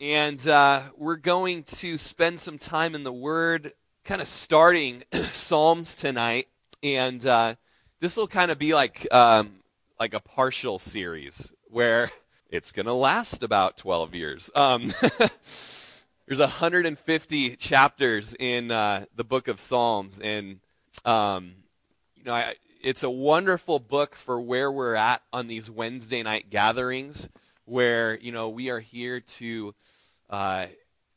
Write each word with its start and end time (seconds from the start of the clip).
And 0.00 0.48
uh, 0.48 0.84
we're 0.96 1.16
going 1.16 1.62
to 1.64 1.98
spend 1.98 2.40
some 2.40 2.56
time 2.56 2.94
in 2.94 3.04
the 3.04 3.12
Word, 3.12 3.74
kind 4.02 4.22
of 4.22 4.28
starting 4.28 5.02
Psalms 5.12 5.94
tonight. 5.94 6.48
And 6.82 7.24
uh, 7.26 7.56
this 8.00 8.16
will 8.16 8.26
kind 8.26 8.50
of 8.50 8.56
be 8.56 8.72
like 8.72 9.06
um, 9.12 9.56
like 9.98 10.14
a 10.14 10.20
partial 10.20 10.78
series 10.78 11.52
where 11.64 12.10
it's 12.48 12.72
going 12.72 12.86
to 12.86 12.94
last 12.94 13.42
about 13.42 13.76
12 13.76 14.14
years. 14.14 14.50
Um, 14.54 14.86
there's 15.10 16.38
150 16.38 17.56
chapters 17.56 18.34
in 18.40 18.70
uh, 18.70 19.04
the 19.14 19.24
book 19.24 19.48
of 19.48 19.60
Psalms, 19.60 20.18
and 20.18 20.60
um, 21.04 21.52
you 22.16 22.24
know, 22.24 22.32
I, 22.32 22.54
it's 22.82 23.02
a 23.02 23.10
wonderful 23.10 23.78
book 23.78 24.16
for 24.16 24.40
where 24.40 24.72
we're 24.72 24.94
at 24.94 25.20
on 25.30 25.46
these 25.46 25.70
Wednesday 25.70 26.22
night 26.22 26.48
gatherings, 26.48 27.28
where 27.66 28.18
you 28.18 28.32
know 28.32 28.48
we 28.48 28.70
are 28.70 28.80
here 28.80 29.20
to 29.20 29.74
uh, 30.30 30.66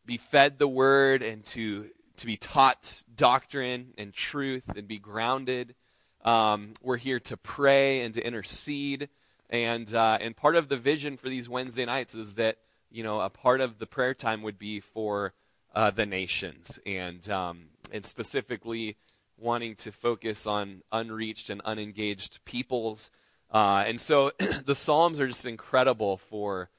be 0.06 0.18
fed 0.18 0.60
the 0.60 0.68
Word 0.68 1.22
and 1.24 1.46
to 1.46 1.90
to 2.18 2.26
be 2.26 2.38
taught 2.38 3.04
doctrine 3.16 3.94
and 3.98 4.14
truth 4.14 4.70
and 4.76 4.88
be 4.88 5.00
grounded. 5.00 5.76
Um, 6.24 6.74
we're 6.82 6.98
here 6.98 7.20
to 7.22 7.38
pray 7.38 8.02
and 8.02 8.14
to 8.14 8.26
intercede, 8.26 9.10
and 9.50 9.94
uh, 9.94 10.18
and 10.20 10.36
part 10.36 10.56
of 10.56 10.68
the 10.68 10.78
vision 10.78 11.16
for 11.16 11.30
these 11.30 11.48
Wednesday 11.48 11.86
nights 11.86 12.16
is 12.16 12.36
that 12.36 12.58
you 12.92 13.04
know 13.04 13.22
a 13.22 13.30
part 13.30 13.62
of 13.62 13.80
the 13.80 13.88
prayer 13.88 14.14
time 14.14 14.42
would 14.42 14.60
be 14.60 14.80
for 14.80 15.34
uh, 15.74 15.92
the 15.92 16.06
nations 16.06 16.80
and 16.86 17.30
um, 17.30 17.68
and 17.92 18.06
specifically 18.06 18.98
wanting 19.38 19.76
to 19.76 19.92
focus 19.92 20.48
on 20.48 20.82
unreached 20.92 21.50
and 21.50 21.62
unengaged 21.66 22.44
peoples. 22.46 23.12
Uh, 23.52 23.84
and 23.86 24.00
so 24.00 24.32
the 24.66 24.76
Psalms 24.76 25.20
are 25.20 25.28
just 25.28 25.46
incredible 25.46 26.18
for, 26.18 26.70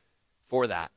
for 0.48 0.66
that. 0.66 0.90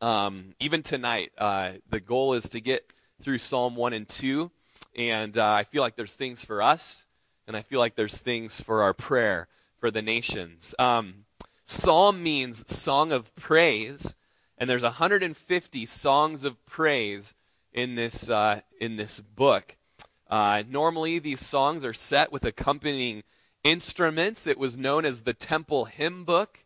Um, 0.00 0.54
even 0.58 0.82
tonight, 0.82 1.32
uh, 1.36 1.72
the 1.88 2.00
goal 2.00 2.32
is 2.32 2.48
to 2.50 2.60
get 2.60 2.90
through 3.20 3.38
Psalm 3.38 3.76
1 3.76 3.92
and 3.92 4.08
2. 4.08 4.50
And 4.96 5.36
uh, 5.36 5.52
I 5.52 5.64
feel 5.64 5.82
like 5.82 5.96
there's 5.96 6.14
things 6.14 6.44
for 6.44 6.62
us, 6.62 7.06
and 7.46 7.56
I 7.56 7.62
feel 7.62 7.78
like 7.78 7.96
there's 7.96 8.20
things 8.20 8.60
for 8.60 8.82
our 8.82 8.94
prayer 8.94 9.48
for 9.78 9.90
the 9.90 10.02
nations. 10.02 10.74
Um, 10.78 11.26
Psalm 11.64 12.22
means 12.22 12.68
song 12.74 13.12
of 13.12 13.34
praise, 13.36 14.14
and 14.58 14.68
there's 14.68 14.82
150 14.82 15.86
songs 15.86 16.44
of 16.44 16.64
praise 16.66 17.34
in 17.72 17.94
this, 17.94 18.28
uh, 18.28 18.60
in 18.80 18.96
this 18.96 19.20
book. 19.20 19.76
Uh, 20.28 20.62
normally, 20.68 21.18
these 21.18 21.40
songs 21.40 21.84
are 21.84 21.92
set 21.92 22.32
with 22.32 22.44
accompanying 22.44 23.22
instruments. 23.62 24.46
It 24.46 24.58
was 24.58 24.78
known 24.78 25.04
as 25.04 25.22
the 25.22 25.34
Temple 25.34 25.84
Hymn 25.84 26.24
Book 26.24 26.64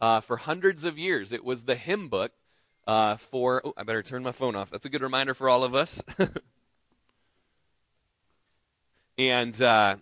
uh, 0.00 0.20
for 0.20 0.38
hundreds 0.38 0.84
of 0.84 0.98
years. 0.98 1.32
It 1.32 1.44
was 1.44 1.64
the 1.64 1.76
hymn 1.76 2.08
book 2.08 2.32
uh, 2.86 3.16
for. 3.16 3.62
Oh, 3.64 3.74
I 3.76 3.82
better 3.82 4.02
turn 4.02 4.22
my 4.22 4.32
phone 4.32 4.56
off. 4.56 4.70
That's 4.70 4.84
a 4.84 4.90
good 4.90 5.02
reminder 5.02 5.34
for 5.34 5.48
all 5.48 5.64
of 5.64 5.74
us. 5.74 6.02
and 9.18 9.60
uh, 9.60 9.96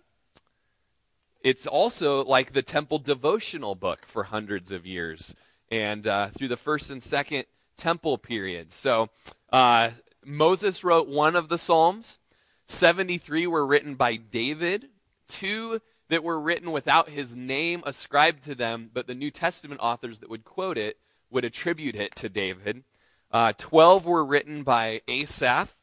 it's 1.43 1.67
also 1.67 2.23
like 2.23 2.53
the 2.53 2.61
Temple 2.61 2.99
Devotional 2.99 3.75
Book 3.75 4.05
for 4.05 4.23
hundreds 4.23 4.71
of 4.71 4.85
years 4.85 5.35
and 5.71 6.05
uh, 6.05 6.27
through 6.27 6.49
the 6.49 6.57
first 6.57 6.91
and 6.91 7.01
second 7.01 7.45
Temple 7.77 8.17
periods. 8.17 8.75
So 8.75 9.09
uh, 9.51 9.91
Moses 10.23 10.83
wrote 10.83 11.07
one 11.07 11.35
of 11.35 11.49
the 11.49 11.57
Psalms. 11.57 12.19
73 12.67 13.47
were 13.47 13.65
written 13.65 13.95
by 13.95 14.15
David, 14.15 14.89
two 15.27 15.81
that 16.09 16.23
were 16.23 16.39
written 16.39 16.71
without 16.71 17.09
his 17.09 17.35
name 17.35 17.83
ascribed 17.85 18.43
to 18.43 18.55
them, 18.55 18.89
but 18.93 19.07
the 19.07 19.15
New 19.15 19.31
Testament 19.31 19.81
authors 19.81 20.19
that 20.19 20.29
would 20.29 20.43
quote 20.43 20.77
it 20.77 20.97
would 21.31 21.45
attribute 21.45 21.95
it 21.95 22.13
to 22.15 22.29
David. 22.29 22.83
Uh, 23.31 23.53
12 23.57 24.05
were 24.05 24.25
written 24.25 24.63
by 24.63 25.01
Asaph, 25.07 25.73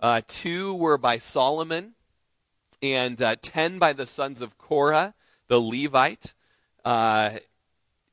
uh, 0.00 0.20
two 0.26 0.74
were 0.74 0.98
by 0.98 1.18
Solomon, 1.18 1.92
and 2.82 3.22
uh, 3.22 3.36
10 3.40 3.78
by 3.78 3.92
the 3.92 4.06
sons 4.06 4.40
of 4.42 4.58
Korah, 4.58 5.14
the 5.48 5.60
Levite. 5.60 6.34
Uh, 6.84 7.38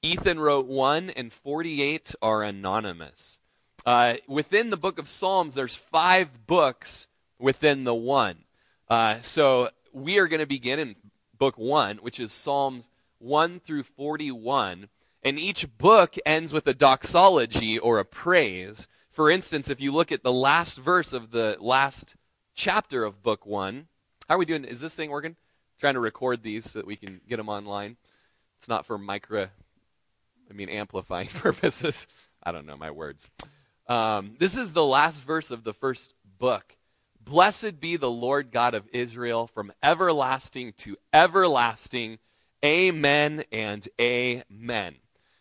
Ethan 0.03 0.39
wrote 0.39 0.67
one, 0.67 1.09
and 1.09 1.33
48 1.33 2.13
are 2.21 2.43
anonymous. 2.43 3.39
Uh, 3.85 4.15
within 4.27 4.69
the 4.69 4.77
book 4.77 4.99
of 4.99 5.07
Psalms, 5.07 5.55
there's 5.55 5.75
five 5.75 6.45
books 6.45 7.07
within 7.39 7.83
the 7.83 7.95
one. 7.95 8.43
Uh, 8.89 9.21
so 9.21 9.69
we 9.93 10.19
are 10.19 10.27
going 10.27 10.39
to 10.39 10.45
begin 10.45 10.79
in 10.79 10.95
book 11.37 11.57
one, 11.57 11.97
which 11.97 12.19
is 12.19 12.31
Psalms 12.31 12.89
1 13.19 13.59
through 13.59 13.83
41. 13.83 14.89
And 15.23 15.39
each 15.39 15.77
book 15.77 16.15
ends 16.25 16.53
with 16.53 16.67
a 16.67 16.73
doxology 16.73 17.77
or 17.77 17.99
a 17.99 18.05
praise. 18.05 18.87
For 19.11 19.29
instance, 19.29 19.69
if 19.69 19.81
you 19.81 19.91
look 19.91 20.11
at 20.11 20.23
the 20.23 20.31
last 20.31 20.77
verse 20.77 21.11
of 21.11 21.31
the 21.31 21.57
last 21.59 22.15
chapter 22.53 23.03
of 23.03 23.23
book 23.23 23.45
one, 23.45 23.87
how 24.29 24.35
are 24.35 24.37
we 24.37 24.45
doing? 24.45 24.63
Is 24.63 24.79
this 24.79 24.95
thing 24.95 25.09
working? 25.09 25.35
trying 25.79 25.93
to 25.93 25.99
record 25.99 26.43
these 26.43 26.71
so 26.71 26.79
that 26.79 26.87
we 26.87 26.95
can 26.95 27.21
get 27.27 27.37
them 27.37 27.49
online. 27.49 27.97
It's 28.57 28.69
not 28.69 28.85
for 28.85 28.97
micro, 28.97 29.49
I 30.49 30.53
mean, 30.53 30.69
amplifying 30.69 31.27
purposes. 31.33 32.07
I 32.43 32.51
don't 32.51 32.65
know 32.65 32.77
my 32.77 32.91
words. 32.91 33.29
Um, 33.87 34.35
this 34.39 34.57
is 34.57 34.73
the 34.73 34.85
last 34.85 35.23
verse 35.23 35.51
of 35.51 35.63
the 35.63 35.73
first 35.73 36.13
book. 36.37 36.75
Blessed 37.19 37.79
be 37.79 37.97
the 37.97 38.11
Lord 38.11 38.51
God 38.51 38.73
of 38.73 38.87
Israel 38.91 39.47
from 39.47 39.71
everlasting 39.83 40.73
to 40.77 40.97
everlasting. 41.13 42.19
Amen 42.63 43.43
and 43.51 43.87
amen. 43.99 44.95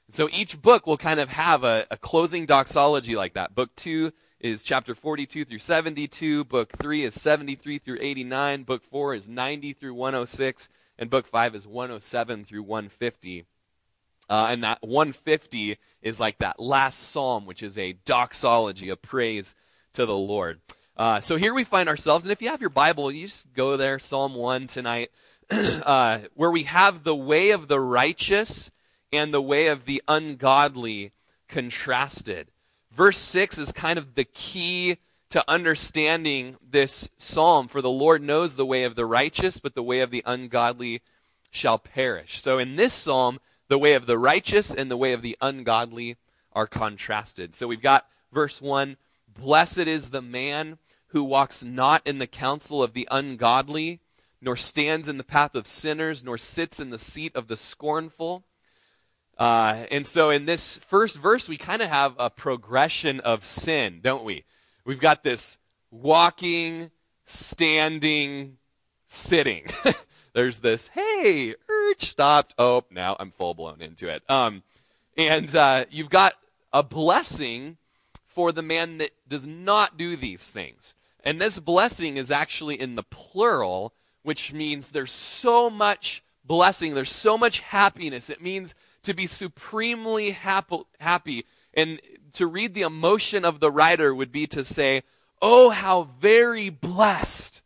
So 0.08 0.28
each 0.32 0.62
book 0.62 0.86
will 0.86 0.96
kind 0.96 1.18
of 1.18 1.30
have 1.30 1.64
a, 1.64 1.86
a, 1.90 1.96
closing 1.96 2.46
doxology 2.46 3.16
like 3.16 3.34
that. 3.34 3.54
Book 3.54 3.74
2 3.74 4.12
is 4.38 4.62
chapter 4.62 4.94
42 4.94 5.44
through 5.44 5.58
72. 5.58 6.44
Book 6.44 6.70
3 6.70 7.02
is 7.02 7.20
73 7.20 7.78
through 7.78 7.98
89. 8.00 8.62
Book 8.62 8.84
4 8.84 9.14
is 9.14 9.28
90 9.28 9.72
through 9.72 9.94
106. 9.94 10.68
And 10.98 11.10
book 11.10 11.26
5 11.26 11.56
is 11.56 11.66
107 11.66 12.44
through 12.44 12.62
150. 12.62 13.46
Uh, 14.28 14.48
and 14.50 14.62
that 14.62 14.78
150 14.82 15.76
is 16.02 16.20
like 16.20 16.38
that 16.38 16.60
last 16.60 17.00
psalm, 17.00 17.44
which 17.44 17.62
is 17.62 17.76
a 17.76 17.94
doxology, 18.04 18.88
a 18.88 18.96
praise 18.96 19.54
to 19.92 20.06
the 20.06 20.16
Lord. 20.16 20.60
Uh, 20.96 21.20
so 21.20 21.36
here 21.36 21.52
we 21.52 21.62
find 21.62 21.88
ourselves, 21.88 22.24
and 22.24 22.32
if 22.32 22.40
you 22.40 22.48
have 22.48 22.60
your 22.60 22.70
Bible, 22.70 23.12
you 23.12 23.26
just 23.26 23.52
go 23.52 23.76
there, 23.76 23.98
Psalm 23.98 24.34
1 24.34 24.66
tonight, 24.66 25.10
uh, 25.50 26.20
where 26.34 26.50
we 26.50 26.62
have 26.62 27.04
the 27.04 27.14
way 27.14 27.50
of 27.50 27.68
the 27.68 27.78
righteous 27.78 28.70
and 29.12 29.32
the 29.32 29.42
way 29.42 29.66
of 29.68 29.84
the 29.84 30.02
ungodly 30.08 31.12
contrasted. 31.48 32.50
Verse 32.90 33.18
6 33.18 33.58
is 33.58 33.72
kind 33.72 33.98
of 33.98 34.14
the 34.14 34.24
key 34.24 34.98
to 35.30 35.44
understanding 35.48 36.56
this 36.66 37.08
psalm. 37.16 37.68
For 37.68 37.82
the 37.82 37.90
Lord 37.90 38.22
knows 38.22 38.56
the 38.56 38.66
way 38.66 38.84
of 38.84 38.94
the 38.94 39.06
righteous, 39.06 39.58
but 39.58 39.74
the 39.74 39.82
way 39.82 40.00
of 40.00 40.10
the 40.10 40.22
ungodly 40.24 41.02
shall 41.50 41.78
perish. 41.78 42.40
So 42.40 42.58
in 42.58 42.76
this 42.76 42.92
psalm, 42.92 43.40
the 43.68 43.78
way 43.78 43.94
of 43.94 44.06
the 44.06 44.18
righteous 44.18 44.72
and 44.72 44.90
the 44.90 44.96
way 44.96 45.12
of 45.12 45.22
the 45.22 45.36
ungodly 45.40 46.16
are 46.52 46.66
contrasted. 46.66 47.54
So 47.54 47.66
we've 47.66 47.82
got 47.82 48.06
verse 48.32 48.62
1 48.62 48.96
Blessed 49.28 49.80
is 49.80 50.10
the 50.10 50.22
man 50.22 50.78
who 51.08 51.22
walks 51.22 51.62
not 51.62 52.06
in 52.06 52.18
the 52.18 52.26
counsel 52.26 52.82
of 52.82 52.94
the 52.94 53.06
ungodly, 53.10 54.00
nor 54.40 54.56
stands 54.56 55.08
in 55.08 55.18
the 55.18 55.24
path 55.24 55.54
of 55.54 55.66
sinners, 55.66 56.24
nor 56.24 56.38
sits 56.38 56.80
in 56.80 56.90
the 56.90 56.98
seat 56.98 57.34
of 57.36 57.48
the 57.48 57.56
scornful. 57.56 58.44
Uh, 59.38 59.84
and 59.90 60.06
so 60.06 60.30
in 60.30 60.46
this 60.46 60.78
first 60.78 61.20
verse, 61.20 61.48
we 61.48 61.56
kind 61.56 61.82
of 61.82 61.88
have 61.88 62.14
a 62.18 62.30
progression 62.30 63.20
of 63.20 63.44
sin, 63.44 64.00
don't 64.02 64.24
we? 64.24 64.44
We've 64.84 65.00
got 65.00 65.24
this 65.24 65.58
walking, 65.90 66.90
standing, 67.24 68.56
sitting. 69.06 69.66
There's 70.32 70.60
this, 70.60 70.88
hey, 70.88 71.54
urge 71.68 72.02
stopped. 72.02 72.54
Oh, 72.58 72.84
now 72.90 73.16
I'm 73.18 73.30
full 73.30 73.54
blown 73.54 73.80
into 73.80 74.08
it. 74.08 74.22
Um, 74.28 74.62
and 75.16 75.54
uh, 75.54 75.86
you've 75.90 76.10
got 76.10 76.34
a 76.72 76.82
blessing 76.82 77.78
for 78.26 78.52
the 78.52 78.62
man 78.62 78.98
that 78.98 79.12
does 79.26 79.46
not 79.46 79.96
do 79.96 80.14
these 80.14 80.52
things. 80.52 80.94
And 81.24 81.40
this 81.40 81.58
blessing 81.58 82.18
is 82.18 82.30
actually 82.30 82.80
in 82.80 82.94
the 82.94 83.02
plural, 83.02 83.94
which 84.22 84.52
means 84.52 84.90
there's 84.90 85.12
so 85.12 85.70
much 85.70 86.22
blessing, 86.44 86.94
there's 86.94 87.10
so 87.10 87.36
much 87.38 87.60
happiness. 87.60 88.30
It 88.30 88.42
means 88.42 88.74
to 89.06 89.14
be 89.14 89.26
supremely 89.26 90.30
happy. 90.30 91.46
And 91.74 92.00
to 92.34 92.46
read 92.46 92.74
the 92.74 92.82
emotion 92.82 93.44
of 93.44 93.60
the 93.60 93.70
writer 93.70 94.14
would 94.14 94.32
be 94.32 94.46
to 94.48 94.64
say, 94.64 95.02
Oh, 95.40 95.70
how 95.70 96.04
very 96.20 96.70
blessed. 96.70 97.62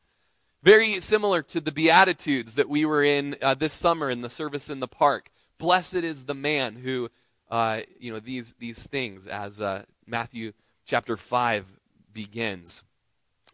Very 0.62 1.00
similar 1.00 1.40
to 1.42 1.60
the 1.60 1.72
Beatitudes 1.72 2.56
that 2.56 2.68
we 2.68 2.84
were 2.84 3.02
in 3.02 3.36
uh, 3.40 3.54
this 3.54 3.72
summer 3.72 4.10
in 4.10 4.20
the 4.20 4.28
service 4.28 4.68
in 4.68 4.80
the 4.80 4.88
park. 4.88 5.30
Blessed 5.58 5.94
is 5.94 6.26
the 6.26 6.34
man 6.34 6.76
who, 6.76 7.10
uh, 7.50 7.80
you 7.98 8.12
know, 8.12 8.20
these, 8.20 8.54
these 8.58 8.86
things, 8.86 9.26
as 9.26 9.60
uh, 9.60 9.84
Matthew 10.06 10.52
chapter 10.84 11.16
5 11.16 11.64
begins. 12.12 12.82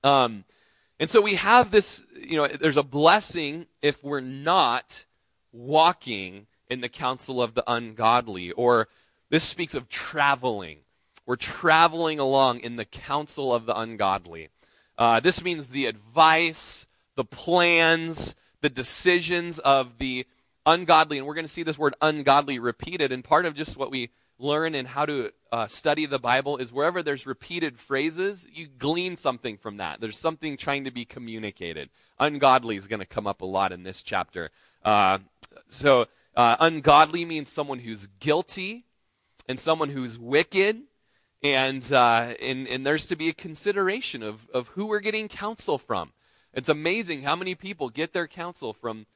Um, 0.03 0.45
and 0.99 1.09
so 1.09 1.21
we 1.21 1.35
have 1.35 1.71
this, 1.71 2.03
you 2.21 2.37
know, 2.37 2.49
there's 2.49 2.79
a 2.79 2.83
blessing 2.83 3.67
if 3.83 4.03
we're 4.03 4.21
not 4.21 5.05
walking 5.53 6.47
in 6.69 6.81
the 6.81 6.89
counsel 6.89 7.43
of 7.43 7.55
the 7.55 7.65
ungodly, 7.67 8.53
or 8.53 8.89
this 9.31 9.45
speaks 9.45 9.75
of 9.75 9.89
traveling. 9.89 10.79
we're 11.27 11.37
traveling 11.37 12.21
along 12.21 12.61
in 12.61 12.77
the 12.77 12.85
counsel 12.85 13.53
of 13.53 13.67
the 13.67 13.77
ungodly. 13.77 14.49
Uh, 14.97 15.21
this 15.21 15.43
means 15.43 15.69
the 15.69 15.87
advice, 15.87 16.87
the 17.17 17.25
plans, 17.25 18.37
the 18.61 18.69
decisions 18.71 19.59
of 19.59 19.99
the 19.99 20.27
ungodly. 20.65 21.19
And 21.19 21.27
we're 21.27 21.35
going 21.35 21.45
to 21.45 21.53
see 21.53 21.63
this 21.63 21.79
word 21.79 21.95
ungodly 22.01 22.59
repeated. 22.59 23.13
And 23.13 23.25
part 23.25 23.47
of 23.47 23.55
just 23.55 23.77
what 23.77 23.91
we 23.91 24.11
learn 24.39 24.75
and 24.75 24.89
how 24.89 25.07
to 25.07 25.33
uh, 25.51 25.67
study 25.67 26.07
the 26.07 26.19
Bible 26.19 26.57
is 26.59 26.73
wherever 26.73 27.03
there's 27.03 27.27
repeated 27.27 27.79
phrases, 27.79 28.47
you 28.53 28.67
glean 28.67 29.17
something 29.17 29.57
from 29.57 29.79
that. 29.79 30.01
There's 30.01 30.19
something 30.19 30.57
trying 30.57 30.85
to 30.85 30.91
be 30.91 31.05
communicated. 31.05 31.89
Ungodly 32.19 32.77
is 32.77 32.87
going 32.87 33.01
to 33.01 33.07
come 33.07 33.27
up 33.27 33.41
a 33.41 33.47
lot 33.47 33.73
in 33.73 33.83
this 33.83 34.03
chapter. 34.03 34.51
Uh, 34.85 35.19
so, 35.69 36.07
uh, 36.37 36.57
ungodly 36.61 37.25
means 37.25 37.49
someone 37.49 37.81
who's 37.81 38.07
guilty 38.21 38.85
and 39.49 39.59
someone 39.59 39.91
who's 39.91 40.19
wicked. 40.19 40.83
And, 41.43 41.93
uh, 41.93 42.35
and, 42.41 42.67
and 42.67 42.87
there's 42.87 43.07
to 43.07 43.17
be 43.17 43.29
a 43.29 43.35
consideration 43.35 44.23
of, 44.23 44.49
of 44.51 44.69
who 44.69 44.87
we're 44.87 45.01
getting 45.01 45.29
counsel 45.29 45.79
from. 45.79 46.13
It's 46.53 46.69
amazing 46.69 47.23
how 47.23 47.37
many 47.37 47.55
people 47.55 47.91
get 47.91 48.13
their 48.13 48.27
counsel 48.27 48.73
from 48.73 49.07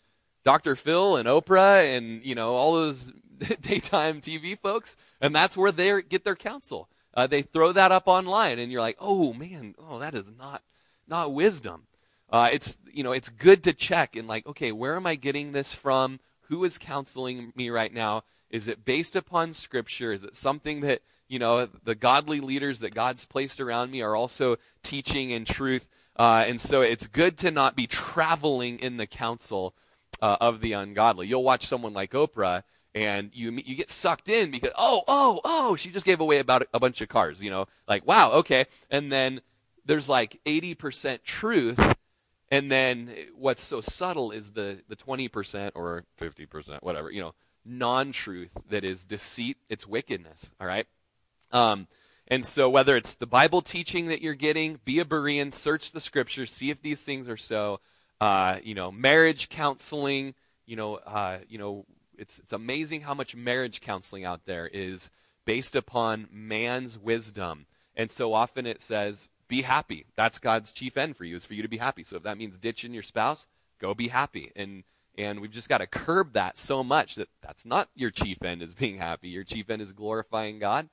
Dr. 0.44 0.76
Phil 0.76 1.16
and 1.16 1.28
Oprah 1.28 1.96
and, 1.96 2.24
you 2.24 2.34
know, 2.34 2.54
all 2.54 2.74
those 2.74 3.10
daytime 3.60 4.20
TV 4.20 4.58
folks, 4.58 4.96
and 5.20 5.34
that's 5.34 5.56
where 5.56 5.72
they 5.72 6.02
get 6.02 6.24
their 6.24 6.36
counsel. 6.36 6.88
Uh, 7.14 7.26
they 7.26 7.42
throw 7.42 7.72
that 7.72 7.92
up 7.92 8.06
online, 8.06 8.58
and 8.58 8.70
you're 8.70 8.80
like, 8.80 8.96
oh 9.00 9.32
man, 9.32 9.74
oh 9.78 9.98
that 9.98 10.14
is 10.14 10.30
not 10.38 10.62
not 11.08 11.32
wisdom. 11.32 11.86
Uh, 12.30 12.48
it's 12.52 12.78
you 12.92 13.02
know 13.02 13.12
it's 13.12 13.28
good 13.28 13.64
to 13.64 13.72
check 13.72 14.14
and 14.16 14.28
like, 14.28 14.46
okay, 14.46 14.72
where 14.72 14.96
am 14.96 15.06
I 15.06 15.14
getting 15.14 15.52
this 15.52 15.74
from? 15.74 16.20
Who 16.50 16.64
is 16.64 16.78
counseling 16.78 17.52
me 17.56 17.70
right 17.70 17.92
now? 17.92 18.24
Is 18.50 18.68
it 18.68 18.84
based 18.84 19.16
upon 19.16 19.52
Scripture? 19.52 20.12
Is 20.12 20.24
it 20.24 20.36
something 20.36 20.80
that 20.80 21.02
you 21.28 21.38
know 21.38 21.66
the 21.66 21.94
godly 21.94 22.40
leaders 22.40 22.80
that 22.80 22.94
God's 22.94 23.24
placed 23.24 23.60
around 23.60 23.90
me 23.90 24.02
are 24.02 24.16
also 24.16 24.56
teaching 24.82 25.30
in 25.30 25.44
truth? 25.44 25.88
Uh, 26.16 26.44
and 26.46 26.60
so 26.60 26.82
it's 26.82 27.06
good 27.06 27.38
to 27.38 27.50
not 27.50 27.76
be 27.76 27.86
traveling 27.86 28.78
in 28.80 28.96
the 28.96 29.06
counsel 29.06 29.74
uh, 30.20 30.36
of 30.40 30.60
the 30.60 30.72
ungodly. 30.72 31.28
You'll 31.28 31.44
watch 31.44 31.66
someone 31.66 31.94
like 31.94 32.10
Oprah, 32.10 32.64
and 32.96 33.30
you 33.32 33.52
you 33.64 33.76
get 33.76 33.88
sucked 33.88 34.28
in 34.28 34.50
because 34.50 34.72
oh 34.76 35.04
oh 35.06 35.40
oh 35.44 35.76
she 35.76 35.90
just 35.90 36.04
gave 36.04 36.20
away 36.20 36.40
about 36.40 36.66
a 36.74 36.80
bunch 36.80 37.00
of 37.00 37.08
cars 37.08 37.40
you 37.40 37.48
know 37.48 37.66
like 37.86 38.04
wow 38.04 38.32
okay 38.32 38.66
and 38.90 39.12
then 39.12 39.40
there's 39.84 40.08
like 40.08 40.40
80% 40.44 41.22
truth 41.22 41.96
and 42.50 42.70
then 42.70 43.14
what's 43.36 43.62
so 43.62 43.80
subtle 43.80 44.30
is 44.30 44.52
the 44.52 44.78
the 44.88 44.96
20% 44.96 45.72
or 45.74 46.04
50% 46.18 46.82
whatever 46.82 47.10
you 47.10 47.20
know 47.20 47.34
non-truth 47.64 48.56
that 48.68 48.84
is 48.84 49.04
deceit 49.04 49.58
it's 49.68 49.86
wickedness 49.86 50.50
all 50.60 50.66
right 50.66 50.86
um, 51.52 51.86
and 52.28 52.44
so 52.44 52.70
whether 52.70 52.96
it's 52.96 53.16
the 53.16 53.26
bible 53.26 53.60
teaching 53.62 54.06
that 54.06 54.22
you're 54.22 54.34
getting 54.34 54.80
be 54.84 54.98
a 54.98 55.04
berean 55.04 55.52
search 55.52 55.92
the 55.92 56.00
scriptures 56.00 56.52
see 56.52 56.70
if 56.70 56.80
these 56.80 57.04
things 57.04 57.28
are 57.28 57.36
so 57.36 57.80
uh, 58.20 58.58
you 58.62 58.74
know 58.74 58.90
marriage 58.90 59.48
counseling 59.48 60.34
you 60.66 60.76
know 60.76 60.96
uh, 61.06 61.38
you 61.48 61.58
know 61.58 61.84
it's, 62.20 62.38
it's 62.38 62.52
amazing 62.52 63.00
how 63.00 63.14
much 63.14 63.34
marriage 63.34 63.80
counseling 63.80 64.24
out 64.24 64.44
there 64.44 64.68
is 64.70 65.10
based 65.46 65.74
upon 65.74 66.28
man's 66.30 66.98
wisdom. 66.98 67.66
And 67.96 68.10
so 68.10 68.34
often 68.34 68.66
it 68.66 68.82
says, 68.82 69.28
be 69.50 69.62
happy. 69.62 70.06
That's 70.16 70.38
God's 70.38 70.72
chief 70.72 70.96
end 70.96 71.16
for 71.16 71.24
you, 71.24 71.36
is 71.36 71.44
for 71.44 71.52
you 71.54 71.62
to 71.62 71.68
be 71.68 71.76
happy. 71.76 72.04
So 72.04 72.16
if 72.16 72.22
that 72.22 72.38
means 72.38 72.56
ditching 72.56 72.94
your 72.94 73.02
spouse, 73.02 73.46
go 73.78 73.92
be 73.92 74.08
happy. 74.08 74.52
And 74.56 74.84
and 75.18 75.40
we've 75.40 75.50
just 75.50 75.68
got 75.68 75.78
to 75.78 75.86
curb 75.86 76.32
that 76.32 76.56
so 76.56 76.82
much 76.82 77.16
that 77.16 77.28
that's 77.42 77.66
not 77.66 77.88
your 77.94 78.10
chief 78.10 78.42
end 78.42 78.62
is 78.62 78.72
being 78.74 78.96
happy. 78.96 79.28
Your 79.28 79.44
chief 79.44 79.68
end 79.68 79.82
is 79.82 79.92
glorifying 79.92 80.58
God 80.58 80.88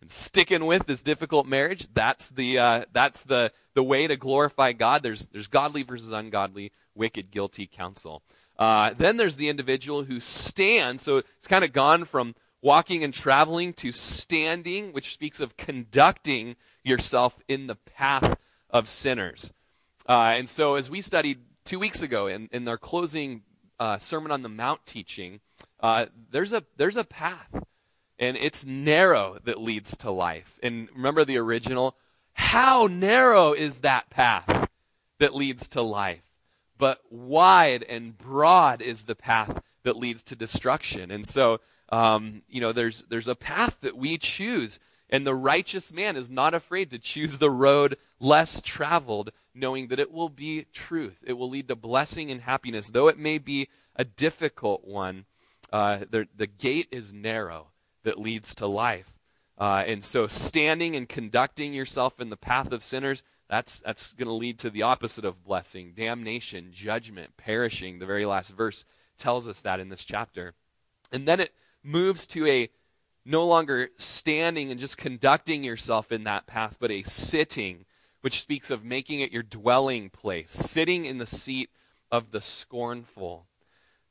and 0.00 0.10
sticking 0.10 0.66
with 0.66 0.86
this 0.86 1.02
difficult 1.02 1.46
marriage. 1.46 1.88
That's 1.92 2.28
the 2.28 2.58
uh, 2.58 2.84
that's 2.92 3.24
the 3.24 3.50
the 3.72 3.82
way 3.82 4.06
to 4.06 4.16
glorify 4.16 4.72
God. 4.72 5.02
There's 5.02 5.26
there's 5.28 5.48
godly 5.48 5.82
versus 5.82 6.12
ungodly, 6.12 6.72
wicked, 6.94 7.30
guilty 7.30 7.66
counsel. 7.66 8.22
Uh, 8.56 8.92
then 8.96 9.16
there's 9.16 9.36
the 9.36 9.48
individual 9.48 10.04
who 10.04 10.20
stands. 10.20 11.02
So 11.02 11.16
it's 11.16 11.48
kind 11.48 11.64
of 11.64 11.72
gone 11.72 12.04
from 12.04 12.36
walking 12.62 13.02
and 13.02 13.12
traveling 13.12 13.72
to 13.74 13.92
standing, 13.92 14.92
which 14.92 15.12
speaks 15.12 15.40
of 15.40 15.56
conducting 15.56 16.56
yourself 16.84 17.40
in 17.48 17.66
the 17.66 17.74
path 17.74 18.36
of 18.70 18.88
sinners. 18.88 19.52
Uh, 20.08 20.34
and 20.36 20.48
so, 20.48 20.74
as 20.74 20.90
we 20.90 21.00
studied 21.00 21.38
two 21.64 21.78
weeks 21.78 22.02
ago 22.02 22.26
in, 22.26 22.48
in 22.52 22.68
our 22.68 22.78
closing 22.78 23.42
uh, 23.80 23.98
Sermon 23.98 24.30
on 24.30 24.42
the 24.42 24.48
Mount 24.48 24.84
teaching, 24.84 25.40
uh, 25.80 26.06
there's 26.30 26.52
a 26.52 26.62
there's 26.76 26.96
a 26.96 27.04
path, 27.04 27.64
and 28.18 28.36
it's 28.36 28.66
narrow 28.66 29.38
that 29.44 29.60
leads 29.60 29.96
to 29.98 30.10
life. 30.10 30.58
And 30.62 30.88
remember 30.94 31.24
the 31.24 31.38
original. 31.38 31.96
How 32.36 32.88
narrow 32.90 33.52
is 33.52 33.80
that 33.80 34.10
path 34.10 34.68
that 35.18 35.34
leads 35.34 35.68
to 35.70 35.82
life? 35.82 36.34
but 36.78 37.00
wide 37.10 37.82
and 37.84 38.16
broad 38.16 38.82
is 38.82 39.04
the 39.04 39.14
path 39.14 39.60
that 39.82 39.96
leads 39.96 40.24
to 40.24 40.36
destruction. 40.36 41.10
And 41.10 41.26
so, 41.26 41.60
um, 41.90 42.42
you 42.48 42.60
know, 42.60 42.72
there's 42.72 43.02
there's 43.02 43.28
a 43.28 43.34
path 43.34 43.80
that 43.82 43.96
we 43.96 44.18
choose, 44.18 44.78
and 45.10 45.26
the 45.26 45.34
righteous 45.34 45.92
man 45.92 46.16
is 46.16 46.30
not 46.30 46.54
afraid 46.54 46.90
to 46.90 46.98
choose 46.98 47.38
the 47.38 47.50
road 47.50 47.96
less 48.18 48.60
traveled, 48.62 49.30
knowing 49.54 49.88
that 49.88 50.00
it 50.00 50.12
will 50.12 50.28
be 50.28 50.66
truth. 50.72 51.22
It 51.26 51.34
will 51.34 51.48
lead 51.48 51.68
to 51.68 51.76
blessing 51.76 52.30
and 52.30 52.40
happiness, 52.40 52.90
though 52.90 53.08
it 53.08 53.18
may 53.18 53.38
be 53.38 53.68
a 53.96 54.04
difficult 54.04 54.84
one. 54.84 55.26
Uh, 55.72 56.00
the, 56.08 56.28
the 56.36 56.46
gate 56.46 56.88
is 56.90 57.12
narrow 57.12 57.68
that 58.02 58.18
leads 58.18 58.54
to 58.56 58.66
life. 58.66 59.18
Uh, 59.56 59.84
and 59.86 60.02
so, 60.02 60.26
standing 60.26 60.96
and 60.96 61.08
conducting 61.08 61.72
yourself 61.72 62.20
in 62.20 62.28
the 62.28 62.36
path 62.36 62.72
of 62.72 62.82
sinners 62.82 63.22
that's, 63.48 63.80
that's 63.80 64.12
going 64.14 64.28
to 64.28 64.34
lead 64.34 64.58
to 64.60 64.70
the 64.70 64.82
opposite 64.82 65.24
of 65.24 65.44
blessing 65.44 65.92
damnation, 65.96 66.68
judgment, 66.72 67.36
perishing. 67.36 67.98
The 67.98 68.06
very 68.06 68.24
last 68.24 68.50
verse 68.56 68.84
tells 69.18 69.46
us 69.46 69.60
that 69.62 69.80
in 69.80 69.90
this 69.90 70.04
chapter. 70.04 70.54
And 71.12 71.28
then 71.28 71.40
it 71.40 71.52
moves 71.82 72.26
to 72.28 72.46
a 72.46 72.70
no 73.24 73.46
longer 73.46 73.88
standing 73.96 74.70
and 74.70 74.78
just 74.78 74.98
conducting 74.98 75.64
yourself 75.64 76.12
in 76.12 76.24
that 76.24 76.46
path, 76.46 76.76
but 76.78 76.90
a 76.90 77.02
sitting, 77.02 77.84
which 78.20 78.40
speaks 78.40 78.70
of 78.70 78.84
making 78.84 79.20
it 79.20 79.32
your 79.32 79.42
dwelling 79.42 80.10
place, 80.10 80.50
sitting 80.50 81.04
in 81.04 81.18
the 81.18 81.26
seat 81.26 81.70
of 82.10 82.30
the 82.30 82.40
scornful, 82.40 83.46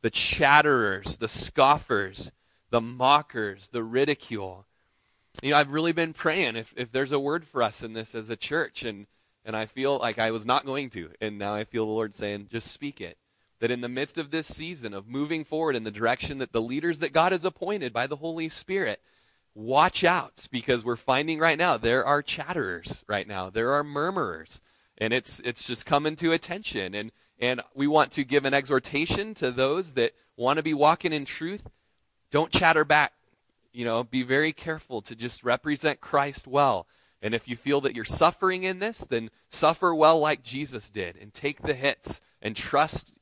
the 0.02 0.10
chatterers, 0.10 1.18
the 1.18 1.28
scoffers, 1.28 2.32
the 2.70 2.82
mockers, 2.82 3.70
the 3.70 3.84
ridicule. 3.84 4.66
You 5.42 5.52
know, 5.52 5.58
I've 5.58 5.72
really 5.72 5.94
been 5.94 6.14
praying 6.14 6.56
if, 6.56 6.74
if 6.76 6.92
there's 6.92 7.12
a 7.12 7.20
word 7.20 7.46
for 7.46 7.64
us 7.64 7.84
in 7.84 7.94
this 7.94 8.16
as 8.16 8.30
a 8.30 8.36
church, 8.36 8.84
and 8.84 9.08
and 9.46 9.56
I 9.56 9.66
feel 9.66 9.98
like 9.98 10.20
I 10.20 10.32
was 10.32 10.46
not 10.46 10.66
going 10.66 10.90
to. 10.92 11.12
And 11.20 11.38
now 11.38 11.54
I 11.54 11.66
feel 11.66 11.86
the 11.86 11.92
Lord 11.92 12.14
saying, 12.14 12.48
just 12.52 12.72
speak 12.72 13.02
it. 13.02 13.18
That 13.64 13.72
in 13.72 13.80
the 13.80 13.88
midst 13.88 14.18
of 14.18 14.30
this 14.30 14.46
season 14.46 14.94
of 14.94 15.08
moving 15.08 15.46
forward 15.46 15.78
in 15.78 15.86
the 15.86 15.90
direction 15.90 16.40
that 16.40 16.52
the 16.52 16.60
leaders 16.60 17.00
that 17.00 17.14
God 17.14 17.32
has 17.32 17.46
appointed 17.46 17.94
by 17.94 18.08
the 18.08 18.18
Holy 18.18 18.50
Spirit, 18.50 19.00
watch 19.56 20.04
out 20.04 20.50
because 20.52 20.84
we're 20.84 20.98
finding 20.98 21.40
right 21.40 21.58
now 21.58 21.78
there 21.78 22.04
are 22.04 22.22
chatterers 22.22 23.06
right 23.08 23.26
now. 23.26 23.50
There 23.50 23.72
are 23.72 23.82
murmurers. 23.82 24.60
And 24.98 25.14
it's 25.14 25.40
it's 25.46 25.66
just 25.66 25.86
coming 25.86 26.18
to 26.18 26.34
attention. 26.34 26.94
And 26.94 27.14
and 27.40 27.62
we 27.74 27.88
want 27.88 28.12
to 28.12 28.26
give 28.26 28.44
an 28.44 28.54
exhortation 28.54 29.34
to 29.36 29.50
those 29.50 29.94
that 29.94 30.12
want 30.36 30.58
to 30.58 30.64
be 30.64 30.74
walking 30.74 31.14
in 31.14 31.24
truth. 31.24 31.64
Don't 32.32 32.52
chatter 32.52 32.84
back. 32.84 33.14
You 33.72 33.86
know, 33.86 34.04
be 34.04 34.24
very 34.24 34.52
careful 34.52 35.02
to 35.04 35.16
just 35.16 35.42
represent 35.42 36.02
Christ 36.02 36.48
well 36.48 36.86
and 37.22 37.34
if 37.34 37.48
you 37.48 37.56
feel 37.56 37.80
that 37.80 37.96
you're 37.96 38.04
suffering 38.04 38.64
in 38.64 38.80
this, 38.80 39.00
then 39.00 39.30
suffer 39.48 39.96
well 39.96 40.20
like 40.20 40.44
Jesus 40.44 40.90
did 40.90 41.16
and 41.16 41.34
take 41.34 41.62
the 41.62 41.74
hits 41.74 42.20
and 42.42 42.54
trust 42.54 43.14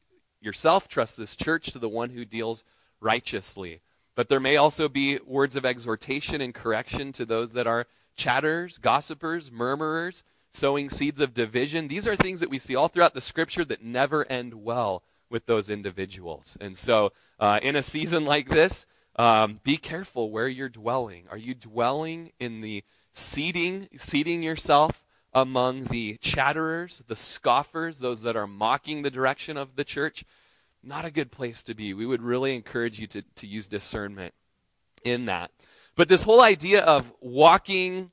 yourself, 0.41 0.87
trust 0.87 1.17
this 1.17 1.35
church 1.35 1.71
to 1.71 1.79
the 1.79 1.89
one 1.89 2.09
who 2.11 2.25
deals 2.25 2.63
righteously. 2.99 3.81
But 4.15 4.29
there 4.29 4.39
may 4.39 4.57
also 4.57 4.89
be 4.89 5.19
words 5.25 5.55
of 5.55 5.65
exhortation 5.65 6.41
and 6.41 6.53
correction 6.53 7.11
to 7.13 7.25
those 7.25 7.53
that 7.53 7.67
are 7.67 7.87
chatterers, 8.15 8.77
gossipers, 8.77 9.51
murmurers, 9.51 10.23
sowing 10.51 10.89
seeds 10.89 11.19
of 11.19 11.33
division. 11.33 11.87
These 11.87 12.07
are 12.07 12.15
things 12.15 12.39
that 12.41 12.49
we 12.49 12.59
see 12.59 12.75
all 12.75 12.89
throughout 12.89 13.13
the 13.13 13.21
scripture 13.21 13.63
that 13.65 13.83
never 13.83 14.29
end 14.29 14.65
well 14.65 15.03
with 15.29 15.45
those 15.45 15.69
individuals. 15.69 16.57
And 16.59 16.75
so, 16.75 17.13
uh, 17.39 17.59
in 17.63 17.75
a 17.75 17.83
season 17.83 18.25
like 18.25 18.49
this, 18.49 18.85
um, 19.15 19.61
be 19.63 19.77
careful 19.77 20.29
where 20.29 20.47
you're 20.47 20.69
dwelling. 20.69 21.23
Are 21.31 21.37
you 21.37 21.55
dwelling 21.55 22.31
in 22.39 22.61
the 22.61 22.83
seating, 23.13 23.87
seating 23.95 24.43
yourself 24.43 25.03
among 25.33 25.85
the 25.85 26.17
chatterers, 26.17 27.03
the 27.07 27.15
scoffers, 27.15 27.99
those 27.99 28.21
that 28.23 28.35
are 28.35 28.47
mocking 28.47 29.01
the 29.01 29.11
direction 29.11 29.57
of 29.57 29.75
the 29.75 29.83
church, 29.83 30.25
not 30.83 31.05
a 31.05 31.11
good 31.11 31.31
place 31.31 31.63
to 31.63 31.73
be. 31.73 31.93
We 31.93 32.05
would 32.05 32.21
really 32.21 32.55
encourage 32.55 32.99
you 32.99 33.07
to, 33.07 33.21
to 33.21 33.47
use 33.47 33.67
discernment 33.67 34.33
in 35.03 35.25
that. 35.25 35.51
But 35.95 36.09
this 36.09 36.23
whole 36.23 36.41
idea 36.41 36.81
of 36.81 37.13
walking, 37.21 38.11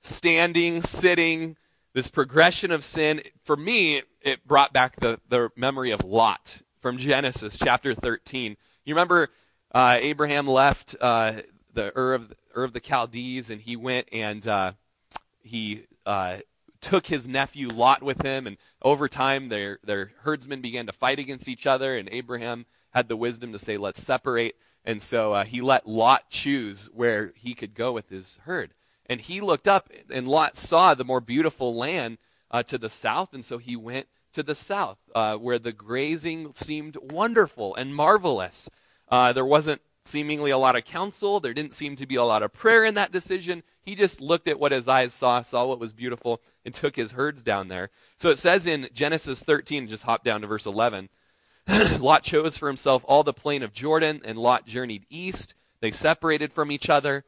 standing, 0.00 0.82
sitting, 0.82 1.56
this 1.92 2.08
progression 2.08 2.72
of 2.72 2.82
sin, 2.82 3.22
for 3.42 3.56
me, 3.56 4.02
it 4.20 4.46
brought 4.46 4.72
back 4.72 4.96
the, 4.96 5.20
the 5.28 5.50
memory 5.56 5.92
of 5.92 6.04
Lot 6.04 6.62
from 6.80 6.98
Genesis 6.98 7.58
chapter 7.58 7.94
13. 7.94 8.56
You 8.84 8.94
remember 8.94 9.28
uh, 9.72 9.98
Abraham 10.00 10.46
left 10.46 10.96
uh, 11.00 11.34
the 11.72 11.96
Ur 11.96 12.14
of 12.14 12.32
Ur 12.56 12.64
of 12.64 12.72
the 12.72 12.80
Chaldees, 12.80 13.50
and 13.50 13.60
he 13.60 13.76
went 13.76 14.08
and 14.12 14.46
uh, 14.46 14.72
he 15.42 15.86
uh, 16.06 16.38
took 16.80 17.06
his 17.06 17.28
nephew 17.28 17.68
Lot 17.68 18.02
with 18.02 18.22
him. 18.22 18.46
And 18.46 18.56
over 18.82 19.08
time, 19.08 19.48
their 19.48 19.78
their 19.82 20.12
herdsmen 20.22 20.60
began 20.60 20.86
to 20.86 20.92
fight 20.92 21.18
against 21.18 21.48
each 21.48 21.66
other, 21.66 21.96
and 21.96 22.08
Abraham 22.12 22.66
had 22.90 23.08
the 23.08 23.16
wisdom 23.16 23.52
to 23.52 23.58
say, 23.58 23.76
"Let's 23.76 24.02
separate." 24.02 24.56
And 24.84 25.00
so 25.00 25.32
uh, 25.32 25.44
he 25.44 25.60
let 25.60 25.88
Lot 25.88 26.28
choose 26.28 26.90
where 26.92 27.32
he 27.36 27.54
could 27.54 27.74
go 27.74 27.92
with 27.92 28.10
his 28.10 28.38
herd. 28.44 28.74
And 29.06 29.20
he 29.20 29.40
looked 29.40 29.66
up, 29.66 29.88
and 30.10 30.28
Lot 30.28 30.56
saw 30.56 30.94
the 30.94 31.04
more 31.04 31.20
beautiful 31.20 31.74
land 31.74 32.18
uh, 32.50 32.62
to 32.64 32.78
the 32.78 32.90
south, 32.90 33.32
and 33.32 33.44
so 33.44 33.58
he 33.58 33.76
went 33.76 34.08
to 34.32 34.42
the 34.42 34.54
south, 34.54 34.98
uh, 35.14 35.36
where 35.36 35.58
the 35.58 35.72
grazing 35.72 36.52
seemed 36.54 36.96
wonderful 37.00 37.74
and 37.76 37.94
marvelous. 37.94 38.68
Uh, 39.08 39.32
there 39.32 39.44
wasn't 39.44 39.80
seemingly 40.04 40.50
a 40.50 40.58
lot 40.58 40.76
of 40.76 40.84
counsel. 40.84 41.40
There 41.40 41.54
didn't 41.54 41.72
seem 41.72 41.96
to 41.96 42.06
be 42.06 42.16
a 42.16 42.24
lot 42.24 42.42
of 42.42 42.52
prayer 42.52 42.84
in 42.84 42.94
that 42.94 43.12
decision. 43.12 43.62
He 43.80 43.94
just 43.94 44.20
looked 44.20 44.48
at 44.48 44.58
what 44.58 44.72
his 44.72 44.88
eyes 44.88 45.12
saw, 45.12 45.42
saw 45.42 45.66
what 45.66 45.80
was 45.80 45.92
beautiful, 45.92 46.40
and 46.64 46.72
took 46.72 46.96
his 46.96 47.12
herds 47.12 47.42
down 47.42 47.68
there. 47.68 47.90
So 48.16 48.30
it 48.30 48.38
says 48.38 48.66
in 48.66 48.88
Genesis 48.92 49.42
13, 49.42 49.86
just 49.86 50.04
hop 50.04 50.24
down 50.24 50.40
to 50.42 50.46
verse 50.46 50.66
11. 50.66 51.08
Lot 51.98 52.22
chose 52.22 52.58
for 52.58 52.68
himself 52.68 53.04
all 53.08 53.22
the 53.22 53.32
plain 53.32 53.62
of 53.62 53.72
Jordan, 53.72 54.20
and 54.24 54.38
Lot 54.38 54.66
journeyed 54.66 55.06
east. 55.08 55.54
They 55.80 55.90
separated 55.90 56.52
from 56.52 56.70
each 56.70 56.90
other. 56.90 57.24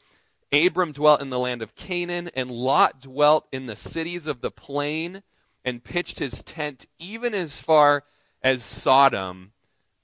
Abram 0.53 0.93
dwelt 0.93 1.21
in 1.21 1.31
the 1.31 1.39
land 1.39 1.63
of 1.63 1.75
Canaan, 1.75 2.31
and 2.35 2.51
Lot 2.51 3.01
dwelt 3.01 3.47
in 3.53 3.67
the 3.67 3.77
cities 3.77 4.27
of 4.27 4.41
the 4.41 4.51
plain 4.51 5.23
and 5.65 5.83
pitched 5.83 6.21
his 6.21 6.43
tent 6.43 6.87
even 6.99 7.35
as 7.35 7.61
far 7.61 8.05
as 8.43 8.63
Sodom. 8.63 9.53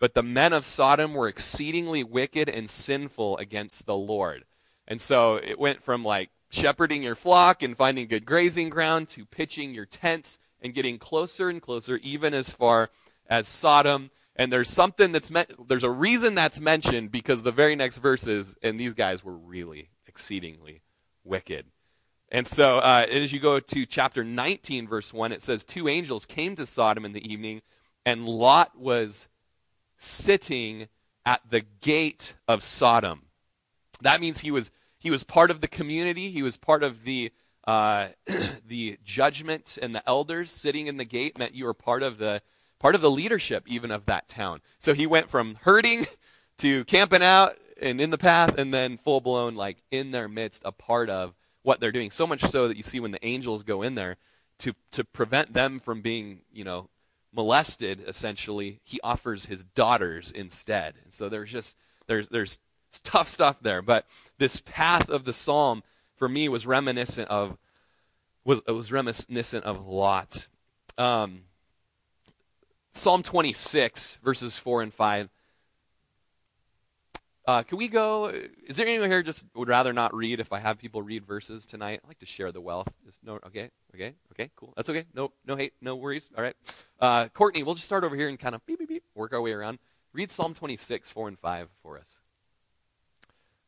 But 0.02 0.14
the 0.14 0.22
men 0.24 0.52
of 0.52 0.64
Sodom 0.64 1.14
were 1.14 1.28
exceedingly 1.28 2.02
wicked 2.02 2.48
and 2.48 2.68
sinful 2.68 3.38
against 3.38 3.86
the 3.86 3.94
Lord. 3.94 4.42
And 4.88 5.00
so 5.00 5.36
it 5.36 5.60
went 5.60 5.80
from 5.80 6.04
like 6.04 6.30
shepherding 6.50 7.04
your 7.04 7.14
flock 7.14 7.62
and 7.62 7.76
finding 7.76 8.08
good 8.08 8.26
grazing 8.26 8.68
ground 8.68 9.06
to 9.10 9.24
pitching 9.24 9.74
your 9.74 9.86
tents 9.86 10.40
and 10.60 10.74
getting 10.74 10.98
closer 10.98 11.48
and 11.48 11.62
closer, 11.62 11.98
even 11.98 12.34
as 12.34 12.50
far 12.50 12.90
as 13.28 13.46
Sodom. 13.46 14.10
And 14.34 14.52
there's 14.52 14.68
something 14.68 15.12
that's 15.12 15.30
meant, 15.30 15.68
there's 15.68 15.84
a 15.84 15.90
reason 15.90 16.34
that's 16.34 16.60
mentioned 16.60 17.12
because 17.12 17.44
the 17.44 17.52
very 17.52 17.76
next 17.76 17.98
verses, 17.98 18.56
and 18.60 18.80
these 18.80 18.94
guys 18.94 19.22
were 19.22 19.36
really 19.36 19.90
exceedingly 20.08 20.82
wicked. 21.22 21.66
And 22.28 22.48
so, 22.48 22.78
uh, 22.78 23.06
as 23.08 23.32
you 23.32 23.38
go 23.38 23.60
to 23.60 23.86
chapter 23.86 24.24
19, 24.24 24.88
verse 24.88 25.12
1, 25.12 25.30
it 25.30 25.42
says, 25.42 25.64
Two 25.64 25.86
angels 25.86 26.26
came 26.26 26.56
to 26.56 26.66
Sodom 26.66 27.04
in 27.04 27.12
the 27.12 27.24
evening, 27.24 27.62
and 28.04 28.26
Lot 28.26 28.76
was 28.76 29.28
sitting 30.02 30.88
at 31.24 31.40
the 31.48 31.60
gate 31.80 32.34
of 32.48 32.62
Sodom. 32.62 33.22
That 34.00 34.20
means 34.20 34.40
he 34.40 34.50
was, 34.50 34.70
he 34.98 35.10
was 35.10 35.22
part 35.22 35.50
of 35.50 35.60
the 35.60 35.68
community, 35.68 36.30
he 36.30 36.42
was 36.42 36.56
part 36.56 36.82
of 36.82 37.04
the, 37.04 37.32
uh, 37.66 38.08
the 38.66 38.98
judgment, 39.04 39.78
and 39.80 39.94
the 39.94 40.06
elders 40.08 40.50
sitting 40.50 40.86
in 40.86 40.96
the 40.96 41.04
gate 41.04 41.38
meant 41.38 41.54
you 41.54 41.64
were 41.64 41.74
part 41.74 42.02
of 42.02 42.18
the, 42.18 42.42
part 42.78 42.94
of 42.94 43.00
the 43.00 43.10
leadership 43.10 43.64
even 43.66 43.90
of 43.90 44.06
that 44.06 44.28
town. 44.28 44.60
So 44.78 44.94
he 44.94 45.06
went 45.06 45.30
from 45.30 45.56
herding 45.62 46.06
to 46.58 46.84
camping 46.84 47.22
out 47.22 47.56
and 47.80 48.00
in 48.00 48.10
the 48.10 48.18
path, 48.18 48.56
and 48.58 48.72
then 48.72 48.96
full 48.96 49.20
blown, 49.20 49.54
like 49.54 49.78
in 49.90 50.12
their 50.12 50.28
midst, 50.28 50.62
a 50.64 50.72
part 50.72 51.10
of 51.10 51.34
what 51.62 51.80
they're 51.80 51.92
doing. 51.92 52.10
So 52.10 52.26
much 52.26 52.42
so 52.42 52.68
that 52.68 52.76
you 52.76 52.82
see 52.82 53.00
when 53.00 53.10
the 53.10 53.24
angels 53.24 53.62
go 53.62 53.82
in 53.82 53.94
there 53.94 54.16
to 54.58 54.74
to 54.92 55.04
prevent 55.04 55.52
them 55.52 55.80
from 55.80 56.00
being, 56.00 56.42
you 56.52 56.64
know, 56.64 56.88
molested. 57.32 58.02
Essentially, 58.06 58.80
he 58.84 59.00
offers 59.02 59.46
his 59.46 59.64
daughters 59.64 60.30
instead. 60.30 60.94
And 61.04 61.12
so 61.12 61.28
there's 61.28 61.50
just 61.50 61.76
there's 62.06 62.28
there's 62.28 62.60
tough 63.02 63.28
stuff 63.28 63.60
there. 63.60 63.82
But 63.82 64.06
this 64.38 64.60
path 64.60 65.08
of 65.08 65.24
the 65.24 65.32
psalm 65.32 65.82
for 66.16 66.28
me 66.28 66.48
was 66.48 66.66
reminiscent 66.66 67.28
of 67.28 67.56
was 68.44 68.62
it 68.66 68.72
was 68.72 68.92
reminiscent 68.92 69.64
of 69.64 69.86
Lot. 69.86 70.48
Um, 70.98 71.42
psalm 72.92 73.22
26 73.22 74.18
verses 74.22 74.58
4 74.58 74.82
and 74.82 74.92
5 74.92 75.30
uh, 77.46 77.62
can 77.62 77.78
we 77.78 77.88
go? 77.88 78.32
Is 78.66 78.76
there 78.76 78.86
anyone 78.86 79.10
here 79.10 79.22
just 79.22 79.46
would 79.54 79.68
rather 79.68 79.92
not 79.92 80.14
read 80.14 80.38
if 80.38 80.52
I 80.52 80.60
have 80.60 80.78
people 80.78 81.02
read 81.02 81.26
verses 81.26 81.66
tonight? 81.66 82.00
I 82.04 82.08
like 82.08 82.20
to 82.20 82.26
share 82.26 82.52
the 82.52 82.60
wealth. 82.60 82.92
Just 83.04 83.24
no, 83.24 83.34
okay, 83.46 83.70
okay, 83.94 84.14
okay, 84.32 84.50
cool. 84.54 84.72
That's 84.76 84.88
okay. 84.88 85.04
No, 85.12 85.32
no 85.44 85.56
hate, 85.56 85.72
no 85.80 85.96
worries. 85.96 86.30
All 86.36 86.42
right, 86.42 86.54
uh, 87.00 87.28
Courtney, 87.28 87.64
we'll 87.64 87.74
just 87.74 87.86
start 87.86 88.04
over 88.04 88.14
here 88.14 88.28
and 88.28 88.38
kind 88.38 88.54
of 88.54 88.64
beep 88.64 88.78
beep 88.78 88.88
beep 88.88 89.04
work 89.14 89.32
our 89.32 89.40
way 89.40 89.52
around. 89.52 89.80
Read 90.12 90.30
Psalm 90.30 90.54
26, 90.54 91.10
four 91.10 91.26
and 91.26 91.38
five 91.38 91.68
for 91.82 91.98
us. 91.98 92.20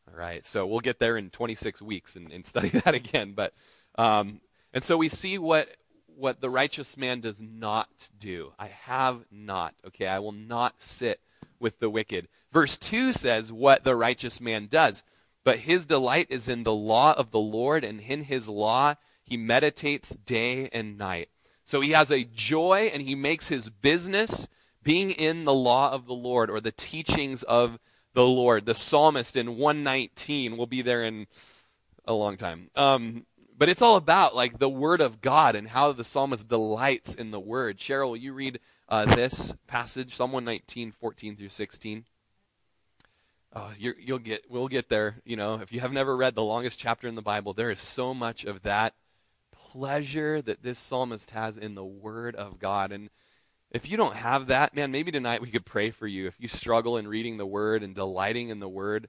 All 0.08 0.16
right, 0.16 0.44
so 0.44 0.66
we'll 0.66 0.80
get 0.80 1.00
there 1.00 1.16
in 1.16 1.30
26 1.30 1.82
weeks 1.82 2.14
and, 2.14 2.30
and 2.30 2.44
study 2.46 2.68
that 2.68 2.94
again. 2.94 3.32
But 3.32 3.54
um, 3.96 4.40
and 4.72 4.84
so 4.84 4.96
we 4.96 5.08
see 5.08 5.36
what 5.38 5.68
what 6.16 6.40
the 6.40 6.50
righteous 6.50 6.96
man 6.96 7.20
does 7.20 7.42
not 7.42 8.10
do. 8.16 8.52
I 8.56 8.68
have 8.68 9.24
not. 9.32 9.74
Okay, 9.84 10.06
I 10.06 10.20
will 10.20 10.32
not 10.32 10.80
sit 10.80 11.20
with 11.64 11.80
the 11.80 11.88
wicked. 11.88 12.28
Verse 12.52 12.76
2 12.78 13.14
says 13.14 13.50
what 13.50 13.84
the 13.84 13.96
righteous 13.96 14.38
man 14.38 14.66
does. 14.66 15.02
But 15.44 15.60
his 15.60 15.86
delight 15.86 16.26
is 16.28 16.46
in 16.46 16.62
the 16.62 16.74
law 16.74 17.14
of 17.14 17.30
the 17.30 17.40
Lord, 17.40 17.84
and 17.84 18.00
in 18.00 18.24
his 18.24 18.48
law 18.48 18.96
he 19.24 19.38
meditates 19.38 20.10
day 20.10 20.68
and 20.72 20.98
night. 20.98 21.30
So 21.64 21.80
he 21.80 21.92
has 21.92 22.10
a 22.10 22.24
joy, 22.24 22.90
and 22.92 23.02
he 23.02 23.14
makes 23.14 23.48
his 23.48 23.70
business 23.70 24.46
being 24.82 25.10
in 25.10 25.44
the 25.44 25.54
law 25.54 25.90
of 25.90 26.06
the 26.06 26.14
Lord 26.14 26.50
or 26.50 26.60
the 26.60 26.70
teachings 26.70 27.42
of 27.44 27.78
the 28.12 28.26
Lord. 28.26 28.66
The 28.66 28.74
psalmist 28.74 29.34
in 29.34 29.56
119 29.56 30.58
will 30.58 30.66
be 30.66 30.82
there 30.82 31.02
in 31.02 31.26
a 32.04 32.12
long 32.12 32.36
time. 32.36 32.68
Um, 32.76 33.24
but 33.56 33.70
it's 33.70 33.80
all 33.80 33.96
about 33.96 34.36
like 34.36 34.58
the 34.58 34.68
word 34.68 35.00
of 35.00 35.22
God 35.22 35.56
and 35.56 35.68
how 35.68 35.92
the 35.92 36.04
psalmist 36.04 36.46
delights 36.46 37.14
in 37.14 37.30
the 37.30 37.40
word. 37.40 37.78
Cheryl, 37.78 38.10
will 38.10 38.16
you 38.18 38.34
read 38.34 38.60
uh, 38.88 39.06
this 39.14 39.56
passage, 39.66 40.14
Psalm 40.14 40.32
119, 40.32 40.92
14 40.92 41.36
through 41.36 41.48
16? 41.48 42.04
Oh, 43.56 43.72
you 43.78 43.94
will 44.08 44.18
get 44.18 44.50
we'll 44.50 44.68
get 44.68 44.88
there. 44.88 45.16
You 45.24 45.36
know, 45.36 45.60
if 45.60 45.72
you 45.72 45.80
have 45.80 45.92
never 45.92 46.16
read 46.16 46.34
the 46.34 46.42
longest 46.42 46.78
chapter 46.78 47.06
in 47.06 47.14
the 47.14 47.22
Bible, 47.22 47.52
there 47.52 47.70
is 47.70 47.80
so 47.80 48.12
much 48.12 48.44
of 48.44 48.62
that 48.62 48.94
pleasure 49.52 50.42
that 50.42 50.62
this 50.62 50.78
psalmist 50.78 51.30
has 51.30 51.56
in 51.56 51.76
the 51.76 51.84
Word 51.84 52.34
of 52.34 52.58
God. 52.58 52.90
And 52.90 53.10
if 53.70 53.88
you 53.88 53.96
don't 53.96 54.16
have 54.16 54.48
that, 54.48 54.74
man, 54.74 54.90
maybe 54.90 55.12
tonight 55.12 55.40
we 55.40 55.50
could 55.50 55.64
pray 55.64 55.90
for 55.90 56.08
you. 56.08 56.26
If 56.26 56.40
you 56.40 56.48
struggle 56.48 56.96
in 56.96 57.06
reading 57.06 57.36
the 57.36 57.46
Word 57.46 57.84
and 57.84 57.94
delighting 57.94 58.48
in 58.48 58.58
the 58.58 58.68
Word, 58.68 59.08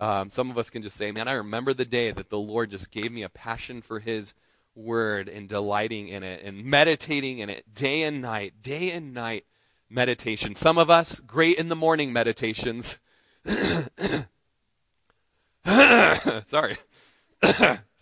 um, 0.00 0.30
some 0.30 0.50
of 0.50 0.56
us 0.56 0.70
can 0.70 0.82
just 0.82 0.96
say, 0.96 1.12
"Man, 1.12 1.28
I 1.28 1.32
remember 1.32 1.74
the 1.74 1.84
day 1.84 2.12
that 2.12 2.30
the 2.30 2.38
Lord 2.38 2.70
just 2.70 2.90
gave 2.90 3.12
me 3.12 3.22
a 3.22 3.28
passion 3.28 3.82
for 3.82 4.00
His 4.00 4.32
Word 4.74 5.28
and 5.28 5.48
delighting 5.48 6.08
in 6.08 6.22
it 6.22 6.42
and 6.44 6.64
meditating 6.64 7.38
in 7.38 7.50
it 7.50 7.74
day 7.74 8.02
and 8.02 8.22
night, 8.22 8.62
day 8.62 8.90
and 8.90 9.12
night." 9.14 9.44
Meditation. 9.94 10.54
Some 10.54 10.78
of 10.78 10.88
us, 10.88 11.20
great 11.20 11.58
in 11.58 11.68
the 11.68 11.76
morning 11.76 12.14
meditations. 12.14 12.98
Sorry. 16.46 16.78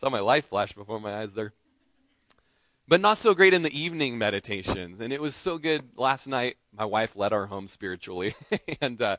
Saw 0.00 0.08
my 0.08 0.20
life 0.20 0.46
flash 0.46 0.72
before 0.72 1.00
my 1.00 1.16
eyes 1.16 1.34
there. 1.34 1.52
But 2.86 3.00
not 3.00 3.18
so 3.18 3.34
great 3.34 3.54
in 3.54 3.62
the 3.62 3.76
evening 3.78 4.18
meditations. 4.18 5.00
And 5.00 5.12
it 5.12 5.20
was 5.20 5.34
so 5.34 5.58
good 5.58 5.90
last 5.96 6.26
night. 6.26 6.56
My 6.72 6.84
wife 6.84 7.16
led 7.16 7.32
our 7.32 7.46
home 7.46 7.66
spiritually. 7.66 8.34
and 8.80 9.00
uh, 9.00 9.16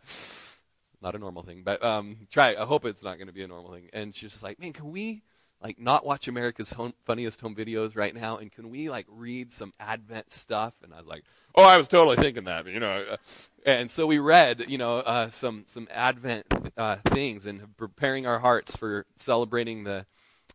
not 1.02 1.16
a 1.16 1.20
normal 1.20 1.44
thing, 1.44 1.64
but 1.64 1.84
um, 1.84 2.28
try. 2.30 2.56
I 2.56 2.66
hope 2.66 2.86
it's 2.86 3.04
not 3.04 3.18
going 3.18 3.28
to 3.28 3.34
be 3.34 3.44
a 3.44 3.48
normal 3.48 3.72
thing. 3.72 3.90
And 3.94 4.14
she's 4.14 4.32
just 4.32 4.44
like, 4.44 4.60
man, 4.60 4.74
can 4.74 4.92
we 4.92 5.24
like 5.62 5.80
not 5.80 6.06
watch 6.06 6.28
America's 6.28 6.74
home, 6.74 6.94
funniest 7.06 7.42
home 7.42 7.56
videos 7.56 7.96
right 7.96 8.16
now? 8.16 8.38
And 8.38 8.52
can 8.52 8.70
we 8.70 8.90
like 8.90 9.06
read 9.10 9.52
some 9.52 9.74
Advent 9.80 10.32
stuff? 10.32 10.74
And 10.84 10.94
I 10.94 10.98
was 10.98 11.08
like, 11.08 11.24
oh, 11.56 11.64
I 11.64 11.78
was 11.78 11.88
totally 11.88 12.18
thinking 12.18 12.46
that, 12.46 12.66
you 12.68 12.80
know. 12.80 13.06
Uh, 13.12 13.18
and 13.66 13.92
so 13.92 14.08
we 14.08 14.20
read, 14.20 14.66
you 14.68 14.78
know, 14.78 14.98
uh, 14.98 15.30
some 15.30 15.64
some 15.66 15.88
Advent 15.92 16.46
uh, 16.78 16.98
things 17.06 17.46
and 17.46 17.76
preparing 17.78 18.26
our 18.26 18.40
hearts 18.40 18.76
for 18.76 19.06
celebrating 19.16 19.84
the 19.84 20.06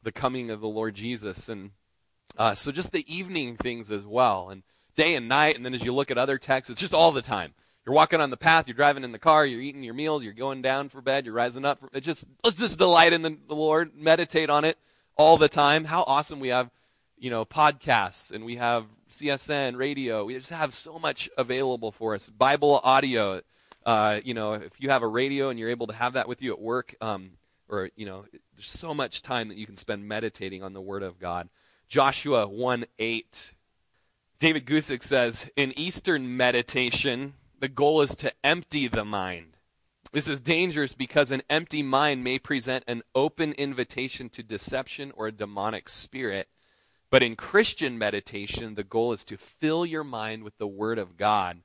the 0.02 0.12
coming 0.12 0.50
of 0.50 0.60
the 0.60 0.68
Lord 0.68 0.94
Jesus, 0.94 1.48
and 1.48 1.70
uh, 2.36 2.54
so 2.54 2.70
just 2.70 2.92
the 2.92 3.04
evening 3.12 3.56
things 3.56 3.90
as 3.90 4.04
well, 4.04 4.50
and 4.50 4.62
day 4.94 5.14
and 5.14 5.28
night, 5.28 5.56
and 5.56 5.64
then 5.64 5.74
as 5.74 5.84
you 5.84 5.94
look 5.94 6.10
at 6.10 6.18
other 6.18 6.38
texts, 6.38 6.70
it's 6.70 6.80
just 6.80 6.94
all 6.94 7.12
the 7.12 7.22
time. 7.22 7.54
You're 7.84 7.94
walking 7.94 8.20
on 8.20 8.30
the 8.30 8.36
path, 8.36 8.66
you're 8.66 8.74
driving 8.74 9.04
in 9.04 9.12
the 9.12 9.18
car, 9.18 9.46
you're 9.46 9.60
eating 9.60 9.84
your 9.84 9.94
meals, 9.94 10.24
you're 10.24 10.32
going 10.32 10.60
down 10.60 10.88
for 10.88 11.00
bed, 11.00 11.24
you're 11.24 11.34
rising 11.34 11.64
up. 11.64 11.80
For, 11.80 12.00
just 12.00 12.28
let's 12.42 12.56
just 12.56 12.78
delight 12.78 13.12
in 13.12 13.22
the 13.22 13.38
Lord, 13.48 13.92
meditate 13.96 14.50
on 14.50 14.64
it 14.64 14.76
all 15.16 15.36
the 15.36 15.48
time. 15.48 15.84
How 15.84 16.04
awesome 16.06 16.40
we 16.40 16.48
have, 16.48 16.70
you 17.18 17.30
know, 17.30 17.44
podcasts 17.44 18.30
and 18.30 18.44
we 18.44 18.56
have 18.56 18.86
CSN, 19.08 19.76
radio. 19.76 20.24
We 20.24 20.34
just 20.34 20.50
have 20.50 20.72
so 20.72 20.98
much 20.98 21.28
available 21.36 21.92
for 21.92 22.14
us. 22.14 22.28
Bible 22.28 22.80
audio. 22.84 23.42
Uh, 23.84 24.20
you 24.24 24.34
know, 24.34 24.54
if 24.54 24.80
you 24.80 24.90
have 24.90 25.02
a 25.02 25.08
radio 25.08 25.48
and 25.48 25.58
you're 25.58 25.70
able 25.70 25.86
to 25.86 25.94
have 25.94 26.14
that 26.14 26.28
with 26.28 26.42
you 26.42 26.52
at 26.52 26.60
work, 26.60 26.94
um, 27.00 27.32
or 27.68 27.90
you 27.96 28.04
know, 28.04 28.24
there's 28.54 28.68
so 28.68 28.92
much 28.92 29.22
time 29.22 29.48
that 29.48 29.56
you 29.56 29.66
can 29.66 29.76
spend 29.76 30.06
meditating 30.08 30.62
on 30.62 30.72
the 30.72 30.80
Word 30.80 31.02
of 31.02 31.18
God. 31.18 31.48
Joshua 31.88 32.46
1 32.46 32.86
8. 32.98 33.54
David 34.38 34.66
Guzik 34.66 35.02
says, 35.02 35.50
In 35.56 35.72
Eastern 35.78 36.36
meditation, 36.36 37.34
the 37.60 37.68
goal 37.68 38.02
is 38.02 38.16
to 38.16 38.32
empty 38.44 38.88
the 38.88 39.04
mind. 39.04 39.55
This 40.12 40.28
is 40.28 40.40
dangerous 40.40 40.94
because 40.94 41.30
an 41.30 41.42
empty 41.50 41.82
mind 41.82 42.24
may 42.24 42.38
present 42.38 42.84
an 42.86 43.02
open 43.14 43.52
invitation 43.52 44.28
to 44.30 44.42
deception 44.42 45.12
or 45.14 45.26
a 45.26 45.32
demonic 45.32 45.88
spirit. 45.88 46.48
But 47.10 47.22
in 47.22 47.36
Christian 47.36 47.98
meditation, 47.98 48.74
the 48.74 48.84
goal 48.84 49.12
is 49.12 49.24
to 49.26 49.36
fill 49.36 49.86
your 49.86 50.04
mind 50.04 50.42
with 50.42 50.58
the 50.58 50.66
Word 50.66 50.98
of 50.98 51.16
God. 51.16 51.62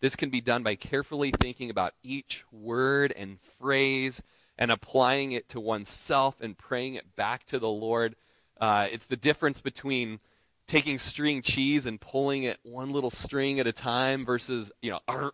This 0.00 0.16
can 0.16 0.30
be 0.30 0.40
done 0.40 0.62
by 0.62 0.74
carefully 0.74 1.30
thinking 1.30 1.70
about 1.70 1.94
each 2.02 2.44
word 2.50 3.12
and 3.16 3.40
phrase 3.40 4.20
and 4.58 4.70
applying 4.70 5.32
it 5.32 5.48
to 5.50 5.60
oneself 5.60 6.40
and 6.40 6.58
praying 6.58 6.94
it 6.94 7.14
back 7.14 7.44
to 7.44 7.58
the 7.58 7.68
Lord. 7.68 8.16
Uh, 8.60 8.88
it's 8.90 9.06
the 9.06 9.16
difference 9.16 9.60
between 9.60 10.18
taking 10.66 10.98
string 10.98 11.40
cheese 11.40 11.86
and 11.86 12.00
pulling 12.00 12.42
it 12.42 12.58
one 12.64 12.92
little 12.92 13.10
string 13.10 13.60
at 13.60 13.66
a 13.66 13.72
time 13.72 14.24
versus, 14.24 14.72
you 14.82 14.90
know, 14.90 15.30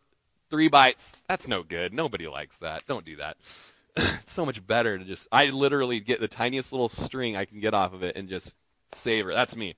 three 0.50 0.68
bites. 0.68 1.24
That's 1.28 1.48
no 1.48 1.62
good. 1.62 1.92
Nobody 1.92 2.26
likes 2.26 2.58
that. 2.58 2.86
Don't 2.86 3.04
do 3.04 3.16
that. 3.16 3.36
it's 3.96 4.32
so 4.32 4.46
much 4.46 4.66
better 4.66 4.98
to 4.98 5.04
just, 5.04 5.28
I 5.32 5.50
literally 5.50 6.00
get 6.00 6.20
the 6.20 6.28
tiniest 6.28 6.72
little 6.72 6.88
string 6.88 7.36
I 7.36 7.44
can 7.44 7.60
get 7.60 7.74
off 7.74 7.92
of 7.92 8.02
it 8.02 8.16
and 8.16 8.28
just 8.28 8.56
savor. 8.92 9.32
That's 9.32 9.56
me. 9.56 9.74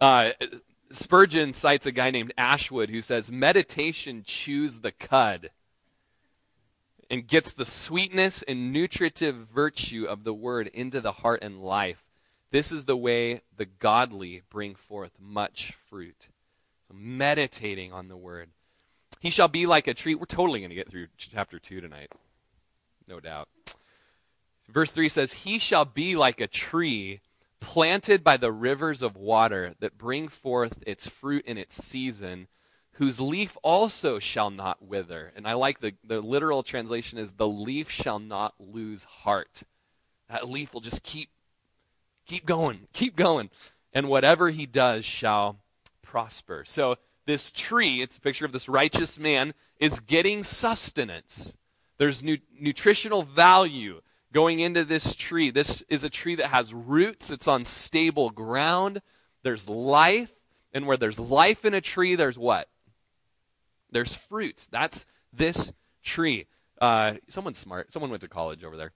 Uh, 0.00 0.30
Spurgeon 0.90 1.52
cites 1.52 1.86
a 1.86 1.92
guy 1.92 2.10
named 2.10 2.32
Ashwood 2.38 2.90
who 2.90 3.00
says, 3.00 3.32
Meditation 3.32 4.22
chews 4.24 4.80
the 4.80 4.92
cud 4.92 5.50
and 7.10 7.26
gets 7.26 7.52
the 7.52 7.64
sweetness 7.64 8.42
and 8.42 8.72
nutritive 8.72 9.34
virtue 9.34 10.06
of 10.08 10.24
the 10.24 10.34
word 10.34 10.68
into 10.68 11.00
the 11.00 11.12
heart 11.12 11.40
and 11.42 11.62
life. 11.62 12.04
This 12.50 12.70
is 12.70 12.84
the 12.84 12.96
way 12.96 13.40
the 13.56 13.66
godly 13.66 14.42
bring 14.48 14.74
forth 14.74 15.12
much 15.20 15.72
fruit. 15.88 16.28
So, 16.86 16.94
meditating 16.94 17.92
on 17.92 18.08
the 18.08 18.16
word. 18.16 18.50
He 19.24 19.30
shall 19.30 19.48
be 19.48 19.64
like 19.64 19.88
a 19.88 19.94
tree. 19.94 20.14
We're 20.14 20.26
totally 20.26 20.60
going 20.60 20.68
to 20.68 20.76
get 20.76 20.90
through 20.90 21.06
chapter 21.16 21.58
2 21.58 21.80
tonight, 21.80 22.12
no 23.08 23.20
doubt. 23.20 23.48
Verse 24.68 24.90
3 24.90 25.08
says, 25.08 25.32
He 25.32 25.58
shall 25.58 25.86
be 25.86 26.14
like 26.14 26.42
a 26.42 26.46
tree 26.46 27.22
planted 27.58 28.22
by 28.22 28.36
the 28.36 28.52
rivers 28.52 29.00
of 29.00 29.16
water 29.16 29.76
that 29.80 29.96
bring 29.96 30.28
forth 30.28 30.82
its 30.86 31.08
fruit 31.08 31.42
in 31.46 31.56
its 31.56 31.74
season, 31.74 32.48
whose 32.92 33.18
leaf 33.18 33.56
also 33.62 34.18
shall 34.18 34.50
not 34.50 34.86
wither. 34.86 35.32
And 35.34 35.48
I 35.48 35.54
like 35.54 35.80
the, 35.80 35.94
the 36.04 36.20
literal 36.20 36.62
translation 36.62 37.18
is 37.18 37.32
the 37.32 37.48
leaf 37.48 37.88
shall 37.88 38.18
not 38.18 38.52
lose 38.58 39.04
heart. 39.04 39.62
That 40.28 40.50
leaf 40.50 40.74
will 40.74 40.82
just 40.82 41.02
keep 41.02 41.30
keep 42.26 42.44
going, 42.44 42.88
keep 42.92 43.16
going. 43.16 43.48
And 43.90 44.10
whatever 44.10 44.50
he 44.50 44.66
does 44.66 45.06
shall 45.06 45.60
prosper. 46.02 46.64
So 46.66 46.98
this 47.26 47.52
tree, 47.52 48.02
it's 48.02 48.16
a 48.16 48.20
picture 48.20 48.44
of 48.44 48.52
this 48.52 48.68
righteous 48.68 49.18
man, 49.18 49.54
is 49.78 50.00
getting 50.00 50.42
sustenance. 50.42 51.56
There's 51.98 52.24
nu- 52.24 52.38
nutritional 52.58 53.22
value 53.22 54.00
going 54.32 54.60
into 54.60 54.84
this 54.84 55.14
tree. 55.14 55.50
This 55.50 55.82
is 55.88 56.04
a 56.04 56.10
tree 56.10 56.34
that 56.34 56.46
has 56.46 56.74
roots, 56.74 57.30
it's 57.30 57.48
on 57.48 57.64
stable 57.64 58.30
ground. 58.30 59.00
There's 59.42 59.68
life, 59.68 60.32
and 60.72 60.86
where 60.86 60.96
there's 60.96 61.18
life 61.18 61.64
in 61.64 61.74
a 61.74 61.80
tree, 61.80 62.14
there's 62.14 62.38
what? 62.38 62.68
There's 63.90 64.14
fruits. 64.14 64.66
That's 64.66 65.06
this 65.32 65.72
tree. 66.02 66.46
Uh, 66.80 67.14
someone's 67.28 67.58
smart. 67.58 67.92
Someone 67.92 68.10
went 68.10 68.22
to 68.22 68.28
college 68.28 68.64
over 68.64 68.76
there. 68.76 68.92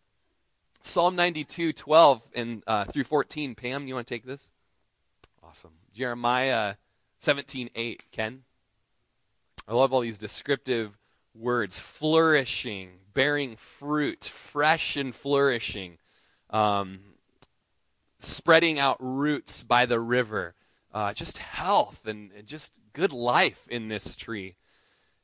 Psalm 0.82 1.16
92, 1.16 1.72
12 1.72 2.28
and 2.34 2.62
uh, 2.66 2.84
through 2.84 3.04
14. 3.04 3.54
Pam, 3.54 3.86
you 3.86 3.94
want 3.94 4.06
to 4.06 4.14
take 4.14 4.24
this? 4.24 4.50
Awesome. 5.42 5.72
Jeremiah 5.92 6.74
17, 7.18 7.70
8. 7.74 8.04
Ken? 8.12 8.42
I 9.66 9.74
love 9.74 9.92
all 9.92 10.00
these 10.00 10.18
descriptive 10.18 10.96
words 11.34 11.78
flourishing, 11.78 12.90
bearing 13.12 13.56
fruit, 13.56 14.24
fresh 14.24 14.96
and 14.96 15.14
flourishing, 15.14 15.98
um, 16.50 17.00
spreading 18.18 18.78
out 18.78 18.96
roots 19.00 19.64
by 19.64 19.84
the 19.86 20.00
river, 20.00 20.54
uh, 20.92 21.12
just 21.12 21.38
health 21.38 22.06
and, 22.06 22.30
and 22.36 22.46
just 22.46 22.78
good 22.92 23.12
life 23.12 23.66
in 23.68 23.88
this 23.88 24.16
tree. 24.16 24.56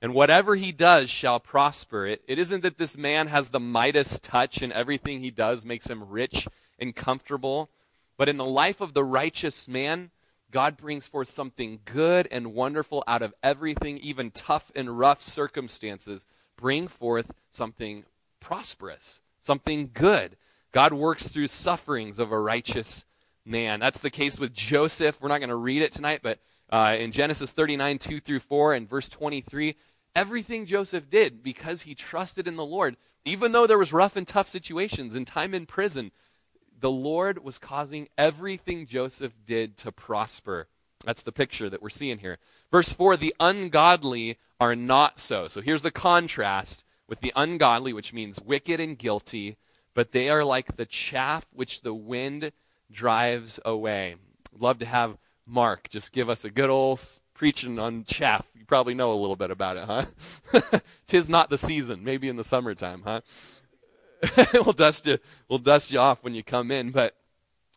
And 0.02 0.12
whatever 0.12 0.56
he 0.56 0.72
does 0.72 1.08
shall 1.08 1.40
prosper. 1.40 2.04
It, 2.06 2.22
it 2.28 2.38
isn't 2.38 2.62
that 2.62 2.76
this 2.76 2.98
man 2.98 3.28
has 3.28 3.48
the 3.48 3.60
Midas 3.60 4.18
touch 4.18 4.60
and 4.60 4.72
everything 4.72 5.20
he 5.20 5.30
does 5.30 5.64
makes 5.64 5.88
him 5.88 6.10
rich 6.10 6.46
and 6.78 6.94
comfortable. 6.94 7.70
But 8.18 8.28
in 8.28 8.36
the 8.36 8.44
life 8.44 8.80
of 8.82 8.92
the 8.92 9.04
righteous 9.04 9.66
man, 9.66 10.10
God 10.54 10.76
brings 10.76 11.08
forth 11.08 11.28
something 11.28 11.80
good 11.84 12.28
and 12.30 12.54
wonderful 12.54 13.02
out 13.08 13.22
of 13.22 13.34
everything, 13.42 13.98
even 13.98 14.30
tough 14.30 14.70
and 14.76 14.96
rough 15.00 15.20
circumstances 15.20 16.28
bring 16.56 16.86
forth 16.86 17.32
something 17.50 18.04
prosperous, 18.38 19.20
something 19.40 19.90
good. 19.92 20.36
God 20.70 20.92
works 20.92 21.26
through 21.26 21.48
sufferings 21.48 22.20
of 22.20 22.30
a 22.30 22.38
righteous 22.38 23.04
man. 23.44 23.80
That's 23.80 24.00
the 24.00 24.10
case 24.10 24.38
with 24.38 24.52
Joseph. 24.52 25.20
We're 25.20 25.28
not 25.28 25.40
going 25.40 25.48
to 25.48 25.56
read 25.56 25.82
it 25.82 25.90
tonight, 25.90 26.20
but 26.22 26.38
uh, 26.70 26.94
in 27.00 27.10
Genesis 27.10 27.52
39, 27.52 27.98
2 27.98 28.20
through 28.20 28.38
4, 28.38 28.74
and 28.74 28.88
verse 28.88 29.08
23, 29.08 29.74
everything 30.14 30.66
Joseph 30.66 31.10
did 31.10 31.42
because 31.42 31.82
he 31.82 31.96
trusted 31.96 32.46
in 32.46 32.54
the 32.54 32.64
Lord, 32.64 32.96
even 33.24 33.50
though 33.50 33.66
there 33.66 33.76
was 33.76 33.92
rough 33.92 34.14
and 34.14 34.28
tough 34.28 34.46
situations 34.46 35.16
and 35.16 35.26
time 35.26 35.52
in 35.52 35.66
prison, 35.66 36.12
the 36.78 36.90
Lord 36.90 37.42
was 37.42 37.58
causing 37.58 38.08
everything 38.18 38.86
Joseph 38.86 39.32
did 39.46 39.76
to 39.78 39.92
prosper. 39.92 40.68
That's 41.04 41.22
the 41.22 41.32
picture 41.32 41.68
that 41.70 41.82
we're 41.82 41.90
seeing 41.90 42.18
here. 42.18 42.38
Verse 42.70 42.92
4 42.92 43.16
the 43.16 43.34
ungodly 43.40 44.38
are 44.60 44.76
not 44.76 45.18
so. 45.18 45.48
So 45.48 45.60
here's 45.60 45.82
the 45.82 45.90
contrast 45.90 46.84
with 47.08 47.20
the 47.20 47.32
ungodly, 47.36 47.92
which 47.92 48.12
means 48.12 48.40
wicked 48.40 48.80
and 48.80 48.98
guilty, 48.98 49.56
but 49.92 50.12
they 50.12 50.28
are 50.30 50.44
like 50.44 50.76
the 50.76 50.86
chaff 50.86 51.46
which 51.52 51.82
the 51.82 51.94
wind 51.94 52.52
drives 52.90 53.60
away. 53.64 54.16
love 54.58 54.78
to 54.78 54.86
have 54.86 55.18
Mark 55.46 55.90
just 55.90 56.12
give 56.12 56.30
us 56.30 56.44
a 56.44 56.50
good 56.50 56.70
old 56.70 57.00
preaching 57.34 57.78
on 57.78 58.04
chaff. 58.04 58.46
You 58.54 58.64
probably 58.64 58.94
know 58.94 59.12
a 59.12 59.14
little 59.20 59.36
bit 59.36 59.50
about 59.50 59.76
it, 59.76 59.84
huh? 59.84 60.80
Tis 61.06 61.28
not 61.28 61.50
the 61.50 61.58
season, 61.58 62.04
maybe 62.04 62.28
in 62.28 62.36
the 62.36 62.44
summertime, 62.44 63.02
huh? 63.04 63.20
we'll 64.54 64.72
dust 64.72 65.06
you 65.06 65.18
we'll 65.48 65.58
dust 65.58 65.90
you 65.90 65.98
off 65.98 66.22
when 66.22 66.34
you 66.34 66.42
come 66.42 66.70
in, 66.70 66.90
but 66.90 67.16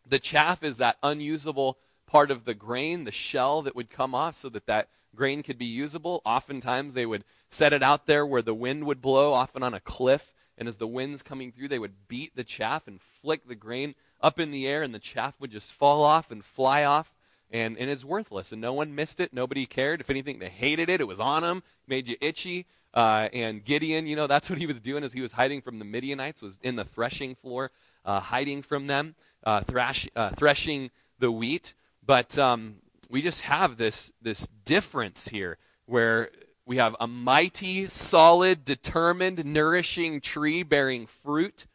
the 0.06 0.18
chaff 0.18 0.62
is 0.62 0.78
that 0.78 0.96
unusable 1.02 1.78
part 2.06 2.30
of 2.30 2.44
the 2.44 2.54
grain, 2.54 3.04
the 3.04 3.12
shell 3.12 3.62
that 3.62 3.76
would 3.76 3.90
come 3.90 4.14
off 4.14 4.34
so 4.34 4.48
that 4.48 4.66
that 4.66 4.88
grain 5.14 5.42
could 5.42 5.58
be 5.58 5.66
usable. 5.66 6.22
Oftentimes 6.24 6.94
they 6.94 7.06
would 7.06 7.24
set 7.48 7.72
it 7.72 7.82
out 7.82 8.06
there 8.06 8.24
where 8.24 8.42
the 8.42 8.54
wind 8.54 8.84
would 8.84 9.02
blow, 9.02 9.34
often 9.34 9.62
on 9.62 9.74
a 9.74 9.80
cliff, 9.80 10.32
and 10.56 10.66
as 10.66 10.78
the 10.78 10.86
wind's 10.86 11.22
coming 11.22 11.52
through, 11.52 11.68
they 11.68 11.78
would 11.78 12.08
beat 12.08 12.34
the 12.34 12.44
chaff 12.44 12.88
and 12.88 13.00
flick 13.00 13.46
the 13.46 13.54
grain 13.54 13.94
up 14.20 14.40
in 14.40 14.50
the 14.50 14.66
air, 14.66 14.82
and 14.82 14.94
the 14.94 14.98
chaff 14.98 15.40
would 15.40 15.50
just 15.50 15.72
fall 15.72 16.02
off 16.02 16.30
and 16.30 16.44
fly 16.44 16.84
off. 16.84 17.14
And, 17.50 17.78
and 17.78 17.88
it's 17.88 18.04
worthless, 18.04 18.52
and 18.52 18.60
no 18.60 18.74
one 18.74 18.94
missed 18.94 19.20
it. 19.20 19.32
Nobody 19.32 19.64
cared. 19.64 20.02
If 20.02 20.10
anything, 20.10 20.38
they 20.38 20.50
hated 20.50 20.90
it. 20.90 21.00
It 21.00 21.08
was 21.08 21.20
on 21.20 21.42
them, 21.42 21.62
made 21.86 22.06
you 22.06 22.16
itchy. 22.20 22.66
Uh, 22.94 23.28
and 23.32 23.64
Gideon, 23.64 24.06
you 24.06 24.16
know, 24.16 24.26
that's 24.26 24.48
what 24.48 24.58
he 24.58 24.66
was 24.66 24.80
doing 24.80 25.04
as 25.04 25.12
he 25.12 25.20
was 25.20 25.32
hiding 25.32 25.60
from 25.60 25.78
the 25.78 25.84
Midianites, 25.84 26.40
was 26.40 26.58
in 26.62 26.76
the 26.76 26.84
threshing 26.84 27.34
floor, 27.34 27.70
uh, 28.04 28.20
hiding 28.20 28.62
from 28.62 28.86
them, 28.86 29.14
uh, 29.44 29.60
thrash, 29.60 30.08
uh, 30.16 30.30
threshing 30.30 30.90
the 31.18 31.30
wheat. 31.30 31.74
But 32.04 32.38
um, 32.38 32.76
we 33.10 33.20
just 33.22 33.42
have 33.42 33.76
this 33.76 34.12
this 34.22 34.48
difference 34.48 35.28
here, 35.28 35.58
where 35.86 36.30
we 36.64 36.78
have 36.78 36.96
a 36.98 37.06
mighty, 37.06 37.88
solid, 37.88 38.64
determined, 38.64 39.44
nourishing 39.44 40.20
tree 40.20 40.62
bearing 40.62 41.06
fruit, 41.06 41.66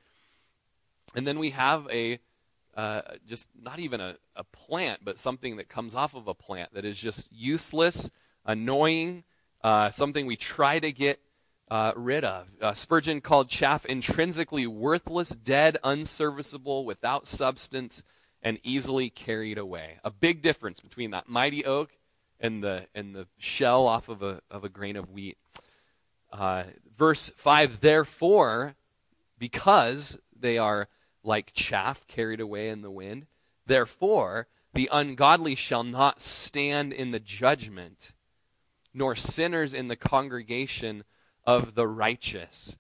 and 1.16 1.28
then 1.28 1.38
we 1.38 1.52
have 1.52 1.88
a 1.92 2.20
uh, 2.76 3.02
just 3.28 3.50
not 3.62 3.80
even 3.80 4.02
a, 4.02 4.16
a 4.36 4.44
plant, 4.44 5.02
but 5.04 5.20
something 5.20 5.58
that 5.58 5.70
comes 5.70 5.94
off 5.94 6.16
of 6.16 6.28
a 6.28 6.34
plant 6.34 6.74
that 6.74 6.86
is 6.86 6.98
just 6.98 7.32
useless, 7.32 8.10
annoying, 8.46 9.24
uh, 9.64 9.90
something 9.90 10.26
we 10.26 10.36
try 10.36 10.80
to 10.80 10.92
get 10.92 11.20
uh, 11.72 11.94
rid 11.96 12.24
of. 12.24 12.48
Uh, 12.62 12.74
Spurgeon 12.74 13.22
called 13.22 13.50
chaff 13.50 13.86
intrinsically 13.86 14.68
worthless, 14.68 15.30
dead, 15.30 15.78
unserviceable, 15.84 16.86
without 16.86 17.26
substance, 17.26 18.04
and 18.42 18.60
easily 18.64 19.10
carried 19.10 19.58
away. 19.58 20.00
A 20.04 20.12
big 20.12 20.42
difference 20.42 20.80
between 20.80 21.12
that 21.12 21.30
mighty 21.30 21.66
oak 21.66 21.92
and 22.40 22.64
the 22.64 22.88
and 22.94 23.16
the 23.16 23.28
shell 23.38 23.88
off 23.88 24.10
of 24.10 24.22
a 24.22 24.42
of 24.52 24.64
a 24.64 24.70
grain 24.70 24.98
of 24.98 25.10
wheat. 25.10 25.38
Uh, 26.32 26.64
verse 26.96 27.32
five. 27.38 27.80
Therefore, 27.80 28.76
because 29.40 30.20
they 30.38 30.58
are 30.58 30.90
like 31.24 31.54
chaff 31.54 32.06
carried 32.08 32.42
away 32.42 32.68
in 32.68 32.82
the 32.82 32.92
wind, 32.92 33.28
therefore 33.66 34.48
the 34.74 34.90
ungodly 34.92 35.56
shall 35.56 35.84
not 35.84 36.20
stand 36.20 36.92
in 36.92 37.12
the 37.12 37.20
judgment, 37.20 38.12
nor 38.94 39.16
sinners 39.16 39.74
in 39.74 39.88
the 39.88 39.96
congregation 39.96 41.04
of 41.46 41.76
the 41.76 41.88
righteous. 41.88 42.78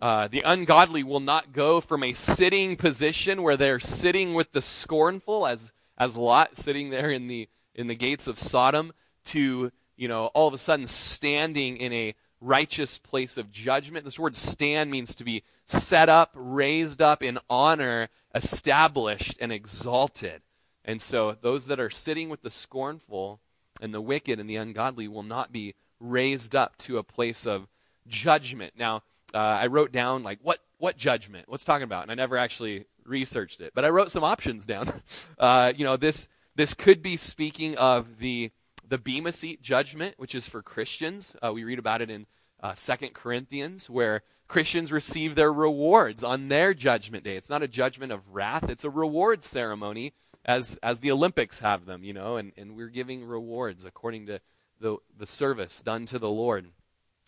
Uh, 0.00 0.28
the 0.28 0.42
ungodly 0.42 1.02
will 1.02 1.20
not 1.20 1.52
go 1.52 1.80
from 1.80 2.02
a 2.02 2.12
sitting 2.12 2.76
position 2.76 3.42
where 3.42 3.56
they're 3.56 3.80
sitting 3.80 4.34
with 4.34 4.52
the 4.52 4.62
scornful, 4.62 5.46
as 5.46 5.72
as 5.96 6.16
Lot 6.16 6.56
sitting 6.56 6.90
there 6.90 7.10
in 7.10 7.26
the 7.26 7.48
in 7.74 7.88
the 7.88 7.96
gates 7.96 8.28
of 8.28 8.38
Sodom, 8.38 8.92
to 9.24 9.72
you 9.96 10.08
know 10.08 10.26
all 10.26 10.46
of 10.46 10.54
a 10.54 10.58
sudden 10.58 10.86
standing 10.86 11.76
in 11.76 11.92
a 11.92 12.14
righteous 12.40 12.98
place 12.98 13.36
of 13.36 13.50
judgment. 13.50 14.04
This 14.04 14.18
word 14.18 14.36
stand 14.36 14.90
means 14.90 15.14
to 15.16 15.24
be 15.24 15.42
set 15.66 16.08
up, 16.08 16.30
raised 16.34 17.02
up 17.02 17.22
in 17.22 17.38
honor, 17.50 18.08
established, 18.34 19.36
and 19.40 19.50
exalted. 19.50 20.42
And 20.84 21.02
so 21.02 21.36
those 21.40 21.66
that 21.66 21.80
are 21.80 21.90
sitting 21.90 22.28
with 22.28 22.42
the 22.42 22.50
scornful 22.50 23.40
and 23.80 23.94
the 23.94 24.00
wicked 24.00 24.38
and 24.40 24.48
the 24.48 24.56
ungodly 24.56 25.08
will 25.08 25.22
not 25.22 25.52
be 25.52 25.74
raised 26.00 26.54
up 26.54 26.76
to 26.76 26.98
a 26.98 27.02
place 27.02 27.46
of 27.46 27.68
judgment. 28.06 28.74
Now, 28.76 29.02
uh, 29.34 29.38
I 29.38 29.66
wrote 29.66 29.92
down 29.92 30.22
like 30.22 30.38
what 30.42 30.60
what 30.78 30.96
judgment? 30.96 31.48
What's 31.48 31.64
talking 31.64 31.84
about? 31.84 32.02
And 32.02 32.10
I 32.10 32.14
never 32.14 32.36
actually 32.36 32.86
researched 33.04 33.60
it, 33.60 33.72
but 33.74 33.84
I 33.84 33.90
wrote 33.90 34.10
some 34.10 34.24
options 34.24 34.66
down. 34.66 34.92
Uh, 35.38 35.72
you 35.76 35.84
know, 35.84 35.96
this 35.96 36.26
this 36.56 36.74
could 36.74 37.00
be 37.00 37.16
speaking 37.16 37.76
of 37.76 38.18
the 38.18 38.50
the 38.88 38.98
Bema 38.98 39.30
Seat 39.30 39.62
judgment, 39.62 40.14
which 40.16 40.34
is 40.34 40.48
for 40.48 40.62
Christians. 40.62 41.36
Uh, 41.40 41.52
we 41.52 41.62
read 41.62 41.78
about 41.78 42.02
it 42.02 42.10
in 42.10 42.26
uh, 42.60 42.74
Second 42.74 43.14
Corinthians, 43.14 43.88
where 43.88 44.22
Christians 44.48 44.90
receive 44.90 45.36
their 45.36 45.52
rewards 45.52 46.24
on 46.24 46.48
their 46.48 46.74
judgment 46.74 47.22
day. 47.22 47.36
It's 47.36 47.50
not 47.50 47.62
a 47.62 47.68
judgment 47.68 48.10
of 48.10 48.34
wrath; 48.34 48.68
it's 48.68 48.82
a 48.82 48.90
reward 48.90 49.44
ceremony, 49.44 50.12
as 50.48 50.80
as 50.82 50.98
the 50.98 51.12
Olympics 51.12 51.60
have 51.60 51.86
them. 51.86 52.02
You 52.02 52.14
know, 52.14 52.36
and 52.36 52.52
and 52.56 52.76
we're 52.76 52.88
giving 52.88 53.24
rewards 53.24 53.84
according 53.84 54.26
to 54.26 54.40
the 54.80 54.96
the 55.16 55.26
service 55.26 55.80
done 55.80 56.06
to 56.06 56.18
the 56.18 56.30
Lord. 56.30 56.66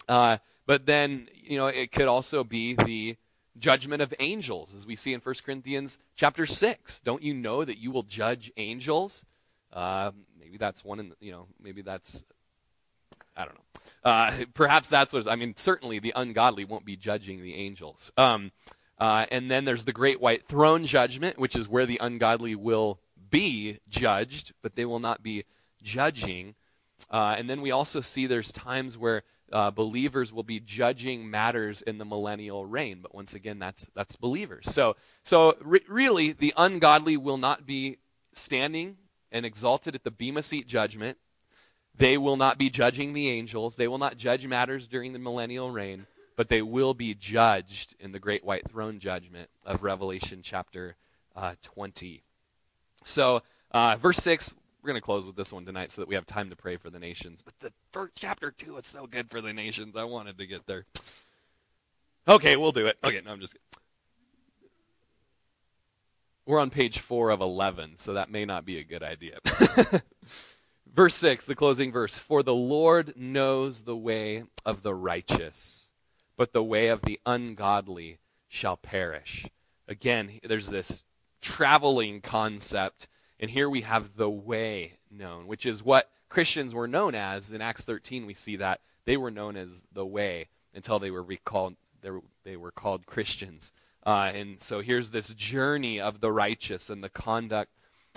Uh, 0.09 0.39
but 0.67 0.87
then, 0.87 1.29
you 1.35 1.57
know, 1.57 1.69
it 1.69 1.93
could 1.93 2.09
also 2.09 2.43
be 2.43 2.75
the 2.75 3.17
judgment 3.59 4.03
of 4.03 4.15
angels, 4.19 4.75
as 4.75 4.87
we 4.87 4.97
see 4.97 5.13
in 5.13 5.21
1 5.21 5.35
Corinthians 5.45 5.99
chapter 6.17 6.47
6. 6.47 7.01
Don't 7.03 7.23
you 7.23 7.35
know 7.35 7.65
that 7.65 7.79
you 7.79 7.91
will 7.91 8.03
judge 8.03 8.51
angels? 8.57 9.25
Uh, 9.73 10.11
maybe 10.39 10.57
that's 10.57 10.85
one 10.85 10.99
in, 10.99 11.11
the, 11.11 11.17
you 11.21 11.31
know, 11.31 11.47
maybe 11.63 11.83
that's, 11.83 12.25
I 13.37 13.45
don't 13.45 13.55
know. 13.55 13.81
Uh, 14.03 14.33
perhaps 14.55 14.89
that's 14.89 15.13
what, 15.13 15.29
I 15.29 15.37
mean, 15.37 15.55
certainly 15.57 15.99
the 15.99 16.13
ungodly 16.17 16.65
won't 16.65 16.85
be 16.85 16.97
judging 16.97 17.43
the 17.43 17.55
angels. 17.55 18.11
Um, 18.17 18.51
uh, 18.99 19.27
and 19.31 19.51
then 19.51 19.65
there's 19.65 19.85
the 19.85 19.93
great 19.93 20.21
white 20.21 20.47
throne 20.47 20.85
judgment, 20.85 21.39
which 21.39 21.55
is 21.55 21.69
where 21.69 21.87
the 21.87 21.99
ungodly 22.01 22.55
will 22.55 23.01
be 23.31 23.79
judged, 23.89 24.53
but 24.63 24.75
they 24.75 24.85
will 24.85 24.99
not 24.99 25.23
be 25.23 25.45
judging. 25.83 26.55
Uh, 27.11 27.35
and 27.39 27.49
then 27.49 27.61
we 27.61 27.71
also 27.71 28.01
see 28.01 28.27
there's 28.27 28.53
times 28.53 28.99
where 28.99 29.23
uh, 29.53 29.71
believers 29.71 30.33
will 30.33 30.43
be 30.43 30.61
judging 30.61 31.29
matters 31.29 31.83
in 31.83 31.99
the 31.99 32.05
millennial 32.05 32.67
reign. 32.67 33.01
But 33.03 33.15
once 33.15 33.35
again, 33.35 33.59
that's 33.59 33.89
that's 33.95 34.17
believers. 34.17 34.71
So 34.71 34.97
so 35.23 35.57
re- 35.61 35.85
really, 35.89 36.33
the 36.33 36.55
ungodly 36.57 37.17
will 37.17 37.39
not 37.39 37.67
be 37.67 37.99
standing 38.33 38.97
and 39.33 39.45
exalted 39.45 39.95
at 39.95 40.05
the 40.05 40.11
bema 40.11 40.43
seat 40.43 40.67
judgment. 40.67 41.19
They 41.97 42.17
will 42.17 42.37
not 42.37 42.59
be 42.59 42.71
judging 42.71 43.13
the 43.13 43.29
angels. 43.29 43.77
They 43.77 43.89
will 43.89 43.99
not 43.99 44.17
judge 44.17 44.47
matters 44.47 44.87
during 44.87 45.13
the 45.13 45.19
millennial 45.19 45.71
reign, 45.71 46.07
but 46.37 46.49
they 46.49 46.63
will 46.63 46.95
be 46.95 47.15
judged 47.15 47.95
in 48.01 48.13
the 48.13 48.19
great 48.19 48.45
white 48.45 48.69
throne 48.71 48.99
judgment 48.99 49.51
of 49.65 49.83
Revelation 49.83 50.41
chapter 50.43 50.97
uh, 51.37 51.55
20. 51.63 52.23
So, 53.05 53.43
uh, 53.71 53.97
verse 54.01 54.19
6, 54.19 54.53
we're 54.83 54.89
going 54.89 55.01
to 55.01 55.05
close 55.05 55.27
with 55.27 55.37
this 55.37 55.53
one 55.53 55.65
tonight 55.65 55.91
so 55.91 56.03
that 56.03 56.09
we 56.09 56.15
have 56.15 56.27
time 56.27 56.51
to 56.51 56.57
pray 56.57 56.77
for 56.77 56.91
the 56.91 56.99
nations. 56.99 57.43
But 57.43 57.55
the 57.61 57.73
first 57.93 58.13
chapter 58.15 58.51
two 58.51 58.77
is 58.79 58.87
so 58.87 59.07
good 59.07 59.29
for 59.29 59.41
the 59.41 59.53
nations. 59.53 59.97
I 59.97 60.05
wanted 60.05 60.39
to 60.39 60.47
get 60.47 60.67
there. 60.67 60.87
Okay, 62.27 62.57
we'll 62.57 62.73
do 62.73 62.87
it. 62.87 62.99
Okay, 63.05 63.21
no, 63.25 63.33
I'm 63.33 63.41
just. 63.41 63.57
We're 66.47 66.61
on 66.61 66.71
page 66.71 66.99
four 66.99 67.31
of 67.31 67.41
11, 67.41 67.97
so 67.97 68.15
that 68.15 68.31
may 68.31 68.45
not 68.45 68.65
be 68.65 68.79
a 68.79 68.85
good 68.85 69.03
idea. 69.03 69.39
verse 70.93 71.15
6, 71.15 71.47
the 71.47 71.55
closing 71.55 71.93
verse 71.93 72.19
For 72.19 72.43
the 72.43 72.55
Lord 72.55 73.15
knows 73.17 73.83
the 73.83 73.97
way 73.97 74.45
of 74.65 74.83
the 74.83 74.95
righteous, 74.95 75.91
but 76.37 76.53
the 76.53 76.65
way 76.65 76.89
of 76.89 77.03
the 77.03 77.21
ungodly 77.27 78.19
shall 78.49 78.77
perish. 78.77 79.47
Again, 79.87 80.41
there's 80.43 80.69
this 80.69 81.05
traveling 81.41 82.21
concept 82.21 83.09
and 83.41 83.51
here 83.51 83.71
we 83.71 83.81
have 83.81 84.17
the 84.17 84.29
way 84.29 84.99
known, 85.11 85.47
which 85.47 85.65
is 85.65 85.83
what 85.83 86.11
Christians 86.29 86.75
were 86.75 86.87
known 86.87 87.15
as. 87.15 87.51
In 87.51 87.63
Acts 87.63 87.87
13, 87.87 88.27
we 88.27 88.35
see 88.35 88.57
that 88.57 88.83
they 89.07 89.17
were 89.17 89.31
known 89.31 89.57
as 89.57 89.83
the 89.91 90.05
way 90.05 90.49
until 90.75 90.99
they 90.99 91.11
were 91.11 91.23
recalled. 91.23 91.77
They 92.45 92.57
were, 92.57 92.71
called 92.71 93.07
Christians. 93.07 93.73
Uh, 94.07 94.31
and 94.35 94.63
so 94.63 94.81
here's 94.81 95.11
this 95.11 95.35
journey 95.35 96.01
of 96.01 96.21
the 96.21 96.33
righteous 96.33 96.89
and 96.89 97.05
the 97.05 97.11
conduct 97.11 97.71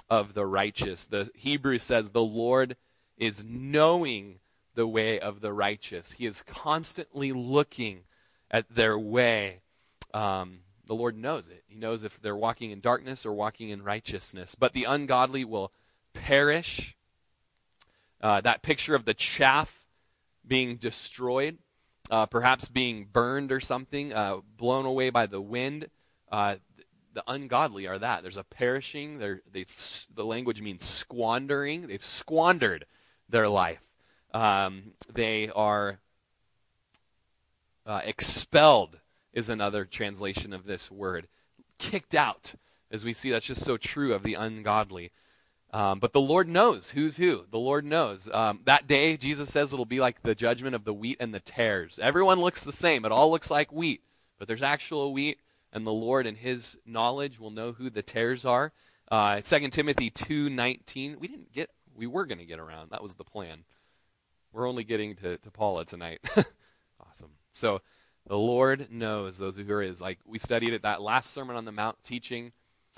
of 0.10 0.34
the 0.34 0.46
righteous. 0.46 1.06
The 1.06 1.30
Hebrew 1.36 1.78
says 1.78 2.12
the 2.12 2.22
Lord 2.22 2.78
is 3.18 3.44
knowing 3.46 4.40
the 4.76 4.88
way 4.88 5.20
of 5.20 5.42
the 5.42 5.52
righteous. 5.52 6.14
He 6.14 6.26
is 6.26 6.42
constantly 6.44 7.34
looking 7.34 8.04
at 8.50 8.70
their 8.70 8.98
way. 8.98 9.62
Um, 10.14 10.60
the 10.86 10.96
Lord 10.96 11.18
knows 11.18 11.48
it. 11.48 11.64
He 11.68 11.76
knows 11.76 12.04
if 12.04 12.22
they're 12.22 12.36
walking 12.36 12.72
in 12.72 12.80
darkness 12.80 13.26
or 13.26 13.34
walking 13.34 13.70
in 13.70 13.84
righteousness. 13.84 14.56
But 14.56 14.74
the 14.74 14.84
ungodly 14.84 15.46
will 15.46 15.72
perish. 16.14 16.96
Uh, 18.22 18.42
that 18.42 18.62
picture 18.62 18.96
of 18.96 19.06
the 19.06 19.14
chaff 19.14 19.86
being 20.46 20.78
destroyed, 20.78 21.58
uh, 22.10 22.26
perhaps 22.26 22.68
being 22.68 23.08
burned 23.12 23.52
or 23.52 23.60
something, 23.60 24.14
uh, 24.14 24.38
blown 24.58 24.86
away 24.86 25.10
by 25.10 25.26
the 25.26 25.42
wind. 25.42 25.90
Uh, 26.32 26.56
the 27.14 27.24
ungodly 27.28 27.88
are 27.88 28.00
that. 28.00 28.24
There's 28.24 28.38
a 28.38 28.44
perishing. 28.44 29.20
They've, 29.20 30.06
the 30.14 30.26
language 30.26 30.62
means 30.62 30.84
squandering. 30.84 31.88
They've 31.88 32.04
squandered 32.04 32.86
their 33.30 33.48
life. 33.48 33.86
Um, 34.34 34.94
they 35.14 35.50
are 35.50 36.00
uh, 37.86 38.02
expelled 38.04 39.00
is 39.34 39.50
another 39.50 39.86
translation 39.86 40.54
of 40.54 40.66
this 40.66 40.92
word. 40.92 41.28
Kicked 41.78 42.16
out, 42.16 42.56
as 42.92 43.04
we 43.04 43.14
see, 43.14 43.32
that's 43.32 43.48
just 43.48 43.64
so 43.64 43.78
true 43.78 44.14
of 44.14 44.24
the 44.24 44.36
ungodly. 44.36 45.12
Um, 45.72 46.00
but 46.00 46.14
the 46.14 46.22
Lord 46.22 46.48
knows 46.48 46.92
who's 46.92 47.18
who. 47.18 47.46
The 47.50 47.58
Lord 47.58 47.84
knows. 47.84 48.30
Um, 48.32 48.60
that 48.66 48.88
day, 48.88 49.18
Jesus 49.18 49.50
says 49.50 49.74
it'll 49.74 49.86
be 49.86 50.00
like 50.00 50.22
the 50.22 50.36
judgment 50.36 50.76
of 50.76 50.84
the 50.84 50.94
wheat 50.94 51.18
and 51.20 51.34
the 51.34 51.40
tares. 51.40 51.98
Everyone 52.00 52.40
looks 52.40 52.64
the 52.64 52.72
same. 52.72 53.06
It 53.06 53.12
all 53.12 53.32
looks 53.32 53.50
like 53.50 53.72
wheat, 53.72 54.04
but 54.38 54.48
there's 54.48 54.62
actual 54.62 55.12
wheat, 55.12 55.40
and 55.72 55.86
the 55.86 55.92
Lord 55.92 56.28
and 56.28 56.38
His 56.38 56.78
knowledge 56.86 57.40
will 57.40 57.50
know 57.50 57.72
who 57.72 57.90
the 57.90 58.04
tares 58.04 58.46
are. 58.46 58.72
Uh, 59.10 59.42
2 59.42 59.70
Timothy 59.70 60.12
two 60.12 60.50
nineteen. 60.50 61.18
We 61.20 61.28
didn't 61.28 61.52
get. 61.52 61.72
We 61.96 62.06
were 62.06 62.26
going 62.28 62.40
to 62.40 62.46
get 62.46 62.60
around. 62.60 62.92
That 62.92 63.04
was 63.04 63.16
the 63.16 63.24
plan. 63.24 63.64
We're 64.52 64.70
only 64.70 64.84
getting 64.84 65.16
to, 65.18 65.38
to 65.38 65.52
Paula 65.52 65.86
tonight. 65.86 66.20
awesome. 67.08 67.32
So 67.52 67.82
the 68.28 68.38
Lord 68.38 68.88
knows 68.92 69.38
those 69.38 69.58
who 69.58 69.72
are 69.72 69.82
His. 69.82 70.02
Like 70.02 70.20
we 70.26 70.40
studied 70.40 70.74
at 70.74 70.84
that 70.84 71.02
last 71.02 71.32
Sermon 71.32 71.56
on 71.56 71.66
the 71.66 71.72
Mount 71.72 71.98
teaching. 72.04 72.52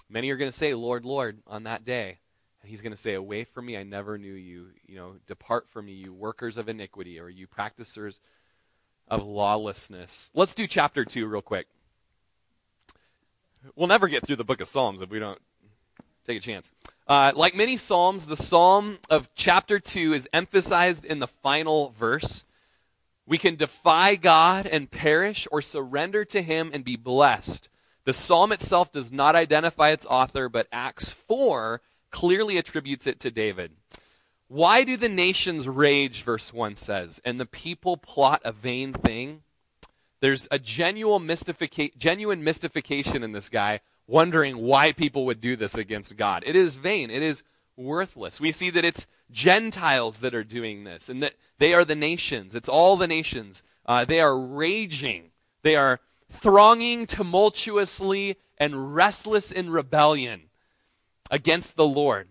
Many 0.10 0.30
are 0.30 0.38
going 0.38 0.52
to 0.52 0.58
say, 0.58 0.74
Lord, 0.74 1.06
Lord, 1.06 1.40
on 1.48 1.64
that 1.64 1.86
day. 1.86 2.20
And 2.62 2.70
He's 2.70 2.82
going 2.82 2.92
to 2.92 2.98
say, 2.98 3.14
Away 3.14 3.44
from 3.44 3.66
me, 3.66 3.78
I 3.78 3.84
never 3.84 4.18
knew 4.18 4.34
you. 4.34 4.68
You 4.88 4.96
know, 4.96 5.16
depart 5.28 5.70
from 5.70 5.86
me, 5.86 5.94
you 5.94 6.14
workers 6.14 6.58
of 6.58 6.70
iniquity, 6.70 7.20
or 7.20 7.30
you 7.30 7.48
practicers 7.48 8.20
of 9.08 9.26
lawlessness. 9.26 10.32
Let's 10.34 10.56
do 10.56 10.68
chapter 10.68 11.06
2 11.06 11.28
real 11.28 11.42
quick. 11.42 11.68
We'll 13.76 13.88
never 13.88 14.08
get 14.08 14.26
through 14.26 14.36
the 14.36 14.44
book 14.44 14.62
of 14.62 14.68
Psalms 14.68 15.02
if 15.02 15.10
we 15.10 15.20
don't 15.20 15.40
take 16.26 16.38
a 16.38 16.42
chance. 16.42 16.72
Uh, 17.08 17.32
like 17.36 17.56
many 17.56 17.78
Psalms, 17.78 18.28
the 18.28 18.38
Psalm 18.38 19.00
of 19.10 19.30
chapter 19.36 19.80
2 19.80 20.14
is 20.14 20.28
emphasized 20.34 21.06
in 21.06 21.20
the 21.20 21.28
final 21.28 21.90
verse. 21.90 22.46
We 23.28 23.38
can 23.38 23.56
defy 23.56 24.16
God 24.16 24.68
and 24.68 24.92
perish 24.92 25.48
or 25.52 25.62
surrender 25.62 26.26
to 26.26 26.42
Him 26.42 26.70
and 26.74 26.84
be 26.84 26.96
blessed. 26.96 27.70
The 28.04 28.14
psalm 28.14 28.52
itself 28.52 28.92
does 28.92 29.12
not 29.12 29.36
identify 29.36 29.90
its 29.90 30.06
author, 30.06 30.48
but 30.48 30.68
Acts 30.72 31.12
4 31.12 31.82
clearly 32.12 32.58
attributes 32.58 33.08
it 33.08 33.20
to 33.22 33.32
David. 33.32 33.72
Why 34.48 34.84
do 34.84 34.96
the 34.96 35.10
nations 35.10 35.68
rage, 35.68 36.22
verse 36.22 36.54
1 36.54 36.76
says, 36.76 37.20
and 37.26 37.40
the 37.40 37.48
people 37.48 37.98
plot 37.98 38.42
a 38.46 38.52
vain 38.52 38.94
thing? 38.94 39.42
There's 40.22 40.48
a 40.52 40.60
genuine, 40.60 41.24
mystifica- 41.24 41.98
genuine 41.98 42.44
mystification 42.44 43.24
in 43.24 43.32
this 43.32 43.50
guy, 43.50 43.80
wondering 44.08 44.58
why 44.58 44.92
people 44.92 45.26
would 45.26 45.42
do 45.42 45.56
this 45.56 45.76
against 45.76 46.16
God. 46.16 46.44
It 46.46 46.56
is 46.56 46.76
vain. 46.76 47.10
It 47.10 47.24
is 47.24 47.44
worthless. 47.76 48.40
We 48.40 48.52
see 48.52 48.70
that 48.70 48.86
it's 48.86 49.08
Gentiles 49.32 50.22
that 50.22 50.36
are 50.36 50.44
doing 50.44 50.84
this, 50.84 51.10
and 51.10 51.24
that 51.24 51.34
they 51.58 51.74
are 51.74 51.86
the 51.86 51.96
nations. 51.96 52.56
It's 52.56 52.70
all 52.70 52.98
the 52.98 53.08
nations. 53.08 53.64
Uh, 53.86 54.06
they 54.06 54.20
are 54.20 54.38
raging. 54.38 55.32
They 55.62 55.76
are 55.76 56.00
thronging 56.30 57.06
tumultuously 57.06 58.36
and 58.58 58.96
restless 58.96 59.52
in 59.52 59.70
rebellion 59.70 60.50
against 61.32 61.76
the 61.76 61.88
Lord. 61.88 62.30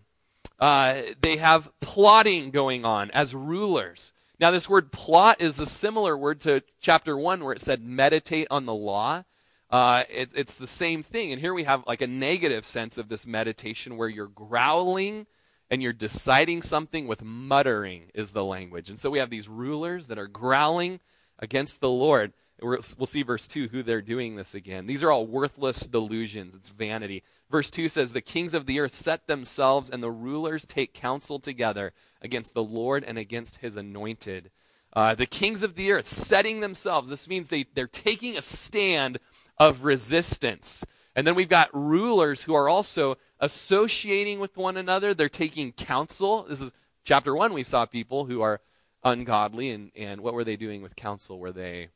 Uh, 0.59 1.01
they 1.21 1.37
have 1.37 1.71
plotting 1.81 2.51
going 2.51 2.85
on 2.85 3.11
as 3.11 3.35
rulers. 3.35 4.13
Now, 4.41 4.51
this 4.51 4.69
word 4.69 4.93
plot 4.93 5.41
is 5.41 5.61
a 5.61 5.67
similar 5.67 6.17
word 6.17 6.41
to 6.41 6.63
chapter 6.81 7.17
1 7.17 7.45
where 7.45 7.53
it 7.53 7.61
said 7.61 7.83
meditate 7.83 8.49
on 8.51 8.67
the 8.67 8.75
law. 8.75 9.25
Uh, 9.71 10.05
it, 10.11 10.31
it's 10.35 10.59
the 10.59 10.67
same 10.67 11.03
thing. 11.03 11.33
And 11.33 11.41
here 11.41 11.55
we 11.55 11.65
have 11.65 11.85
like 11.87 12.01
a 12.01 12.07
negative 12.07 12.65
sense 12.65 12.99
of 12.99 13.09
this 13.09 13.27
meditation 13.27 13.97
where 13.97 14.09
you're 14.09 14.27
growling 14.29 15.27
and 15.71 15.83
you're 15.83 15.93
deciding 15.93 16.63
something 16.63 17.07
with 17.07 17.23
muttering, 17.23 18.11
is 18.15 18.33
the 18.33 18.45
language. 18.45 18.91
And 18.91 18.99
so 18.99 19.11
we 19.11 19.19
have 19.19 19.31
these 19.31 19.49
rulers 19.49 20.09
that 20.09 20.19
are 20.19 20.27
growling 20.27 21.01
against 21.39 21.81
the 21.81 21.91
Lord. 21.91 22.33
We'll 22.61 22.81
see 22.81 23.23
verse 23.23 23.47
2 23.47 23.69
who 23.69 23.83
they're 23.83 24.01
doing 24.01 24.37
this 24.37 24.55
again. 24.55 24.87
These 24.87 25.03
are 25.03 25.11
all 25.11 25.27
worthless 25.27 25.81
delusions. 25.89 26.55
It's 26.55 26.69
vanity. 26.69 27.23
Verse 27.51 27.71
2 27.71 27.89
says, 27.89 28.13
The 28.13 28.21
kings 28.21 28.55
of 28.55 28.67
the 28.67 28.81
earth 28.81 28.95
set 28.95 29.27
themselves, 29.27 29.91
and 29.91 30.03
the 30.03 30.11
rulers 30.11 30.65
take 30.65 30.95
counsel 30.95 31.39
together 31.39 31.93
against 32.23 32.55
the 32.55 32.63
Lord 32.63 33.05
and 33.05 33.19
against 33.19 33.59
his 33.59 33.77
anointed. 33.77 34.51
Uh, 34.93 35.15
the 35.15 35.27
kings 35.27 35.63
of 35.63 35.75
the 35.75 35.93
earth 35.93 36.07
setting 36.07 36.61
themselves. 36.61 37.11
This 37.11 37.29
means 37.29 37.49
they, 37.49 37.67
they're 37.75 37.87
taking 37.87 38.39
a 38.39 38.43
stand 38.43 39.19
of 39.59 39.85
resistance. 39.85 40.85
And 41.17 41.27
then 41.27 41.35
we've 41.35 41.49
got 41.49 41.75
rulers 41.75 42.43
who 42.43 42.55
are 42.55 42.69
also 42.69 43.17
associating 43.41 44.41
with 44.41 44.57
one 44.57 44.77
another. 44.77 45.15
They're 45.15 45.29
taking 45.29 45.73
counsel. 45.73 46.45
This 46.49 46.61
is 46.61 46.73
chapter 47.05 47.35
1. 47.35 47.53
We 47.53 47.63
saw 47.63 47.87
people 47.87 48.25
who 48.25 48.43
are 48.43 48.61
ungodly. 49.05 49.71
And, 49.71 49.93
and 49.97 50.21
what 50.21 50.35
were 50.35 50.45
they 50.45 50.57
doing 50.57 50.83
with 50.83 50.97
counsel? 50.97 51.39
Were 51.39 51.53
they 51.53 51.91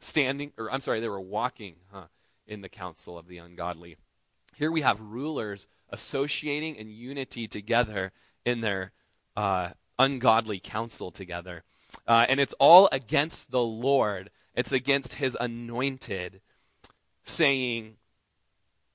standing, 0.00 0.52
or 0.58 0.72
I'm 0.72 0.80
sorry, 0.80 1.00
they 1.00 1.08
were 1.08 1.20
walking 1.20 1.76
huh, 1.92 2.06
in 2.46 2.62
the 2.62 2.68
counsel 2.68 3.16
of 3.16 3.28
the 3.28 3.38
ungodly. 3.38 3.96
Here 4.56 4.72
we 4.72 4.80
have 4.80 5.00
rulers 5.00 5.68
associating 5.90 6.74
in 6.76 6.88
unity 6.88 7.46
together 7.46 8.12
in 8.44 8.60
their 8.60 8.92
uh, 9.36 9.70
ungodly 9.98 10.58
counsel 10.58 11.10
together. 11.10 11.62
Uh, 12.06 12.26
and 12.28 12.40
it's 12.40 12.54
all 12.54 12.88
against 12.92 13.50
the 13.50 13.62
Lord, 13.62 14.30
it's 14.54 14.72
against 14.72 15.14
his 15.14 15.36
anointed, 15.40 16.40
saying, 17.22 17.96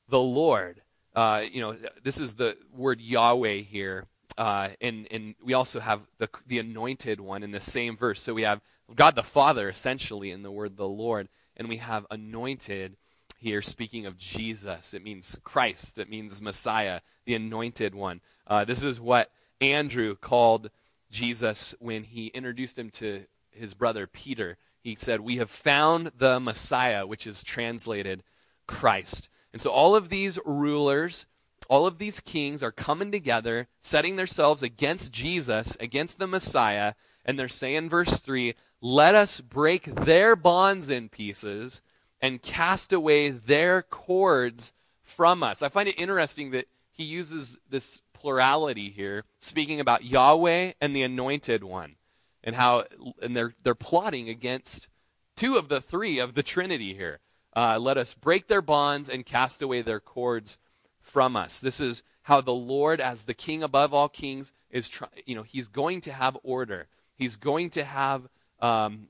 The 0.08 0.20
Lord. 0.20 0.82
Uh, 1.15 1.44
you 1.50 1.62
know, 1.62 1.78
this 2.04 2.20
is 2.20 2.36
the 2.36 2.58
word 2.74 3.02
Yahweh 3.02 3.62
here. 3.62 4.06
Uh, 4.38 4.70
and, 4.82 5.08
and 5.12 5.36
we 5.44 5.54
also 5.54 5.80
have 5.80 6.02
the, 6.18 6.30
the 6.46 6.60
anointed 6.60 7.22
one 7.22 7.41
in 7.41 7.52
the 7.52 7.60
same 7.60 7.96
verse. 7.96 8.22
So 8.22 8.34
we 8.34 8.41
have 8.41 8.62
God 8.94 9.15
the 9.15 9.24
Father, 9.24 9.70
essentially, 9.70 10.32
in 10.32 10.44
the 10.44 10.52
word 10.52 10.76
the 10.76 10.88
Lord. 10.88 11.30
And 11.56 11.70
we 11.70 11.78
have 11.78 12.06
anointed 12.12 12.98
here, 13.38 13.62
speaking 13.62 14.06
of 14.06 14.18
Jesus. 14.18 14.94
It 14.94 15.04
means 15.04 15.39
Christ, 15.44 16.00
it 16.00 16.10
means 16.10 16.41
Messiah, 16.41 17.02
the 17.26 17.36
anointed 17.36 17.96
one. 17.96 18.22
Uh, 18.46 18.65
this 18.65 18.84
is 18.84 19.00
what 19.00 19.32
Andrew 19.62 20.15
called 20.15 20.70
Jesus 21.10 21.74
when 21.80 22.04
he 22.04 22.28
introduced 22.28 22.78
him 22.78 22.89
to 22.91 23.26
his 23.52 23.74
brother 23.74 24.06
Peter. 24.06 24.58
He 24.82 24.96
said, 24.96 25.22
We 25.22 25.38
have 25.38 25.50
found 25.50 26.12
the 26.18 26.39
Messiah, 26.39 27.08
which 27.08 27.26
is 27.26 27.44
translated 27.44 28.24
Christ. 28.68 29.30
And 29.56 29.62
so 29.62 29.70
all 29.70 29.96
of 29.96 30.10
these 30.10 30.38
rulers, 30.44 31.28
all 31.70 31.88
of 31.88 31.98
these 31.98 32.20
kings 32.20 32.62
are 32.62 32.74
coming 32.74 33.10
together, 33.10 33.70
setting 33.80 34.18
themselves 34.18 34.62
against 34.62 35.13
Jesus, 35.13 35.78
against 35.80 36.20
the 36.20 36.28
Messiah, 36.28 36.96
and 37.24 37.39
they're 37.39 37.48
saying, 37.48 37.89
verse 37.89 38.20
3, 38.20 38.54
let 38.82 39.15
us 39.15 39.39
break 39.39 39.86
their 39.86 40.36
bonds 40.36 40.89
in 40.89 41.08
pieces 41.08 41.82
and 42.20 42.41
cast 42.41 42.91
away 42.91 43.30
their 43.30 43.82
cords 43.82 44.74
from 45.02 45.41
us. 45.41 45.62
I 45.62 45.70
find 45.70 45.88
it 45.88 45.98
interesting 45.98 46.52
that 46.52 46.65
he 46.91 47.06
uses 47.06 47.58
this 47.70 48.02
plurality 48.12 48.89
here, 48.89 49.24
speaking 49.39 49.80
about 49.80 50.04
Yahweh 50.04 50.74
and 50.82 50.94
the 50.94 51.04
anointed 51.04 51.63
one, 51.63 51.96
and 52.44 52.58
how 52.58 52.84
and 53.22 53.38
they're 53.38 53.56
they're 53.63 53.74
plotting 53.74 54.28
against 54.28 54.89
two 55.38 55.56
of 55.56 55.70
the 55.70 55.80
three 55.80 56.20
of 56.20 56.34
the 56.34 56.44
Trinity 56.44 56.94
here. 56.94 57.22
Uh, 57.56 57.80
let 57.80 57.98
us 57.98 58.13
break 58.13 58.48
their 58.48 58.62
bonds 58.62 59.10
and 59.10 59.26
cast 59.26 59.62
away 59.62 59.82
their 59.82 60.00
cords 60.00 60.58
from 61.02 61.36
us. 61.36 61.62
This 61.62 61.80
is 61.80 62.04
how 62.24 62.41
the 62.41 62.52
Lord, 62.52 63.00
as 63.00 63.24
the 63.24 63.34
King 63.34 63.63
above 63.63 63.94
all 63.94 64.10
kings, 64.10 64.52
is 64.70 64.89
trying. 64.89 65.12
You 65.26 65.36
know, 65.36 65.44
He's 65.44 65.68
going 65.68 66.02
to 66.02 66.12
have 66.12 66.38
order. 66.44 66.88
He's 67.15 67.38
going 67.38 67.70
to 67.72 67.84
have 67.84 68.28
um, 68.60 69.08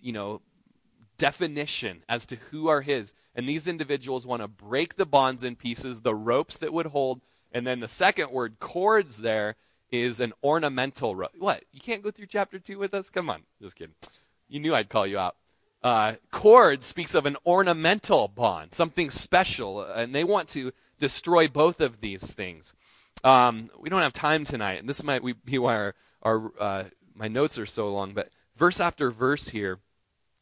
you 0.00 0.12
know, 0.12 0.42
definition 1.16 2.02
as 2.08 2.26
to 2.26 2.36
who 2.50 2.68
are 2.68 2.82
his. 2.82 3.12
And 3.34 3.48
these 3.48 3.66
individuals 3.66 4.26
want 4.26 4.42
to 4.42 4.48
break 4.48 4.96
the 4.96 5.06
bonds 5.06 5.44
in 5.44 5.56
pieces, 5.56 6.02
the 6.02 6.14
ropes 6.14 6.58
that 6.58 6.72
would 6.72 6.86
hold. 6.86 7.20
And 7.52 7.66
then 7.66 7.80
the 7.80 7.88
second 7.88 8.30
word, 8.30 8.58
cords, 8.60 9.18
there 9.18 9.56
is 9.90 10.20
an 10.20 10.32
ornamental 10.42 11.14
rope. 11.14 11.32
What? 11.38 11.64
You 11.72 11.80
can't 11.80 12.02
go 12.02 12.10
through 12.10 12.26
chapter 12.26 12.58
2 12.58 12.78
with 12.78 12.92
us? 12.94 13.10
Come 13.10 13.30
on. 13.30 13.42
Just 13.60 13.76
kidding. 13.76 13.94
You 14.48 14.60
knew 14.60 14.74
I'd 14.74 14.88
call 14.88 15.06
you 15.06 15.18
out. 15.18 15.36
Uh, 15.82 16.14
cord 16.30 16.82
speaks 16.82 17.14
of 17.14 17.26
an 17.26 17.36
ornamental 17.44 18.28
bond, 18.28 18.72
something 18.72 19.10
special. 19.10 19.82
And 19.82 20.14
they 20.14 20.24
want 20.24 20.48
to 20.50 20.72
destroy 20.98 21.48
both 21.48 21.80
of 21.80 22.00
these 22.00 22.34
things. 22.34 22.74
Um, 23.24 23.70
we 23.78 23.88
don't 23.88 24.02
have 24.02 24.12
time 24.12 24.44
tonight, 24.44 24.80
and 24.80 24.88
this 24.88 25.02
might 25.02 25.22
be 25.44 25.58
why 25.58 25.74
our, 25.76 25.94
our 26.22 26.52
uh, 26.58 26.84
my 27.14 27.28
notes 27.28 27.58
are 27.58 27.66
so 27.66 27.92
long, 27.92 28.14
but 28.14 28.30
verse 28.56 28.80
after 28.80 29.10
verse 29.10 29.48
here, 29.48 29.78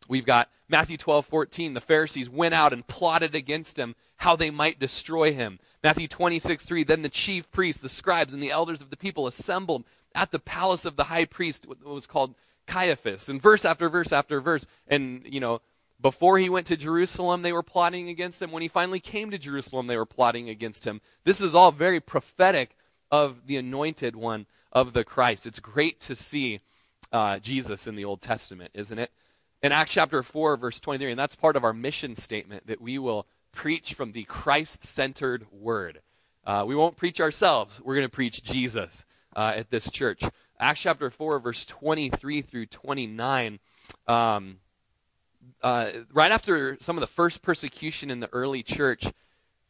we've 0.08 0.24
got 0.24 0.48
Matthew 0.68 0.96
12, 0.96 1.26
14. 1.26 1.74
The 1.74 1.80
Pharisees 1.80 2.30
went 2.30 2.54
out 2.54 2.72
and 2.72 2.86
plotted 2.86 3.34
against 3.34 3.78
him 3.78 3.96
how 4.18 4.36
they 4.36 4.50
might 4.50 4.78
destroy 4.78 5.32
him. 5.32 5.58
Matthew 5.82 6.08
26, 6.08 6.64
3. 6.64 6.84
Then 6.84 7.02
the 7.02 7.08
chief 7.08 7.50
priests, 7.50 7.82
the 7.82 7.88
scribes, 7.88 8.32
and 8.32 8.42
the 8.42 8.50
elders 8.50 8.80
of 8.80 8.90
the 8.90 8.96
people 8.96 9.26
assembled 9.26 9.84
at 10.14 10.30
the 10.30 10.38
palace 10.38 10.84
of 10.84 10.96
the 10.96 11.04
high 11.04 11.24
priest, 11.24 11.66
what 11.66 11.84
was 11.84 12.06
called 12.06 12.34
Caiaphas. 12.66 13.28
And 13.28 13.40
verse 13.40 13.64
after 13.64 13.88
verse 13.88 14.12
after 14.12 14.40
verse. 14.40 14.66
And, 14.86 15.22
you 15.24 15.40
know, 15.40 15.60
before 16.00 16.38
he 16.38 16.48
went 16.48 16.66
to 16.68 16.76
Jerusalem, 16.76 17.42
they 17.42 17.52
were 17.52 17.62
plotting 17.62 18.08
against 18.08 18.40
him. 18.40 18.50
When 18.52 18.62
he 18.62 18.68
finally 18.68 19.00
came 19.00 19.30
to 19.30 19.38
Jerusalem, 19.38 19.86
they 19.86 19.96
were 19.96 20.06
plotting 20.06 20.48
against 20.48 20.86
him. 20.86 21.00
This 21.24 21.40
is 21.40 21.54
all 21.54 21.72
very 21.72 22.00
prophetic 22.00 22.76
of 23.10 23.46
the 23.46 23.56
anointed 23.56 24.16
one 24.16 24.46
of 24.72 24.92
the 24.92 25.04
Christ. 25.04 25.46
It's 25.46 25.60
great 25.60 26.00
to 26.00 26.14
see 26.14 26.60
uh, 27.12 27.38
Jesus 27.38 27.86
in 27.86 27.96
the 27.96 28.04
Old 28.04 28.20
Testament, 28.20 28.70
isn't 28.74 28.98
it? 28.98 29.10
In 29.62 29.72
Acts 29.72 29.92
chapter 29.92 30.22
4, 30.22 30.56
verse 30.56 30.80
23, 30.80 31.10
and 31.10 31.18
that's 31.18 31.36
part 31.36 31.56
of 31.56 31.64
our 31.64 31.74
mission 31.74 32.14
statement 32.14 32.66
that 32.66 32.80
we 32.80 32.98
will 32.98 33.26
preach 33.52 33.94
from 33.94 34.12
the 34.12 34.24
Christ 34.24 34.84
centered 34.84 35.46
word. 35.52 36.00
Uh, 36.46 36.64
we 36.66 36.74
won't 36.74 36.96
preach 36.96 37.20
ourselves, 37.20 37.80
we're 37.84 37.96
going 37.96 38.06
to 38.06 38.08
preach 38.08 38.42
Jesus 38.42 39.04
uh, 39.36 39.52
at 39.56 39.70
this 39.70 39.90
church. 39.90 40.22
Acts 40.60 40.82
chapter 40.82 41.08
4, 41.08 41.38
verse 41.40 41.64
23 41.64 42.42
through 42.42 42.66
29. 42.66 43.58
Um, 44.06 44.58
uh, 45.62 45.88
right 46.12 46.30
after 46.30 46.76
some 46.80 46.96
of 46.96 47.00
the 47.00 47.06
first 47.06 47.40
persecution 47.42 48.10
in 48.10 48.20
the 48.20 48.28
early 48.32 48.62
church, 48.62 49.06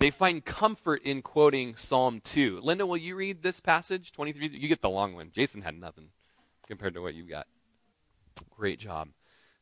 they 0.00 0.10
find 0.10 0.44
comfort 0.44 1.02
in 1.04 1.22
quoting 1.22 1.76
Psalm 1.76 2.20
2. 2.24 2.60
Linda, 2.62 2.86
will 2.86 2.96
you 2.96 3.14
read 3.14 3.42
this 3.42 3.60
passage? 3.60 4.12
23. 4.12 4.48
You 4.48 4.68
get 4.68 4.80
the 4.80 4.90
long 4.90 5.14
one. 5.14 5.30
Jason 5.32 5.62
had 5.62 5.78
nothing 5.78 6.08
compared 6.66 6.94
to 6.94 7.02
what 7.02 7.14
you 7.14 7.22
got. 7.22 7.46
Great 8.50 8.80
job. 8.80 9.10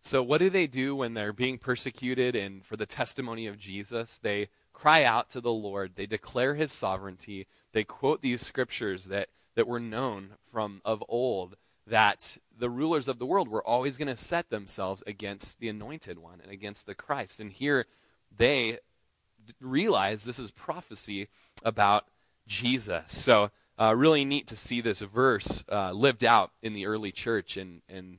So, 0.01 0.23
what 0.23 0.39
do 0.39 0.49
they 0.49 0.67
do 0.67 0.97
when 0.97 1.15
they're 1.15 1.33
being 1.33 1.59
persecuted 1.59 2.37
and 2.37 2.65
for 2.65 2.77
the 2.77 2.87
testimony 2.87 3.47
of 3.47 3.59
Jesus? 3.59 4.19
They 4.19 4.49
cry 4.73 5.05
out 5.05 5.29
to 5.31 5.41
the 5.41 5.53
Lord. 5.53 5.97
They 5.97 6.07
declare 6.07 6.55
his 6.55 6.73
sovereignty. 6.73 7.47
They 7.73 7.85
quote 7.85 8.23
these 8.23 8.41
scriptures 8.41 9.07
that, 9.07 9.29
that 9.59 9.67
were 9.67 9.81
known 9.81 10.29
from 10.53 10.81
of 10.85 11.03
old 11.09 11.57
that 11.85 12.39
the 12.57 12.71
rulers 12.71 13.09
of 13.09 13.19
the 13.19 13.27
world 13.27 13.49
were 13.49 13.67
always 13.67 13.97
going 13.97 14.07
to 14.07 14.17
set 14.17 14.51
themselves 14.51 15.03
against 15.05 15.59
the 15.59 15.69
anointed 15.69 16.17
one 16.17 16.39
and 16.41 16.53
against 16.53 16.87
the 16.87 16.95
Christ. 16.95 17.41
And 17.41 17.51
here 17.51 17.87
they 18.37 18.79
realize 19.61 20.25
this 20.25 20.39
is 20.39 20.53
prophecy 20.53 21.27
about 21.65 22.07
Jesus. 22.47 23.11
So 23.11 23.51
uh, 23.81 23.97
really 23.97 24.25
neat 24.25 24.47
to 24.47 24.57
see 24.57 24.81
this 24.81 25.01
verse 25.01 25.65
uh, 25.73 25.91
lived 25.91 26.25
out 26.25 26.53
in 26.63 26.73
the 26.73 26.87
early 26.87 27.11
church 27.11 27.57
and, 27.57 27.83
and 27.89 28.19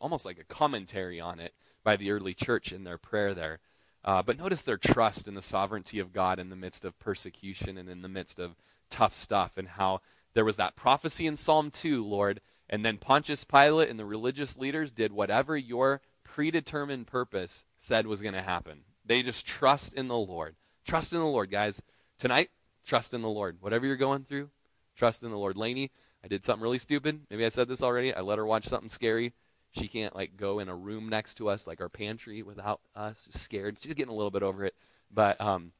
almost 0.00 0.24
like 0.24 0.38
a 0.38 0.44
commentary 0.44 1.20
on 1.20 1.38
it 1.38 1.52
by 1.84 1.96
the 1.96 2.12
early 2.12 2.32
church 2.32 2.72
in 2.72 2.84
their 2.84 2.96
prayer 2.96 3.34
there. 3.34 3.58
Uh, 4.06 4.22
but 4.22 4.38
notice 4.38 4.62
their 4.62 4.78
trust 4.78 5.28
in 5.28 5.34
the 5.34 5.42
sovereignty 5.42 5.98
of 5.98 6.14
God 6.14 6.38
in 6.38 6.48
the 6.48 6.56
midst 6.56 6.82
of 6.82 6.98
persecution 6.98 7.76
and 7.76 7.90
in 7.90 8.00
the 8.00 8.08
midst 8.08 8.38
of 8.38 8.56
tough 8.88 9.12
stuff, 9.12 9.58
and 9.58 9.68
how 9.68 10.00
there 10.34 10.44
was 10.44 10.56
that 10.56 10.76
prophecy 10.76 11.26
in 11.26 11.36
Psalm 11.36 11.70
2, 11.70 12.04
Lord, 12.04 12.40
and 12.68 12.84
then 12.84 12.98
Pontius 12.98 13.44
Pilate 13.44 13.88
and 13.88 13.98
the 13.98 14.04
religious 14.04 14.56
leaders 14.58 14.92
did 14.92 15.12
whatever 15.12 15.56
your 15.56 16.00
predetermined 16.24 17.06
purpose 17.06 17.64
said 17.76 18.06
was 18.06 18.20
going 18.20 18.34
to 18.34 18.42
happen. 18.42 18.82
They 19.04 19.22
just 19.22 19.46
trust 19.46 19.94
in 19.94 20.08
the 20.08 20.16
Lord. 20.16 20.56
Trust 20.86 21.12
in 21.12 21.18
the 21.18 21.24
Lord, 21.24 21.50
guys. 21.50 21.82
Tonight, 22.18 22.50
trust 22.84 23.14
in 23.14 23.22
the 23.22 23.28
Lord. 23.28 23.58
Whatever 23.60 23.86
you're 23.86 23.96
going 23.96 24.24
through, 24.24 24.50
Trust 24.98 25.22
in 25.22 25.30
the 25.30 25.38
Lord. 25.38 25.56
Lainey, 25.56 25.92
I 26.24 26.28
did 26.28 26.44
something 26.44 26.62
really 26.62 26.80
stupid. 26.80 27.20
Maybe 27.30 27.46
I 27.46 27.50
said 27.50 27.68
this 27.68 27.82
already. 27.82 28.12
I 28.12 28.20
let 28.20 28.38
her 28.38 28.44
watch 28.44 28.64
something 28.64 28.88
scary. 28.88 29.32
She 29.70 29.86
can't 29.86 30.14
like 30.14 30.36
go 30.36 30.58
in 30.58 30.68
a 30.68 30.74
room 30.74 31.08
next 31.08 31.36
to 31.36 31.48
us, 31.48 31.68
like 31.68 31.80
our 31.80 31.88
pantry, 31.88 32.42
without 32.42 32.80
us. 32.96 33.28
Just 33.30 33.44
scared. 33.44 33.76
She's 33.80 33.94
getting 33.94 34.12
a 34.12 34.16
little 34.16 34.32
bit 34.32 34.42
over 34.42 34.64
it. 34.64 34.74
But 35.08 35.40
um, 35.40 35.70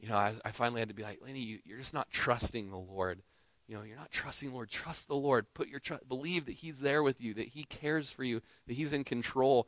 you 0.00 0.08
know, 0.08 0.16
I, 0.16 0.32
I 0.42 0.52
finally 0.52 0.80
had 0.80 0.88
to 0.88 0.94
be 0.94 1.02
like, 1.02 1.20
Lainey, 1.22 1.40
you, 1.40 1.58
you're 1.66 1.76
just 1.76 1.92
not 1.92 2.10
trusting 2.10 2.70
the 2.70 2.78
Lord. 2.78 3.20
You 3.68 3.76
know, 3.76 3.82
you're 3.82 3.96
not 3.96 4.10
trusting 4.10 4.48
the 4.48 4.54
Lord. 4.54 4.70
Trust 4.70 5.08
the 5.08 5.16
Lord. 5.16 5.46
Put 5.54 5.68
your 5.68 5.80
trust. 5.80 6.08
Believe 6.08 6.46
that 6.46 6.52
He's 6.52 6.80
there 6.80 7.02
with 7.02 7.20
you. 7.20 7.34
That 7.34 7.48
He 7.48 7.64
cares 7.64 8.10
for 8.10 8.24
you. 8.24 8.40
That 8.66 8.74
He's 8.74 8.92
in 8.92 9.04
control. 9.04 9.66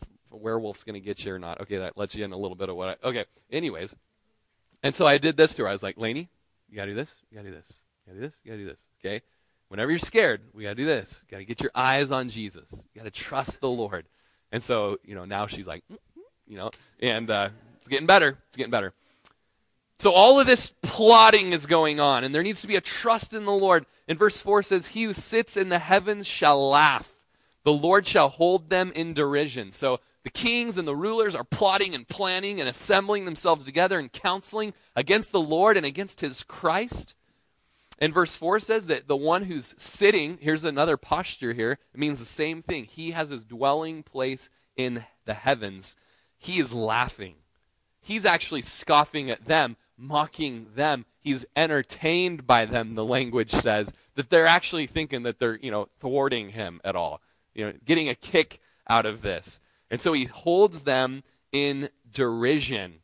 If 0.00 0.08
a 0.32 0.36
werewolf's 0.36 0.84
going 0.84 0.94
to 0.94 1.00
get 1.00 1.24
you 1.24 1.34
or 1.34 1.38
not. 1.38 1.60
Okay, 1.60 1.78
that 1.78 1.98
lets 1.98 2.14
you 2.14 2.24
in 2.24 2.32
a 2.32 2.38
little 2.38 2.56
bit 2.56 2.68
of 2.68 2.76
what 2.76 2.98
I. 3.04 3.08
Okay. 3.08 3.24
Anyways, 3.50 3.94
and 4.82 4.94
so 4.94 5.06
I 5.06 5.18
did 5.18 5.36
this 5.36 5.54
to 5.56 5.62
her. 5.62 5.68
I 5.68 5.72
was 5.72 5.82
like, 5.82 5.98
Lainey, 5.98 6.28
you 6.68 6.76
got 6.76 6.86
to 6.86 6.92
do 6.92 6.96
this. 6.96 7.14
You 7.30 7.36
got 7.36 7.44
to 7.44 7.50
do 7.50 7.56
this. 7.56 7.72
You 8.10 8.14
gotta 8.14 8.20
do 8.20 8.26
this, 8.26 8.40
you 8.42 8.50
gotta 8.50 8.62
do 8.62 8.68
this. 8.68 8.86
Okay? 9.00 9.22
Whenever 9.68 9.90
you're 9.90 9.98
scared, 9.98 10.40
we 10.52 10.64
gotta 10.64 10.74
do 10.74 10.86
this. 10.86 11.22
You 11.22 11.30
gotta 11.30 11.44
get 11.44 11.60
your 11.60 11.70
eyes 11.74 12.10
on 12.10 12.28
Jesus. 12.28 12.72
You 12.72 13.00
gotta 13.00 13.10
trust 13.10 13.60
the 13.60 13.68
Lord. 13.68 14.06
And 14.52 14.62
so, 14.62 14.98
you 15.04 15.14
know, 15.14 15.24
now 15.24 15.46
she's 15.46 15.66
like, 15.66 15.84
mm-hmm, 15.84 16.20
you 16.48 16.56
know, 16.56 16.70
and 17.00 17.30
uh, 17.30 17.50
it's 17.78 17.88
getting 17.88 18.06
better. 18.06 18.38
It's 18.48 18.56
getting 18.56 18.72
better. 18.72 18.92
So 20.00 20.12
all 20.12 20.40
of 20.40 20.46
this 20.46 20.72
plotting 20.80 21.52
is 21.52 21.66
going 21.66 22.00
on, 22.00 22.24
and 22.24 22.34
there 22.34 22.42
needs 22.42 22.62
to 22.62 22.66
be 22.66 22.76
a 22.76 22.80
trust 22.80 23.34
in 23.34 23.44
the 23.44 23.52
Lord. 23.52 23.84
And 24.08 24.18
verse 24.18 24.40
4 24.40 24.62
says, 24.62 24.86
He 24.86 25.02
who 25.02 25.12
sits 25.12 25.58
in 25.58 25.68
the 25.68 25.78
heavens 25.78 26.26
shall 26.26 26.70
laugh. 26.70 27.12
The 27.64 27.72
Lord 27.74 28.06
shall 28.06 28.30
hold 28.30 28.70
them 28.70 28.92
in 28.94 29.12
derision. 29.12 29.70
So 29.70 30.00
the 30.22 30.30
kings 30.30 30.78
and 30.78 30.88
the 30.88 30.96
rulers 30.96 31.34
are 31.34 31.44
plotting 31.44 31.94
and 31.94 32.08
planning 32.08 32.60
and 32.60 32.66
assembling 32.66 33.26
themselves 33.26 33.66
together 33.66 33.98
and 33.98 34.10
counseling 34.10 34.72
against 34.96 35.32
the 35.32 35.40
Lord 35.40 35.76
and 35.76 35.84
against 35.84 36.22
his 36.22 36.44
Christ. 36.44 37.14
And 37.98 38.14
verse 38.14 38.34
4 38.34 38.58
says 38.58 38.86
that 38.86 39.06
the 39.06 39.16
one 39.16 39.44
who's 39.44 39.74
sitting, 39.76 40.38
here's 40.40 40.64
another 40.64 40.96
posture 40.96 41.52
here, 41.52 41.72
it 41.72 42.00
means 42.00 42.20
the 42.20 42.24
same 42.24 42.62
thing. 42.62 42.84
He 42.84 43.10
has 43.10 43.28
his 43.28 43.44
dwelling 43.44 44.02
place 44.02 44.48
in 44.76 45.04
the 45.26 45.34
heavens. 45.34 45.94
He 46.38 46.58
is 46.58 46.72
laughing. 46.72 47.34
He's 48.00 48.24
actually 48.24 48.62
scoffing 48.62 49.30
at 49.30 49.44
them, 49.44 49.76
mocking 50.00 50.66
them. 50.74 51.04
He's 51.20 51.44
entertained 51.54 52.46
by 52.46 52.64
them, 52.64 52.94
the 52.94 53.04
language 53.04 53.50
says, 53.50 53.92
that 54.14 54.30
they're 54.30 54.46
actually 54.46 54.86
thinking 54.86 55.22
that 55.24 55.38
they're, 55.38 55.58
you 55.58 55.70
know, 55.70 55.88
thwarting 56.00 56.50
him 56.50 56.80
at 56.82 56.96
all, 56.96 57.20
you 57.54 57.66
know, 57.66 57.74
getting 57.84 58.08
a 58.08 58.14
kick 58.14 58.60
out 58.88 59.06
of 59.06 59.22
this. 59.22 59.60
And 59.90 60.00
so 60.00 60.12
he 60.12 60.24
holds 60.24 60.84
them 60.84 61.22
in 61.52 61.90
derision, 62.10 63.00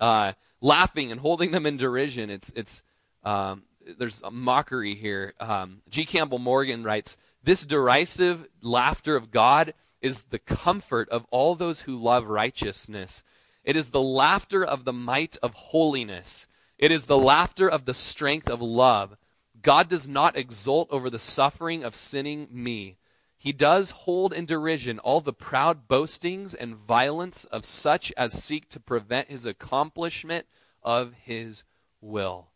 uh, 0.00 0.32
laughing 0.60 1.12
and 1.12 1.20
holding 1.20 1.50
them 1.50 1.66
in 1.66 1.76
derision. 1.76 2.30
It's, 2.30 2.50
it's, 2.56 2.82
um, 3.22 3.64
there's 3.98 4.22
a 4.22 4.30
mockery 4.30 4.94
here. 4.94 5.34
Um, 5.38 5.82
G. 5.88 6.04
Campbell 6.04 6.38
Morgan 6.38 6.82
writes, 6.82 7.16
This 7.42 7.66
derisive 7.66 8.46
laughter 8.62 9.16
of 9.16 9.30
God 9.30 9.74
is 10.00 10.24
the 10.24 10.38
comfort 10.38 11.08
of 11.10 11.26
all 11.30 11.54
those 11.54 11.82
who 11.82 11.96
love 11.96 12.26
righteousness. 12.26 13.22
It 13.64 13.76
is 13.76 13.90
the 13.90 14.00
laughter 14.00 14.64
of 14.64 14.84
the 14.84 14.92
might 14.92 15.36
of 15.42 15.54
holiness. 15.54 16.46
It 16.78 16.92
is 16.92 17.06
the 17.06 17.18
laughter 17.18 17.68
of 17.68 17.86
the 17.86 17.94
strength 17.94 18.48
of 18.48 18.60
love. 18.60 19.16
God 19.62 19.88
does 19.88 20.08
not 20.08 20.36
exult 20.36 20.88
over 20.90 21.08
the 21.08 21.18
suffering 21.18 21.82
of 21.82 21.94
sinning 21.94 22.48
me. 22.50 22.98
He 23.38 23.52
does 23.52 23.90
hold 23.90 24.32
in 24.32 24.46
derision 24.46 24.98
all 24.98 25.20
the 25.20 25.32
proud 25.32 25.88
boastings 25.88 26.54
and 26.54 26.74
violence 26.74 27.44
of 27.44 27.64
such 27.64 28.12
as 28.16 28.42
seek 28.42 28.68
to 28.70 28.80
prevent 28.80 29.30
his 29.30 29.46
accomplishment 29.46 30.46
of 30.82 31.14
his 31.22 31.64
will. 32.00 32.48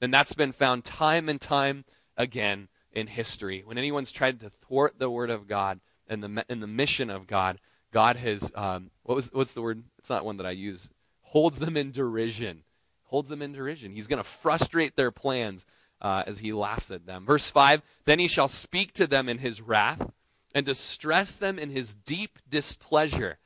And 0.00 0.12
that's 0.12 0.32
been 0.32 0.52
found 0.52 0.84
time 0.84 1.28
and 1.28 1.40
time 1.40 1.84
again 2.16 2.68
in 2.92 3.06
history. 3.06 3.62
When 3.64 3.78
anyone's 3.78 4.12
tried 4.12 4.40
to 4.40 4.50
thwart 4.50 4.98
the 4.98 5.10
word 5.10 5.30
of 5.30 5.46
God 5.46 5.80
and 6.06 6.22
the, 6.22 6.44
and 6.48 6.62
the 6.62 6.66
mission 6.66 7.10
of 7.10 7.26
God, 7.26 7.60
God 7.92 8.16
has, 8.16 8.50
um, 8.54 8.90
what 9.02 9.16
was, 9.16 9.30
what's 9.32 9.54
the 9.54 9.62
word? 9.62 9.82
It's 10.00 10.08
not 10.08 10.24
one 10.24 10.38
that 10.38 10.46
I 10.46 10.52
use. 10.52 10.88
Holds 11.20 11.60
them 11.60 11.76
in 11.76 11.92
derision. 11.92 12.62
Holds 13.04 13.28
them 13.28 13.42
in 13.42 13.52
derision. 13.52 13.92
He's 13.92 14.06
going 14.06 14.16
to 14.16 14.24
frustrate 14.24 14.96
their 14.96 15.10
plans 15.10 15.66
uh, 16.00 16.22
as 16.26 16.38
he 16.38 16.52
laughs 16.52 16.90
at 16.90 17.04
them. 17.04 17.26
Verse 17.26 17.50
5 17.50 17.82
Then 18.06 18.18
he 18.18 18.26
shall 18.26 18.48
speak 18.48 18.94
to 18.94 19.06
them 19.06 19.28
in 19.28 19.38
his 19.38 19.60
wrath 19.60 20.10
and 20.54 20.64
distress 20.64 21.36
them 21.36 21.58
in 21.58 21.68
his 21.68 21.94
deep 21.94 22.38
displeasure. 22.48 23.36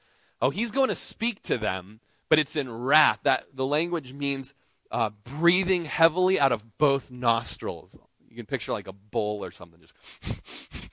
Oh, 0.40 0.50
he's 0.50 0.70
going 0.70 0.90
to 0.90 0.94
speak 0.94 1.42
to 1.42 1.58
them, 1.58 1.98
but 2.28 2.38
it's 2.38 2.54
in 2.54 2.70
wrath. 2.70 3.18
That 3.24 3.46
the 3.52 3.66
language 3.66 4.12
means 4.12 4.54
uh, 4.92 5.10
breathing 5.24 5.86
heavily 5.86 6.38
out 6.38 6.52
of 6.52 6.78
both 6.78 7.10
nostrils. 7.10 7.98
You 8.28 8.36
can 8.36 8.46
picture 8.46 8.70
like 8.70 8.86
a 8.86 8.92
bull 8.92 9.44
or 9.44 9.50
something, 9.50 9.80
just 9.80 9.94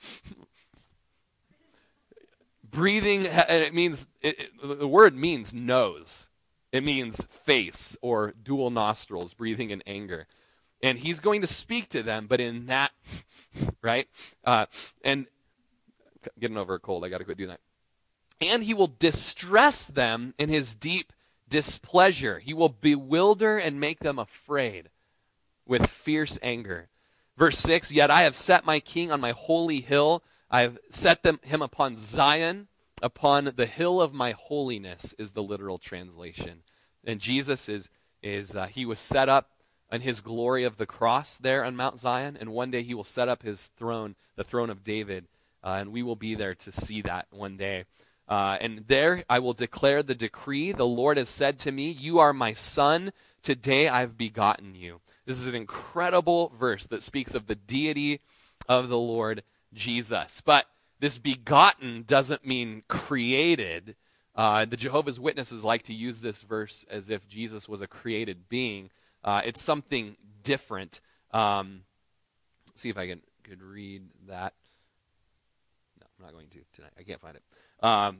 breathing. 2.72 3.26
And 3.26 3.62
it 3.62 3.72
means 3.72 4.06
it, 4.20 4.40
it, 4.40 4.78
the 4.80 4.88
word 4.88 5.14
means 5.14 5.54
nose. 5.54 6.28
It 6.72 6.82
means 6.82 7.24
face 7.26 7.96
or 8.02 8.32
dual 8.42 8.70
nostrils, 8.70 9.34
breathing 9.34 9.70
in 9.70 9.82
anger. 9.86 10.26
And 10.82 10.98
he's 10.98 11.20
going 11.20 11.42
to 11.42 11.46
speak 11.46 11.88
to 11.90 12.02
them, 12.02 12.26
but 12.26 12.40
in 12.40 12.66
that, 12.66 12.90
right? 13.82 14.08
Uh, 14.44 14.66
and 15.04 15.26
getting 16.40 16.56
over 16.56 16.74
a 16.74 16.80
cold, 16.80 17.04
I 17.04 17.08
got 17.08 17.18
to 17.18 17.24
quit 17.24 17.36
doing 17.36 17.50
that. 17.50 17.60
And 18.40 18.64
he 18.64 18.74
will 18.74 18.92
distress 18.98 19.86
them 19.86 20.34
in 20.38 20.48
his 20.48 20.74
deep 20.74 21.12
displeasure. 21.48 22.40
He 22.40 22.54
will 22.54 22.70
bewilder 22.70 23.58
and 23.58 23.78
make 23.78 24.00
them 24.00 24.18
afraid 24.18 24.88
with 25.66 25.86
fierce 25.86 26.38
anger. 26.42 26.88
Verse 27.36 27.58
6 27.58 27.92
Yet 27.92 28.10
I 28.10 28.22
have 28.22 28.34
set 28.34 28.66
my 28.66 28.80
king 28.80 29.12
on 29.12 29.20
my 29.20 29.32
holy 29.32 29.80
hill. 29.80 30.24
I 30.52 30.60
have 30.60 30.78
set 30.90 31.22
them, 31.22 31.40
him 31.42 31.62
upon 31.62 31.96
Zion, 31.96 32.68
upon 33.02 33.52
the 33.56 33.66
hill 33.66 34.02
of 34.02 34.12
my 34.12 34.32
holiness, 34.32 35.14
is 35.18 35.32
the 35.32 35.42
literal 35.42 35.78
translation. 35.78 36.62
And 37.04 37.20
Jesus 37.20 37.70
is, 37.70 37.88
is 38.22 38.54
uh, 38.54 38.66
he 38.66 38.84
was 38.84 39.00
set 39.00 39.30
up 39.30 39.50
in 39.90 40.02
his 40.02 40.20
glory 40.20 40.64
of 40.64 40.76
the 40.76 40.86
cross 40.86 41.38
there 41.38 41.64
on 41.64 41.74
Mount 41.74 41.98
Zion, 41.98 42.36
and 42.38 42.50
one 42.50 42.70
day 42.70 42.82
he 42.82 42.92
will 42.92 43.02
set 43.02 43.28
up 43.28 43.42
his 43.42 43.68
throne, 43.78 44.14
the 44.36 44.44
throne 44.44 44.68
of 44.68 44.84
David, 44.84 45.26
uh, 45.64 45.78
and 45.80 45.90
we 45.90 46.02
will 46.02 46.16
be 46.16 46.34
there 46.34 46.54
to 46.54 46.70
see 46.70 47.00
that 47.00 47.28
one 47.30 47.56
day. 47.56 47.84
Uh, 48.28 48.58
and 48.60 48.84
there 48.88 49.24
I 49.30 49.38
will 49.38 49.54
declare 49.54 50.02
the 50.02 50.14
decree. 50.14 50.72
The 50.72 50.86
Lord 50.86 51.16
has 51.16 51.30
said 51.30 51.58
to 51.60 51.72
me, 51.72 51.90
You 51.90 52.18
are 52.18 52.32
my 52.32 52.52
son. 52.52 53.12
Today 53.42 53.88
I've 53.88 54.18
begotten 54.18 54.74
you. 54.74 55.00
This 55.24 55.40
is 55.40 55.48
an 55.48 55.54
incredible 55.54 56.52
verse 56.58 56.86
that 56.86 57.02
speaks 57.02 57.34
of 57.34 57.46
the 57.46 57.54
deity 57.54 58.20
of 58.68 58.88
the 58.88 58.98
Lord 58.98 59.42
Jesus. 59.72 60.42
But 60.44 60.66
this 61.00 61.18
begotten 61.18 62.04
doesn't 62.06 62.46
mean 62.46 62.82
created. 62.88 63.96
Uh, 64.34 64.64
the 64.64 64.76
Jehovah's 64.76 65.20
Witnesses 65.20 65.64
like 65.64 65.82
to 65.84 65.94
use 65.94 66.20
this 66.20 66.42
verse 66.42 66.84
as 66.90 67.10
if 67.10 67.28
Jesus 67.28 67.68
was 67.68 67.82
a 67.82 67.86
created 67.86 68.48
being. 68.48 68.90
Uh, 69.24 69.42
it's 69.44 69.60
something 69.60 70.16
different. 70.42 71.00
Um, 71.32 71.82
see 72.74 72.88
if 72.88 72.98
I 72.98 73.06
can 73.08 73.20
could 73.42 73.62
read 73.62 74.02
that. 74.28 74.54
No, 76.00 76.06
I'm 76.18 76.24
not 76.24 76.32
going 76.32 76.46
to 76.48 76.60
tonight. 76.72 76.92
I 76.98 77.02
can't 77.02 77.20
find 77.20 77.36
it. 77.36 77.42
Um, 77.84 78.18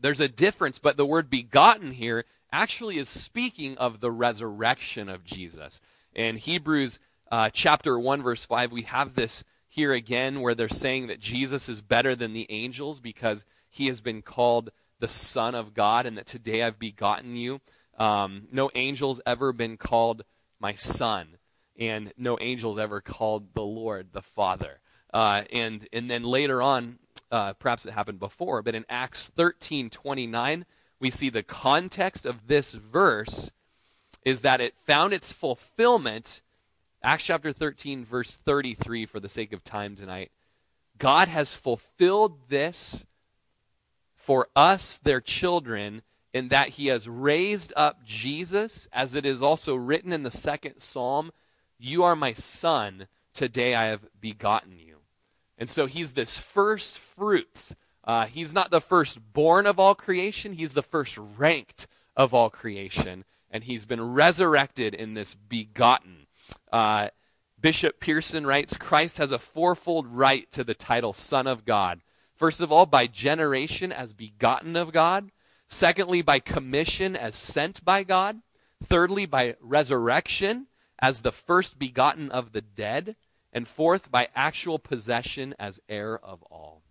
there's 0.00 0.20
a 0.20 0.28
difference, 0.28 0.78
but 0.78 0.96
the 0.96 1.06
word 1.06 1.28
begotten 1.28 1.92
here 1.92 2.24
actually 2.52 2.98
is 2.98 3.08
speaking 3.08 3.76
of 3.78 4.00
the 4.00 4.10
resurrection 4.10 5.08
of 5.08 5.24
Jesus. 5.24 5.80
In 6.14 6.36
Hebrews 6.36 6.98
uh, 7.30 7.50
chapter 7.50 7.98
1, 7.98 8.22
verse 8.22 8.44
5, 8.44 8.72
we 8.72 8.82
have 8.82 9.14
this 9.14 9.44
here 9.72 9.94
again 9.94 10.42
where 10.42 10.54
they're 10.54 10.68
saying 10.68 11.06
that 11.06 11.18
Jesus 11.18 11.66
is 11.66 11.80
better 11.80 12.14
than 12.14 12.34
the 12.34 12.46
angels 12.50 13.00
because 13.00 13.46
he 13.70 13.86
has 13.86 14.02
been 14.02 14.20
called 14.20 14.70
the 15.00 15.08
Son 15.08 15.54
of 15.54 15.72
God 15.72 16.04
and 16.04 16.18
that 16.18 16.26
today 16.26 16.62
I've 16.62 16.78
begotten 16.78 17.36
you. 17.36 17.62
Um, 17.96 18.48
no 18.52 18.68
angel's 18.74 19.22
ever 19.24 19.50
been 19.54 19.78
called 19.78 20.24
my 20.60 20.74
son, 20.74 21.38
and 21.78 22.12
no 22.18 22.36
angel's 22.36 22.78
ever 22.78 23.00
called 23.00 23.54
the 23.54 23.62
Lord 23.62 24.08
the 24.12 24.20
Father. 24.20 24.80
Uh, 25.10 25.44
and 25.50 25.88
and 25.90 26.10
then 26.10 26.22
later 26.22 26.60
on, 26.60 26.98
uh, 27.30 27.54
perhaps 27.54 27.86
it 27.86 27.94
happened 27.94 28.18
before, 28.18 28.60
but 28.60 28.74
in 28.74 28.84
Acts 28.90 29.28
13 29.28 29.88
29, 29.88 30.66
we 31.00 31.08
see 31.08 31.30
the 31.30 31.42
context 31.42 32.26
of 32.26 32.46
this 32.46 32.72
verse 32.72 33.52
is 34.22 34.42
that 34.42 34.60
it 34.60 34.74
found 34.84 35.14
its 35.14 35.32
fulfillment. 35.32 36.42
Acts 37.04 37.24
chapter 37.24 37.52
13, 37.52 38.04
verse 38.04 38.36
33, 38.36 39.06
for 39.06 39.18
the 39.18 39.28
sake 39.28 39.52
of 39.52 39.64
time 39.64 39.96
tonight. 39.96 40.30
God 40.98 41.26
has 41.26 41.54
fulfilled 41.54 42.48
this 42.48 43.06
for 44.14 44.46
us, 44.54 44.98
their 44.98 45.20
children, 45.20 46.02
in 46.32 46.48
that 46.48 46.70
he 46.70 46.86
has 46.86 47.08
raised 47.08 47.72
up 47.74 48.04
Jesus, 48.04 48.86
as 48.92 49.16
it 49.16 49.26
is 49.26 49.42
also 49.42 49.74
written 49.74 50.12
in 50.12 50.22
the 50.22 50.30
second 50.30 50.78
psalm 50.78 51.32
You 51.76 52.04
are 52.04 52.14
my 52.14 52.32
son, 52.32 53.08
today 53.34 53.74
I 53.74 53.86
have 53.86 54.06
begotten 54.20 54.78
you. 54.78 54.98
And 55.58 55.68
so 55.68 55.86
he's 55.86 56.12
this 56.12 56.36
first 56.38 57.00
fruits. 57.00 57.74
Uh, 58.04 58.26
he's 58.26 58.54
not 58.54 58.70
the 58.70 58.80
firstborn 58.80 59.66
of 59.66 59.80
all 59.80 59.96
creation, 59.96 60.52
he's 60.52 60.74
the 60.74 60.82
first 60.84 61.18
ranked 61.18 61.88
of 62.16 62.32
all 62.32 62.48
creation. 62.48 63.24
And 63.50 63.64
he's 63.64 63.86
been 63.86 64.14
resurrected 64.14 64.94
in 64.94 65.14
this 65.14 65.34
begotten. 65.34 66.21
Uh, 66.72 67.08
Bishop 67.60 68.00
Pearson 68.00 68.46
writes 68.46 68.76
Christ 68.76 69.18
has 69.18 69.30
a 69.30 69.38
fourfold 69.38 70.06
right 70.08 70.50
to 70.50 70.64
the 70.64 70.74
title 70.74 71.12
Son 71.12 71.46
of 71.46 71.64
God. 71.64 72.00
First 72.34 72.60
of 72.60 72.72
all, 72.72 72.86
by 72.86 73.06
generation 73.06 73.92
as 73.92 74.14
begotten 74.14 74.74
of 74.74 74.92
God. 74.92 75.30
Secondly, 75.68 76.22
by 76.22 76.40
commission 76.40 77.14
as 77.14 77.34
sent 77.34 77.84
by 77.84 78.02
God. 78.02 78.40
Thirdly, 78.82 79.26
by 79.26 79.54
resurrection 79.60 80.66
as 80.98 81.22
the 81.22 81.32
first 81.32 81.78
begotten 81.78 82.30
of 82.30 82.52
the 82.52 82.60
dead 82.60 83.16
and 83.52 83.68
fourth, 83.68 84.10
by 84.10 84.28
actual 84.34 84.78
possession 84.78 85.54
as 85.58 85.80
heir 85.88 86.18
of 86.18 86.42
all. 86.44 86.82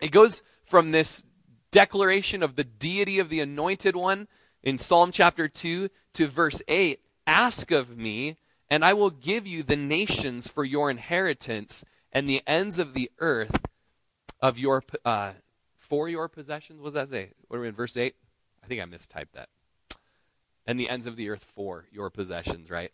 It 0.00 0.10
goes 0.10 0.42
from 0.64 0.90
this 0.90 1.24
declaration 1.70 2.42
of 2.42 2.56
the 2.56 2.64
deity 2.64 3.18
of 3.18 3.28
the 3.28 3.40
anointed 3.40 3.96
one 3.96 4.28
in 4.62 4.78
Psalm 4.78 5.12
chapter 5.12 5.48
2 5.48 5.88
to 6.14 6.26
verse 6.26 6.62
8 6.68 7.00
Ask 7.26 7.70
of 7.70 7.96
me, 7.96 8.36
and 8.74 8.84
I 8.84 8.92
will 8.92 9.10
give 9.10 9.46
you 9.46 9.62
the 9.62 9.76
nations 9.76 10.48
for 10.48 10.64
your 10.64 10.90
inheritance 10.90 11.84
and 12.10 12.28
the 12.28 12.42
ends 12.44 12.80
of 12.80 12.92
the 12.92 13.08
earth 13.20 13.64
of 14.40 14.58
your 14.58 14.82
uh, 15.04 15.34
for 15.78 16.08
your 16.08 16.26
possessions. 16.28 16.80
What 16.80 16.86
does 16.86 16.94
that 16.94 17.08
say? 17.08 17.30
What 17.46 17.58
are 17.58 17.60
we 17.60 17.68
in 17.68 17.76
verse 17.76 17.96
8? 17.96 18.16
I 18.64 18.66
think 18.66 18.82
I 18.82 18.84
mistyped 18.84 19.30
that. 19.34 19.48
And 20.66 20.80
the 20.80 20.88
ends 20.88 21.06
of 21.06 21.14
the 21.14 21.30
earth 21.30 21.44
for 21.44 21.84
your 21.92 22.10
possessions, 22.10 22.68
right? 22.68 22.90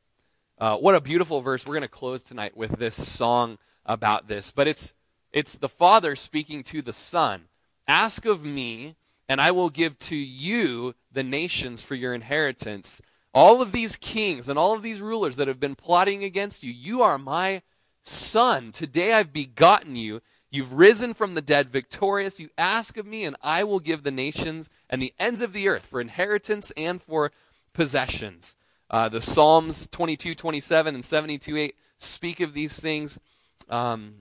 Uh, 0.59 0.77
what 0.77 0.95
a 0.95 1.01
beautiful 1.01 1.41
verse. 1.41 1.65
We're 1.65 1.77
going 1.77 1.81
to 1.81 1.89
close 1.89 2.23
tonight 2.25 2.55
with 2.55 2.73
this 2.73 3.09
song 3.09 3.57
about 3.87 4.29
this. 4.29 4.53
But 4.53 4.69
it's, 4.69 4.93
it's 5.33 5.57
the 5.57 5.71
Father 5.71 6.15
speaking 6.15 6.63
to 6.65 6.83
the 6.83 6.93
Son. 6.93 7.45
Ask 7.89 8.27
of 8.27 8.45
me, 8.45 8.97
and 9.31 9.41
I 9.41 9.51
will 9.51 9.71
give 9.71 9.99
to 10.01 10.17
you 10.17 10.95
the 11.11 11.23
nations 11.23 11.83
for 11.83 11.95
your 11.95 12.13
inheritance. 12.13 13.01
All 13.33 13.63
of 13.63 13.73
these 13.73 13.97
kings 13.97 14.49
and 14.49 14.59
all 14.59 14.75
of 14.75 14.83
these 14.83 15.01
rulers 15.01 15.37
that 15.37 15.49
have 15.49 15.61
been 15.61 15.77
plotting 15.77 16.25
against 16.25 16.65
you, 16.65 16.73
you 16.73 17.03
are 17.03 17.19
my 17.19 17.63
son. 18.03 18.73
Today 18.73 19.13
I've 19.13 19.33
begotten 19.33 19.97
you. 19.97 20.21
You've 20.51 20.73
risen 20.73 21.15
from 21.15 21.35
the 21.35 21.43
dead 21.43 21.71
victorious. 21.71 22.41
You 22.41 22.49
ask 22.59 22.97
of 22.97 23.07
me, 23.07 23.25
and 23.25 23.37
I 23.41 23.63
will 23.63 23.79
give 23.79 24.03
the 24.03 24.11
nations 24.11 24.69
and 24.89 25.01
the 25.01 25.15
ends 25.19 25.41
of 25.41 25.53
the 25.53 25.69
earth 25.69 25.87
for 25.87 26.01
inheritance 26.01 26.73
and 26.77 27.01
for 27.01 27.31
possessions. 27.73 28.57
Uh, 28.91 29.09
the 29.09 29.21
Psalms 29.21 29.89
22, 29.89 30.35
27, 30.35 30.95
and 30.97 31.05
72, 31.05 31.57
8 31.57 31.75
speak 31.99 32.41
of 32.41 32.53
these 32.53 32.81
things. 32.81 33.21
Um, 33.69 34.15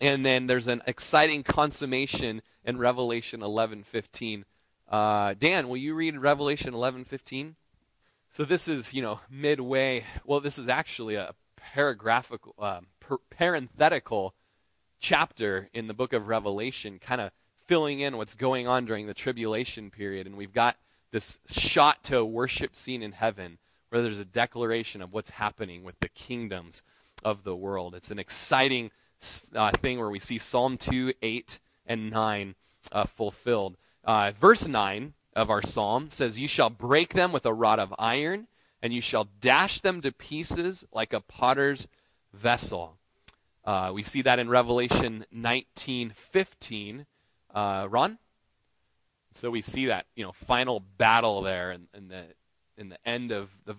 and 0.00 0.24
then 0.24 0.46
there's 0.46 0.68
an 0.68 0.82
exciting 0.86 1.42
consummation 1.42 2.40
in 2.64 2.78
Revelation 2.78 3.42
11, 3.42 3.82
15. 3.82 4.46
Uh, 4.88 5.34
Dan, 5.38 5.68
will 5.68 5.76
you 5.76 5.94
read 5.94 6.16
Revelation 6.16 6.72
11, 6.72 7.04
15? 7.04 7.56
So 8.34 8.44
this 8.44 8.66
is, 8.66 8.92
you 8.92 9.00
know, 9.00 9.20
midway. 9.30 10.02
Well, 10.24 10.40
this 10.40 10.58
is 10.58 10.68
actually 10.68 11.14
a 11.14 11.36
paragraphical, 11.56 12.52
uh, 12.58 12.80
per- 12.98 13.18
parenthetical 13.30 14.34
chapter 14.98 15.70
in 15.72 15.86
the 15.86 15.94
book 15.94 16.12
of 16.12 16.26
Revelation, 16.26 16.98
kind 16.98 17.20
of 17.20 17.30
filling 17.68 18.00
in 18.00 18.16
what's 18.16 18.34
going 18.34 18.66
on 18.66 18.86
during 18.86 19.06
the 19.06 19.14
tribulation 19.14 19.88
period. 19.88 20.26
And 20.26 20.36
we've 20.36 20.52
got 20.52 20.78
this 21.12 21.38
shot 21.46 22.02
to 22.04 22.18
a 22.18 22.24
worship 22.24 22.74
scene 22.74 23.04
in 23.04 23.12
heaven 23.12 23.58
where 23.90 24.02
there's 24.02 24.18
a 24.18 24.24
declaration 24.24 25.00
of 25.00 25.12
what's 25.12 25.30
happening 25.30 25.84
with 25.84 26.00
the 26.00 26.08
kingdoms 26.08 26.82
of 27.24 27.44
the 27.44 27.54
world. 27.54 27.94
It's 27.94 28.10
an 28.10 28.18
exciting 28.18 28.90
uh, 29.54 29.70
thing 29.70 30.00
where 30.00 30.10
we 30.10 30.18
see 30.18 30.38
Psalm 30.38 30.76
2, 30.76 31.12
8, 31.22 31.60
and 31.86 32.10
9 32.10 32.56
uh, 32.90 33.04
fulfilled. 33.04 33.76
Uh, 34.02 34.32
verse 34.36 34.66
9 34.66 35.14
of 35.34 35.50
our 35.50 35.62
psalm 35.62 36.08
says, 36.08 36.38
You 36.38 36.48
shall 36.48 36.70
break 36.70 37.14
them 37.14 37.32
with 37.32 37.46
a 37.46 37.52
rod 37.52 37.78
of 37.78 37.94
iron, 37.98 38.46
and 38.82 38.92
you 38.92 39.00
shall 39.00 39.28
dash 39.40 39.80
them 39.80 40.00
to 40.02 40.12
pieces 40.12 40.84
like 40.92 41.12
a 41.12 41.20
potter's 41.20 41.88
vessel. 42.32 42.98
Uh, 43.64 43.90
we 43.94 44.02
see 44.02 44.22
that 44.22 44.38
in 44.38 44.48
Revelation 44.48 45.24
19, 45.32 46.10
15. 46.10 47.06
Uh, 47.54 47.86
Ron? 47.88 48.18
So 49.32 49.50
we 49.50 49.62
see 49.62 49.86
that, 49.86 50.06
you 50.14 50.24
know, 50.24 50.32
final 50.32 50.80
battle 50.80 51.42
there 51.42 51.72
in, 51.72 51.88
in 51.94 52.08
the 52.08 52.22
in 52.76 52.88
the 52.88 53.08
end 53.08 53.30
of 53.30 53.50
the 53.64 53.76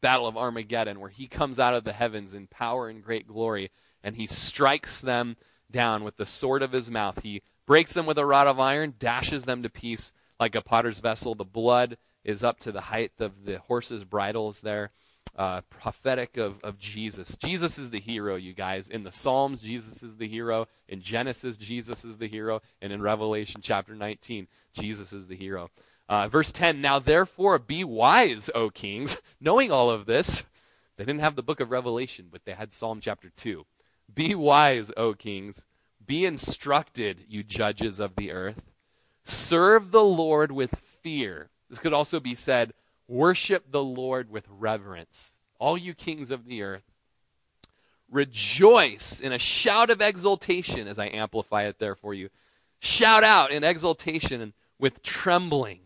battle 0.00 0.26
of 0.26 0.36
Armageddon, 0.36 0.98
where 0.98 1.10
he 1.10 1.26
comes 1.26 1.58
out 1.58 1.74
of 1.74 1.84
the 1.84 1.92
heavens 1.92 2.34
in 2.34 2.46
power 2.46 2.88
and 2.88 3.02
great 3.02 3.26
glory, 3.26 3.70
and 4.02 4.16
he 4.16 4.26
strikes 4.26 5.00
them 5.00 5.36
down 5.70 6.04
with 6.04 6.16
the 6.16 6.26
sword 6.26 6.62
of 6.62 6.72
his 6.72 6.90
mouth. 6.90 7.22
He 7.22 7.42
breaks 7.66 7.94
them 7.94 8.06
with 8.06 8.18
a 8.18 8.26
rod 8.26 8.46
of 8.46 8.58
iron, 8.58 8.94
dashes 8.98 9.44
them 9.44 9.62
to 9.62 9.68
piece 9.68 10.12
like 10.40 10.54
a 10.54 10.62
potter's 10.62 10.98
vessel. 10.98 11.34
The 11.34 11.44
blood 11.44 11.98
is 12.24 12.42
up 12.42 12.58
to 12.60 12.72
the 12.72 12.80
height 12.80 13.12
of 13.20 13.44
the 13.44 13.58
horse's 13.58 14.04
bridles 14.04 14.62
there. 14.62 14.90
Uh, 15.36 15.60
prophetic 15.70 16.36
of, 16.36 16.60
of 16.64 16.76
Jesus. 16.76 17.36
Jesus 17.36 17.78
is 17.78 17.90
the 17.90 18.00
hero, 18.00 18.34
you 18.34 18.52
guys. 18.52 18.88
In 18.88 19.04
the 19.04 19.12
Psalms, 19.12 19.60
Jesus 19.60 20.02
is 20.02 20.16
the 20.16 20.26
hero. 20.26 20.66
In 20.88 21.00
Genesis, 21.00 21.56
Jesus 21.56 22.04
is 22.04 22.18
the 22.18 22.26
hero. 22.26 22.62
And 22.82 22.92
in 22.92 23.00
Revelation 23.00 23.60
chapter 23.62 23.94
19, 23.94 24.48
Jesus 24.72 25.12
is 25.12 25.28
the 25.28 25.36
hero. 25.36 25.70
Uh, 26.08 26.26
verse 26.26 26.50
10 26.50 26.80
Now 26.80 26.98
therefore 26.98 27.60
be 27.60 27.84
wise, 27.84 28.50
O 28.56 28.70
kings, 28.70 29.22
knowing 29.40 29.70
all 29.70 29.88
of 29.88 30.06
this. 30.06 30.44
They 30.96 31.04
didn't 31.04 31.20
have 31.20 31.36
the 31.36 31.44
book 31.44 31.60
of 31.60 31.70
Revelation, 31.70 32.26
but 32.30 32.44
they 32.44 32.52
had 32.52 32.72
Psalm 32.72 32.98
chapter 33.00 33.30
2. 33.30 33.64
Be 34.12 34.34
wise, 34.34 34.90
O 34.96 35.14
kings. 35.14 35.64
Be 36.04 36.26
instructed, 36.26 37.24
you 37.28 37.44
judges 37.44 38.00
of 38.00 38.16
the 38.16 38.32
earth. 38.32 38.69
Serve 39.24 39.90
the 39.90 40.04
Lord 40.04 40.52
with 40.52 40.76
fear. 40.76 41.50
This 41.68 41.78
could 41.78 41.92
also 41.92 42.20
be 42.20 42.34
said 42.34 42.72
worship 43.06 43.70
the 43.70 43.82
Lord 43.82 44.30
with 44.30 44.46
reverence. 44.48 45.38
All 45.58 45.76
you 45.76 45.94
kings 45.94 46.30
of 46.30 46.46
the 46.46 46.62
earth. 46.62 46.84
Rejoice 48.10 49.20
in 49.20 49.32
a 49.32 49.38
shout 49.38 49.90
of 49.90 50.00
exultation, 50.00 50.88
as 50.88 50.98
I 50.98 51.06
amplify 51.06 51.64
it 51.64 51.78
there 51.78 51.94
for 51.94 52.12
you. 52.12 52.28
Shout 52.80 53.22
out 53.22 53.52
in 53.52 53.62
exultation 53.62 54.40
and 54.40 54.52
with 54.78 55.02
trembling 55.02 55.80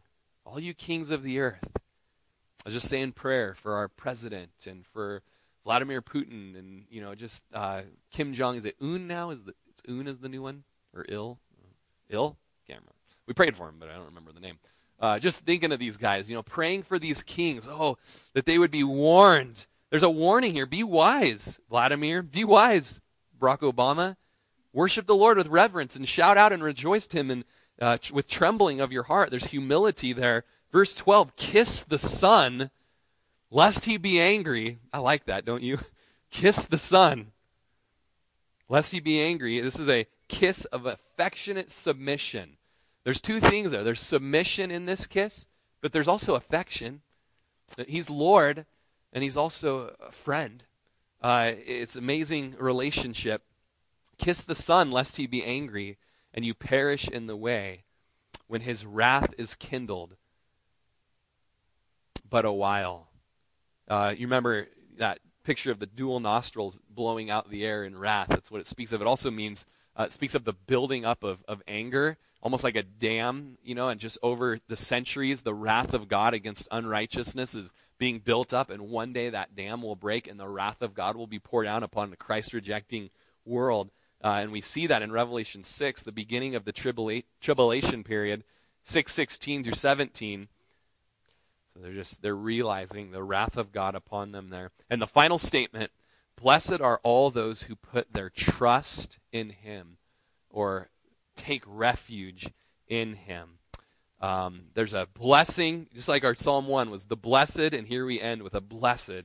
all 0.47 0.61
you 0.61 0.73
kings 0.73 1.11
of 1.11 1.23
the 1.23 1.41
earth. 1.41 1.73
I 1.75 2.69
was 2.69 2.75
just 2.75 2.89
saying 2.89 3.13
prayer 3.13 3.55
for 3.55 3.75
our 3.75 3.89
president 3.89 4.53
and 4.67 4.87
for 4.87 5.23
Vladimir 5.65 6.01
Putin 6.01 6.59
and 6.59 6.85
you 6.89 7.01
know 7.01 7.15
just 7.15 7.45
uh, 7.53 7.83
Kim 8.11 8.33
Jong. 8.33 8.57
Is 8.57 8.65
it 8.65 8.77
Un 8.81 9.07
now? 9.07 9.31
Is 9.31 9.43
the 9.43 9.55
it's 9.69 9.83
Un 9.89 10.07
is 10.07 10.21
the 10.21 10.29
new 10.29 10.43
one 10.43 10.65
or 10.95 11.05
Il? 11.09 11.39
Il? 12.09 12.39
Remember. 12.69 12.94
We 13.27 13.35
prayed 13.35 13.57
for 13.57 13.69
him, 13.69 13.77
but 13.79 13.89
I 13.89 13.95
don't 13.95 14.07
remember 14.07 14.33
the 14.33 14.41
name. 14.41 14.59
Uh, 15.01 15.19
just 15.19 15.45
thinking 15.45 15.73
of 15.73 15.79
these 15.79 15.97
guys, 15.97 16.29
you 16.29 16.37
know, 16.37 16.43
praying 16.43 16.83
for 16.83 16.99
these 16.99 17.23
kings. 17.23 17.69
Oh, 17.69 17.99
that 18.33 18.47
they 18.47 18.59
would 18.59 18.71
be 18.71 18.85
warned. 18.85 19.67
There's 19.91 20.03
a 20.03 20.11
warning 20.11 20.55
here. 20.55 20.67
Be 20.67 20.83
wise, 20.83 21.61
Vladimir. 21.69 22.23
Be 22.23 22.45
wise, 22.45 23.01
Barack 23.39 23.61
Obama. 23.61 24.17
Worship 24.73 25.07
the 25.07 25.15
Lord 25.15 25.37
with 25.37 25.47
reverence 25.49 25.95
and 25.95 26.09
shout 26.09 26.37
out 26.37 26.53
and 26.53 26.63
rejoice 26.63 27.07
to 27.09 27.19
Him 27.19 27.31
and 27.31 27.45
uh, 27.81 27.99
with 28.13 28.27
trembling 28.27 28.81
of 28.81 28.93
your 28.93 29.05
heart. 29.05 29.31
There's 29.31 29.49
humility 29.49 30.13
there. 30.13 30.45
Verse 30.73 30.95
12 30.95 31.37
Kiss 31.37 31.83
the 31.83 31.99
Son, 31.99 32.71
lest 33.51 33.85
he 33.85 33.97
be 33.97 34.21
angry. 34.21 34.79
I 34.93 34.99
like 34.99 35.27
that, 35.27 35.45
don't 35.45 35.63
you? 35.63 35.79
Kiss 36.31 36.65
the 36.65 36.79
Son, 36.79 37.29
lest 38.69 38.91
he 38.93 39.01
be 39.01 39.21
angry. 39.21 39.61
This 39.61 39.79
is 39.79 39.89
a 39.89 40.07
kiss 40.27 40.65
of 40.67 40.87
affectionate 40.87 41.71
submission. 41.71 42.57
There's 43.05 43.21
two 43.21 43.39
things 43.39 43.71
there 43.71 43.85
there's 43.85 44.01
submission 44.01 44.71
in 44.71 44.87
this 44.87 45.07
kiss, 45.07 45.47
but 45.81 45.93
there's 45.93 46.09
also 46.09 46.35
affection. 46.35 47.03
He's 47.87 48.11
Lord, 48.11 48.67
and 49.13 49.23
he's 49.23 49.37
also 49.37 49.95
a 50.01 50.11
friend. 50.11 50.65
Uh, 51.23 51.53
it's 51.67 51.97
amazing 51.97 52.57
relationship. 52.59 53.43
Kiss 54.19 54.45
the 54.45 54.55
Son, 54.55 54.91
lest 54.91 55.17
he 55.17 55.27
be 55.27 55.45
angry 55.45 55.99
and 56.35 56.45
you 56.45 56.53
perish 56.53 57.09
in 57.09 57.27
the 57.27 57.37
way 57.37 57.85
when 58.49 58.63
his 58.63 58.85
wrath 58.85 59.33
is 59.39 59.55
kindled 59.55 60.17
but 62.29 62.45
a 62.45 62.53
while. 62.53 63.09
Uh, 63.87 64.13
you 64.17 64.27
remember 64.27 64.67
that 64.97 65.21
picture 65.45 65.71
of 65.71 65.79
the 65.79 65.87
dual 65.87 66.21
nostrils 66.21 66.81
blowing 66.91 67.31
out 67.31 67.51
the 67.51 67.65
air 67.65 67.85
in 67.85 67.97
wrath. 67.97 68.29
That's 68.29 68.51
what 68.51 68.61
it 68.61 68.67
speaks 68.67 68.93
of. 68.93 69.01
It 69.01 69.07
also 69.07 69.31
means, 69.31 69.67
uh, 69.97 70.05
it 70.05 70.13
speaks 70.13 70.35
of 70.35 70.45
the 70.45 70.53
building 70.53 71.05
up 71.05 71.23
of, 71.23 71.45
of 71.47 71.63
anger, 71.69 72.19
almost 72.45 72.63
like 72.63 72.77
a 72.77 72.83
dam, 72.83 73.57
you 73.65 73.75
know, 73.75 73.89
and 73.89 73.99
just 73.99 74.19
over 74.23 74.61
the 74.69 74.77
centuries, 74.77 75.43
the 75.43 75.55
wrath 75.55 75.95
of 75.95 76.09
God 76.09 76.35
against 76.35 76.69
unrighteousness 76.71 77.55
is 77.55 77.73
being 77.99 78.19
built 78.19 78.53
up, 78.53 78.71
and 78.71 78.91
one 78.91 79.15
day 79.15 79.31
that 79.31 79.57
dam 79.57 79.81
will 79.81 79.97
break, 79.97 80.29
and 80.29 80.39
the 80.39 80.49
wrath 80.49 80.83
of 80.83 80.95
God 80.95 81.17
will 81.17 81.27
be 81.27 81.39
poured 81.39 81.67
out 81.67 81.83
upon 81.83 82.11
the 82.11 82.17
Christ 82.17 82.53
rejecting 82.53 83.09
world. 83.47 83.91
Uh, 84.23 84.39
and 84.43 84.53
we 84.53 84.61
see 84.61 84.87
that 84.87 85.01
in 85.01 85.11
Revelation 85.11 85.63
6, 85.63 86.05
the 86.05 86.13
beginning 86.13 86.55
of 86.55 86.67
the 86.67 86.73
tribula- 86.73 87.25
tribulation 87.41 88.05
period, 88.05 88.45
616 88.85 89.65
through 89.65 89.73
17. 89.73 90.49
So 91.73 91.81
they're 91.81 91.93
just 91.93 92.23
they're 92.23 92.37
realizing 92.37 93.11
the 93.11 93.23
wrath 93.23 93.57
of 93.57 93.73
God 93.73 93.95
upon 93.95 94.33
them 94.33 94.51
there. 94.51 94.71
And 94.91 95.01
the 95.01 95.07
final 95.07 95.39
statement, 95.39 95.91
blessed 96.41 96.81
are 96.81 97.01
all 97.03 97.31
those 97.31 97.65
who 97.65 97.75
put 97.75 98.13
their 98.13 98.31
trust 98.31 99.19
in 99.33 99.51
him 99.51 99.97
or 100.51 100.89
take 101.35 101.63
refuge 101.67 102.51
in 102.89 103.15
him. 103.15 103.59
Um, 104.21 104.67
there's 104.75 104.95
a 104.95 105.09
blessing, 105.13 105.89
just 105.95 106.09
like 106.09 106.25
our 106.25 106.35
Psalm 106.35 106.67
1 106.67 106.91
was 106.91 107.07
the 107.07 107.17
blessed, 107.17 107.59
and 107.75 107.87
here 107.87 108.07
we 108.07 108.21
end 108.21 108.43
with 108.43 108.55
a 108.55 108.61
blessed. 108.61 109.25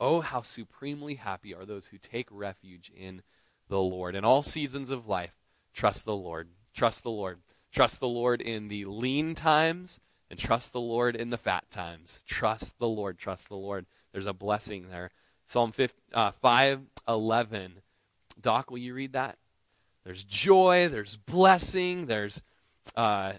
Oh, 0.00 0.20
how 0.20 0.42
supremely 0.42 1.16
happy 1.16 1.54
are 1.54 1.66
those 1.66 1.86
who 1.86 1.98
take 1.98 2.28
refuge 2.30 2.90
in 2.96 3.22
the 3.68 3.80
Lord. 3.80 4.14
In 4.14 4.24
all 4.24 4.42
seasons 4.42 4.90
of 4.90 5.06
life, 5.06 5.34
trust 5.74 6.04
the 6.04 6.16
Lord. 6.16 6.48
Trust 6.72 7.02
the 7.02 7.10
Lord. 7.10 7.40
Trust 7.72 8.00
the 8.00 8.08
Lord 8.08 8.40
in 8.40 8.68
the 8.68 8.84
lean 8.86 9.34
times 9.34 10.00
and 10.30 10.38
trust 10.38 10.72
the 10.72 10.80
Lord 10.80 11.16
in 11.16 11.30
the 11.30 11.36
fat 11.36 11.70
times. 11.70 12.20
Trust 12.26 12.78
the 12.78 12.88
Lord. 12.88 13.18
Trust 13.18 13.48
the 13.48 13.56
Lord. 13.56 13.86
There's 14.12 14.26
a 14.26 14.32
blessing 14.32 14.88
there. 14.90 15.10
Psalm 15.44 15.72
5, 15.72 15.94
uh, 16.12 16.30
511. 16.30 17.80
Doc, 18.40 18.70
will 18.70 18.78
you 18.78 18.94
read 18.94 19.12
that? 19.12 19.38
There's 20.08 20.24
joy, 20.24 20.88
there's 20.90 21.18
blessing, 21.18 22.06
there's 22.06 22.40
uh, 22.96 23.34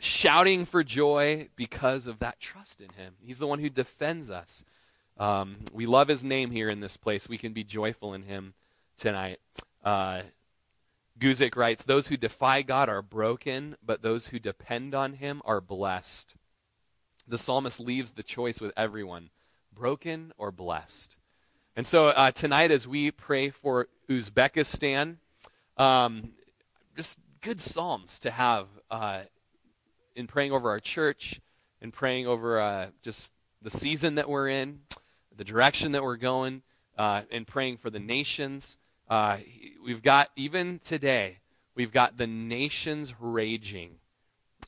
shouting 0.00 0.64
for 0.64 0.82
joy 0.82 1.50
because 1.54 2.08
of 2.08 2.18
that 2.18 2.40
trust 2.40 2.80
in 2.80 2.88
Him. 2.96 3.14
He's 3.20 3.38
the 3.38 3.46
one 3.46 3.60
who 3.60 3.70
defends 3.70 4.28
us. 4.28 4.64
Um, 5.18 5.58
we 5.72 5.86
love 5.86 6.08
His 6.08 6.24
name 6.24 6.50
here 6.50 6.68
in 6.68 6.80
this 6.80 6.96
place. 6.96 7.28
We 7.28 7.38
can 7.38 7.52
be 7.52 7.62
joyful 7.62 8.12
in 8.12 8.24
Him 8.24 8.54
tonight. 8.96 9.38
Uh, 9.84 10.22
Guzik 11.16 11.54
writes 11.54 11.84
Those 11.84 12.08
who 12.08 12.16
defy 12.16 12.62
God 12.62 12.88
are 12.88 13.00
broken, 13.00 13.76
but 13.80 14.02
those 14.02 14.26
who 14.26 14.40
depend 14.40 14.96
on 14.96 15.12
him 15.12 15.40
are 15.44 15.60
blessed. 15.60 16.34
The 17.28 17.38
psalmist 17.38 17.78
leaves 17.78 18.14
the 18.14 18.24
choice 18.24 18.60
with 18.60 18.72
everyone 18.76 19.30
broken 19.72 20.32
or 20.36 20.50
blessed. 20.50 21.16
And 21.76 21.86
so 21.86 22.08
uh, 22.08 22.32
tonight, 22.32 22.72
as 22.72 22.88
we 22.88 23.12
pray 23.12 23.50
for 23.50 23.86
Uzbekistan, 24.10 25.18
um, 25.78 26.32
just 26.96 27.20
good 27.40 27.60
psalms 27.60 28.18
to 28.20 28.30
have 28.30 28.66
uh, 28.90 29.20
in 30.14 30.26
praying 30.26 30.52
over 30.52 30.70
our 30.70 30.78
church, 30.78 31.40
in 31.80 31.92
praying 31.92 32.26
over 32.26 32.60
uh, 32.60 32.86
just 33.02 33.34
the 33.62 33.70
season 33.70 34.16
that 34.16 34.28
we're 34.28 34.48
in, 34.48 34.80
the 35.36 35.44
direction 35.44 35.92
that 35.92 36.02
we're 36.02 36.16
going, 36.16 36.62
uh, 36.96 37.22
and 37.30 37.46
praying 37.46 37.76
for 37.76 37.90
the 37.90 38.00
nations. 38.00 38.76
Uh, 39.08 39.38
we've 39.84 40.02
got, 40.02 40.30
even 40.36 40.80
today, 40.84 41.38
we've 41.74 41.92
got 41.92 42.16
the 42.16 42.26
nations 42.26 43.14
raging 43.20 43.96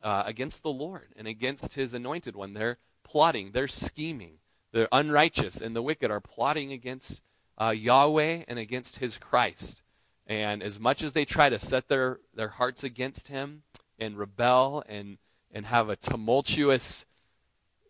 uh, 0.03 0.23
against 0.27 0.63
the 0.63 0.71
Lord 0.71 1.09
and 1.17 1.27
against 1.27 1.75
his 1.75 1.93
anointed 1.95 2.37
one. 2.37 2.55
They're 2.55 2.79
plotting, 3.03 3.51
they're 3.53 3.69
scheming. 3.69 4.35
The 4.73 4.89
unrighteous 4.93 5.61
and 5.61 5.75
the 5.75 5.83
wicked 5.83 6.13
are 6.13 6.21
plotting 6.21 6.71
against 6.71 7.23
uh, 7.61 7.71
Yahweh 7.71 8.45
and 8.47 8.59
against 8.59 9.01
his 9.01 9.19
Christ. 9.19 9.83
And 10.31 10.63
as 10.63 10.79
much 10.79 11.03
as 11.03 11.13
they 11.13 11.25
try 11.25 11.49
to 11.49 11.59
set 11.59 11.89
their, 11.89 12.21
their 12.33 12.51
hearts 12.51 12.85
against 12.85 13.29
him 13.29 13.65
and 13.99 14.17
rebel 14.17 14.85
and, 14.89 15.19
and 15.51 15.67
have 15.67 15.89
a 15.89 15.97
tumultuous 15.97 17.05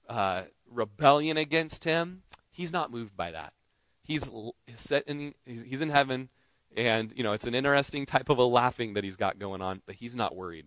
uh, 0.09 0.45
rebellion 0.66 1.36
against 1.36 1.84
him, 1.84 2.22
he's 2.51 2.72
not 2.72 2.91
moved 2.91 3.14
by 3.14 3.30
that. 3.30 3.53
He's, 4.03 4.28
set 4.74 5.07
in, 5.07 5.34
he's 5.45 5.82
in 5.82 5.91
heaven, 5.91 6.30
and 6.74 7.12
you 7.14 7.22
know 7.22 7.32
it's 7.32 7.47
an 7.47 7.55
interesting 7.55 8.07
type 8.07 8.30
of 8.30 8.38
a 8.38 8.43
laughing 8.43 8.95
that 8.95 9.05
he's 9.05 9.16
got 9.16 9.38
going 9.38 9.61
on, 9.61 9.82
but 9.86 9.97
he's 9.97 10.16
not 10.16 10.34
worried. 10.34 10.66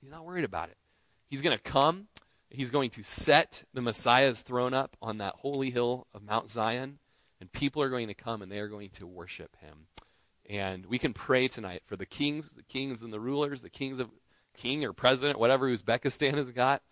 He's 0.00 0.10
not 0.10 0.26
worried 0.26 0.44
about 0.44 0.68
it. 0.68 0.76
He's 1.30 1.40
going 1.40 1.56
to 1.56 1.62
come. 1.62 2.08
He's 2.50 2.70
going 2.70 2.90
to 2.90 3.02
set 3.02 3.64
the 3.72 3.80
Messiah's 3.80 4.42
throne 4.42 4.74
up 4.74 4.96
on 5.00 5.18
that 5.18 5.36
holy 5.36 5.70
hill 5.70 6.06
of 6.12 6.22
Mount 6.22 6.50
Zion, 6.50 6.98
and 7.40 7.50
people 7.50 7.80
are 7.80 7.88
going 7.88 8.08
to 8.08 8.14
come 8.14 8.42
and 8.42 8.50
they 8.50 8.58
are 8.58 8.68
going 8.68 8.90
to 8.90 9.06
worship 9.06 9.56
him. 9.60 9.86
And 10.52 10.84
we 10.84 10.98
can 10.98 11.14
pray 11.14 11.48
tonight 11.48 11.80
for 11.86 11.96
the 11.96 12.04
kings, 12.04 12.50
the 12.50 12.62
kings 12.62 13.02
and 13.02 13.10
the 13.10 13.18
rulers, 13.18 13.62
the 13.62 13.70
kings 13.70 13.98
of 13.98 14.10
king 14.54 14.84
or 14.84 14.92
president, 14.92 15.38
whatever 15.38 15.66
Uzbekistan 15.66 16.34
has 16.34 16.50
got, 16.50 16.82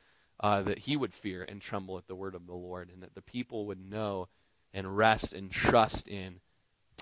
uh, 0.43 0.63
that 0.63 0.79
he 0.79 0.97
would 0.97 1.13
fear 1.13 1.45
and 1.47 1.61
tremble 1.61 1.99
at 1.99 2.07
the 2.07 2.15
word 2.15 2.35
of 2.35 2.47
the 2.47 2.55
Lord, 2.55 2.89
and 2.91 3.03
that 3.03 3.15
the 3.15 3.21
people 3.21 3.67
would 3.67 3.79
know 3.79 4.29
and 4.73 4.97
rest 4.97 5.35
and 5.35 5.51
trust 5.51 6.09
in 6.09 6.41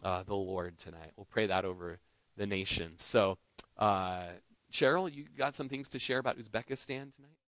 uh, 0.03 0.25
the 0.25 0.35
Lord 0.35 0.79
tonight. 0.79 1.13
We'll 1.17 1.29
pray 1.31 1.47
that 1.47 1.65
over 1.65 2.01
the 2.37 2.47
nation. 2.47 2.95
So, 2.97 3.39
uh, 3.77 4.25
Cheryl, 4.73 5.15
you 5.15 5.27
got 5.37 5.55
some 5.55 5.69
things 5.69 5.89
to 5.91 6.01
share 6.01 6.19
about 6.19 6.39
Uzbekistan 6.39 7.15
tonight? 7.15 7.38